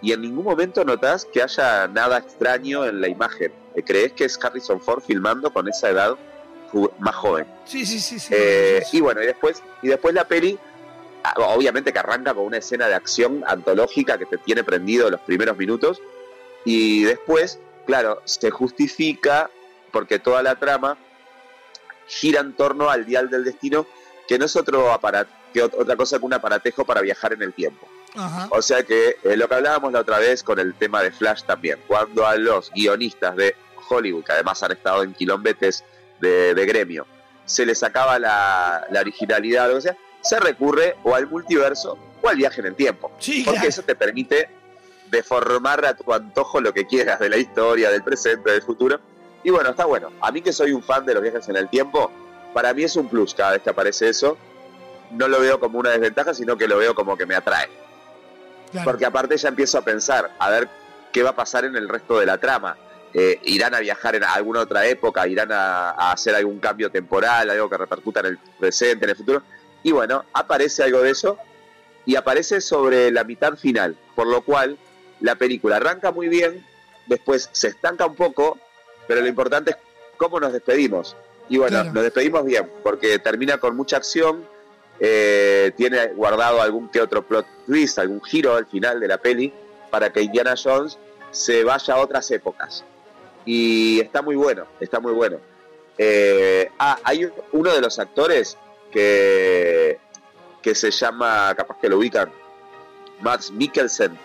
[0.01, 3.51] y en ningún momento notas que haya nada extraño en la imagen.
[3.75, 6.15] Eh, ¿Crees que es Harrison Ford filmando con esa edad
[6.99, 7.45] más joven?
[7.65, 8.19] sí, sí, sí.
[8.19, 8.33] sí.
[8.35, 10.59] Eh, y bueno, y después, y después la peli,
[11.23, 15.21] ah, obviamente que arranca con una escena de acción antológica que te tiene prendido los
[15.21, 16.01] primeros minutos,
[16.65, 19.49] y después, claro, se justifica
[19.91, 20.97] porque toda la trama
[22.07, 23.85] gira en torno al dial del destino,
[24.27, 27.41] que no es otro aparato, que ot- otra cosa que un aparatejo para viajar en
[27.41, 27.87] el tiempo.
[28.15, 28.47] Ajá.
[28.51, 31.43] O sea que eh, lo que hablábamos la otra vez con el tema de Flash
[31.43, 33.55] también, cuando a los guionistas de
[33.89, 35.83] Hollywood, que además han estado en quilombetes
[36.19, 37.05] de, de gremio,
[37.45, 42.35] se les acaba la, la originalidad o sea, se recurre o al multiverso o al
[42.35, 43.11] viaje en el tiempo.
[43.19, 43.69] Sí, porque claro.
[43.69, 44.49] eso te permite
[45.09, 48.99] deformar a tu antojo lo que quieras de la historia, del presente, del futuro.
[49.43, 50.11] Y bueno, está bueno.
[50.21, 52.11] A mí que soy un fan de los viajes en el tiempo,
[52.53, 54.37] para mí es un plus cada vez que aparece eso.
[55.11, 57.69] No lo veo como una desventaja, sino que lo veo como que me atrae.
[58.83, 60.67] Porque aparte ya empiezo a pensar, a ver
[61.11, 62.77] qué va a pasar en el resto de la trama.
[63.13, 67.49] Eh, irán a viajar en alguna otra época, irán a, a hacer algún cambio temporal,
[67.49, 69.41] algo que repercuta en el presente, en el futuro.
[69.83, 71.37] Y bueno, aparece algo de eso
[72.05, 74.77] y aparece sobre la mitad final, por lo cual
[75.21, 76.65] la película arranca muy bien,
[77.07, 78.59] después se estanca un poco,
[79.07, 79.77] pero lo importante es
[80.17, 81.15] cómo nos despedimos.
[81.49, 81.93] Y bueno, Claro.
[81.93, 84.45] nos despedimos bien, porque termina con mucha acción,
[84.99, 89.53] eh, tiene guardado algún que otro plot twist, algún giro al final de la peli
[89.89, 90.97] para que Indiana Jones
[91.31, 92.83] se vaya a otras épocas.
[93.45, 95.37] Y está muy bueno, está muy bueno.
[95.97, 98.57] Eh, ah, hay uno de los actores
[98.91, 99.99] que,
[100.61, 102.31] que se llama, capaz que lo ubican,
[103.21, 104.17] Max Mikkelsen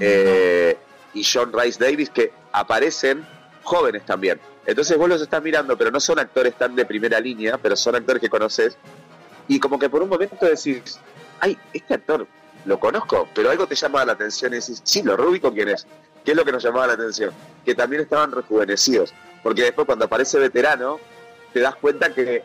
[0.00, 0.76] eh,
[1.14, 3.26] y John Rice Davis, que aparecen
[3.62, 4.40] jóvenes también.
[4.66, 7.96] Entonces vos los estás mirando, pero no son actores tan de primera línea, pero son
[7.96, 8.76] actores que conoces.
[9.48, 10.98] Y como que por un momento decís,
[11.40, 12.26] ay, este actor
[12.64, 15.86] lo conozco, pero algo te llama la atención y decís, sí, lo rubico quién es.
[16.24, 17.32] ¿Qué es lo que nos llamaba la atención?
[17.64, 19.14] Que también estaban rejuvenecidos.
[19.42, 21.00] Porque después cuando aparece veterano,
[21.52, 22.42] te das cuenta que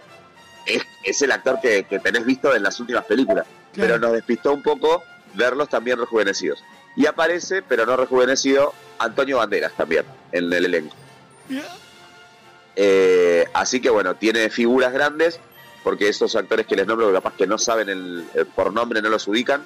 [0.66, 3.46] es, es el actor que, que tenés visto en las últimas películas.
[3.76, 6.64] Pero nos despistó un poco verlos también rejuvenecidos.
[6.96, 10.96] Y aparece, pero no rejuvenecido, Antonio Banderas también en el elenco.
[12.76, 15.40] Eh, así que bueno, tiene figuras grandes,
[15.84, 19.28] porque esos actores que les nombro, capaz que no saben el, por nombre, no los
[19.28, 19.64] ubican,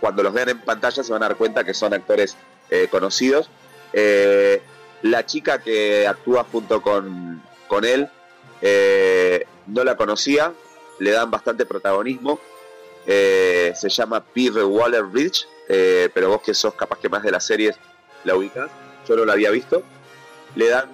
[0.00, 2.36] cuando los vean en pantalla se van a dar cuenta que son actores
[2.70, 3.48] eh, conocidos.
[3.92, 4.60] Eh,
[5.02, 8.08] la chica que actúa junto con, con él,
[8.60, 10.52] eh, no la conocía,
[10.98, 12.38] le dan bastante protagonismo.
[13.06, 17.76] Se llama Peter Waller Bridge, pero vos que sos capaz que más de las series
[18.24, 18.70] la ubicas,
[19.06, 19.82] yo no la había visto.
[20.54, 20.88] Le dan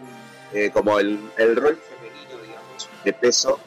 [0.73, 3.61] como el, el rol femenino, digamos, de peso,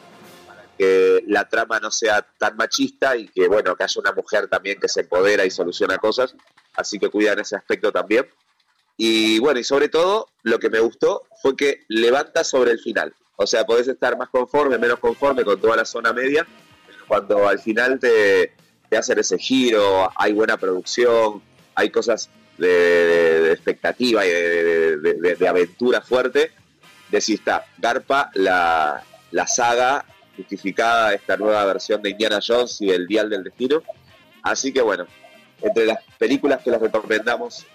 [0.78, 4.78] que la trama no sea tan machista y que, bueno, que haya una mujer también
[4.80, 6.34] que se empodera y soluciona cosas.
[6.74, 8.26] Así que cuidan ese aspecto también.
[8.96, 13.12] Y bueno, y sobre todo, lo que me gustó fue que levanta sobre el final.
[13.36, 16.46] O sea, podés estar más conforme, menos conforme con toda la zona media,
[16.86, 18.52] pero cuando al final te,
[18.88, 21.42] te hacen ese giro, hay buena producción,
[21.74, 24.96] hay cosas de, de- de expectativa y de,
[25.38, 26.52] de- aventura fuerte,
[27.10, 30.04] decís, está, Garpa, la, la saga
[30.36, 33.82] justificada, esta nueva versión de Indiana Jones y el Dial del Destino.
[34.42, 35.06] Así que bueno,
[35.62, 37.66] entre las películas que las recomendamos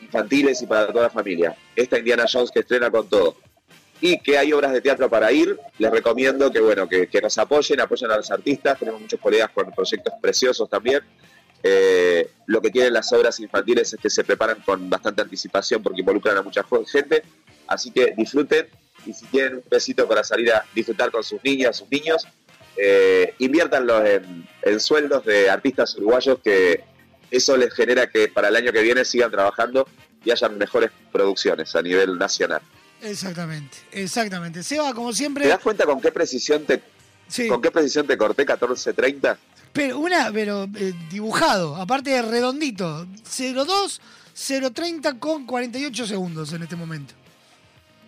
[0.00, 1.56] infantiles y para toda la familia.
[1.74, 3.36] Esta Indiana Jones que estrena con todo.
[4.00, 7.38] Y que hay obras de teatro para ir, les recomiendo que bueno, que, que nos
[7.38, 11.00] apoyen, apoyen a los artistas, tenemos muchos colegas con proyectos preciosos también.
[11.62, 16.00] Eh, lo que tienen las obras infantiles es que se preparan con bastante anticipación porque
[16.00, 17.22] involucran a mucha gente,
[17.66, 18.68] así que disfruten
[19.06, 22.26] y si tienen un besito para salir a disfrutar con sus niñas, sus niños,
[22.76, 26.84] eh, inviértanlos en, en sueldos de artistas uruguayos que
[27.30, 29.88] eso les genera que para el año que viene sigan trabajando
[30.24, 32.60] y hayan mejores producciones a nivel nacional.
[33.02, 34.62] Exactamente, exactamente.
[34.62, 36.82] Seba, como ¿Te siempre, das cuenta con qué precisión te,
[37.28, 37.48] Sí.
[37.48, 39.36] con qué precisión te corté 14.30?
[39.72, 43.06] pero una, pero eh, dibujado, aparte de redondito.
[43.24, 44.00] 02
[44.72, 47.14] 030 con 48 segundos en este momento.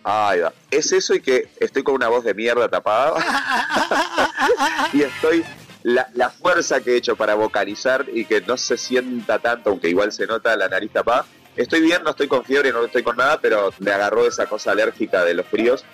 [0.03, 0.53] Ahí va.
[0.71, 3.15] Es eso y que estoy con una voz de mierda tapada.
[4.93, 5.43] y estoy.
[5.81, 9.87] La, la fuerza que he hecho para vocalizar y que no se sienta tanto, aunque
[9.87, 11.25] igual se nota la nariz tapada.
[11.55, 14.71] Estoy bien, no estoy con fiebre, no estoy con nada, pero me agarró esa cosa
[14.71, 15.85] alérgica de los fríos.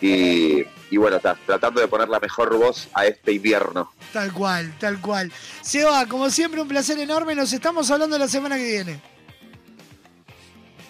[0.00, 3.92] Y, y bueno, está, tratando de poner la mejor voz a este invierno.
[4.12, 5.32] Tal cual, tal cual.
[5.62, 7.34] Seba, como siempre, un placer enorme.
[7.34, 9.15] Nos estamos hablando la semana que viene.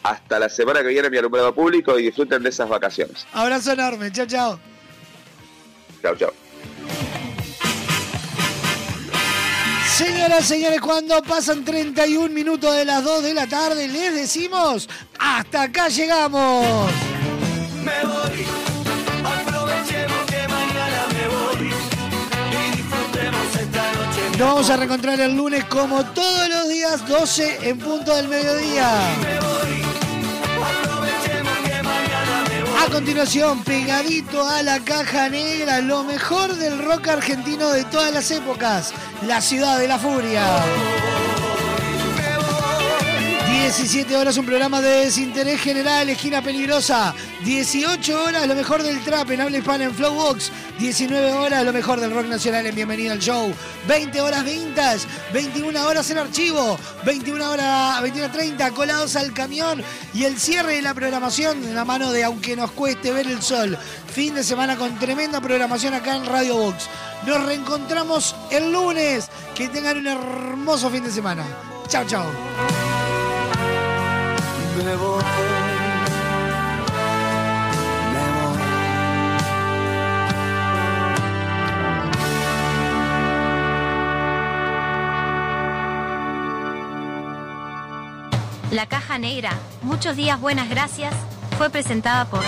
[0.07, 3.27] Hasta la semana que viene, mi alumbrado público, y disfruten de esas vacaciones.
[3.33, 4.13] Abrazo enorme.
[4.13, 4.61] Chao, chao.
[6.01, 6.33] Chao, chao.
[9.97, 15.63] Señoras, señores, cuando pasan 31 minutos de las 2 de la tarde, les decimos, hasta
[15.63, 16.89] acá llegamos.
[17.83, 18.47] Me voy,
[19.25, 21.71] aprovechemos que mañana me voy
[22.53, 24.39] y disfrutemos esta noche.
[24.39, 29.86] Nos vamos a reencontrar el lunes como todos los días, 12 en punto del mediodía.
[32.79, 38.31] A continuación, pegadito a la caja negra, lo mejor del rock argentino de todas las
[38.31, 38.93] épocas,
[39.27, 40.63] la ciudad de la furia.
[43.57, 47.15] 17 horas, un programa de desinterés general, esquina peligrosa.
[47.43, 50.53] 18 horas, lo mejor del trap en habla hispana en Flowbox.
[50.79, 53.53] 19 horas, lo mejor del rock nacional en Bienvenido al Show.
[53.89, 60.39] 20 horas vintage, 21 horas en archivo, 21 horas, 21.30 colados al camión y el
[60.39, 63.77] cierre de la programación en la mano de Aunque nos cueste ver el sol.
[64.13, 66.89] Fin de semana con tremenda programación acá en Radio Box.
[67.27, 69.29] Nos reencontramos el lunes.
[69.55, 71.43] Que tengan un hermoso fin de semana.
[71.89, 73.16] Chao, chao.
[88.71, 91.15] La caja negra, muchos días buenas gracias,
[91.57, 92.43] fue presentada por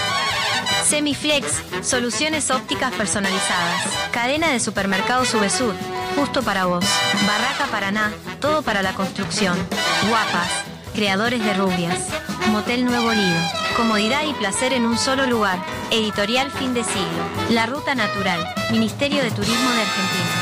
[0.84, 3.82] Semiflex, soluciones ópticas personalizadas,
[4.12, 5.74] cadena de supermercados Subesur,
[6.16, 6.84] justo para vos.
[7.26, 9.56] Barraca Paraná, todo para la construcción.
[10.10, 10.67] Guapas,
[10.98, 12.08] creadores de rubias.
[12.50, 13.38] Motel Nuevo Lido.
[13.76, 15.64] Comodidad y placer en un solo lugar.
[15.92, 17.22] Editorial Fin de Siglo.
[17.50, 18.44] La Ruta Natural.
[18.72, 20.37] Ministerio de Turismo de Argentina.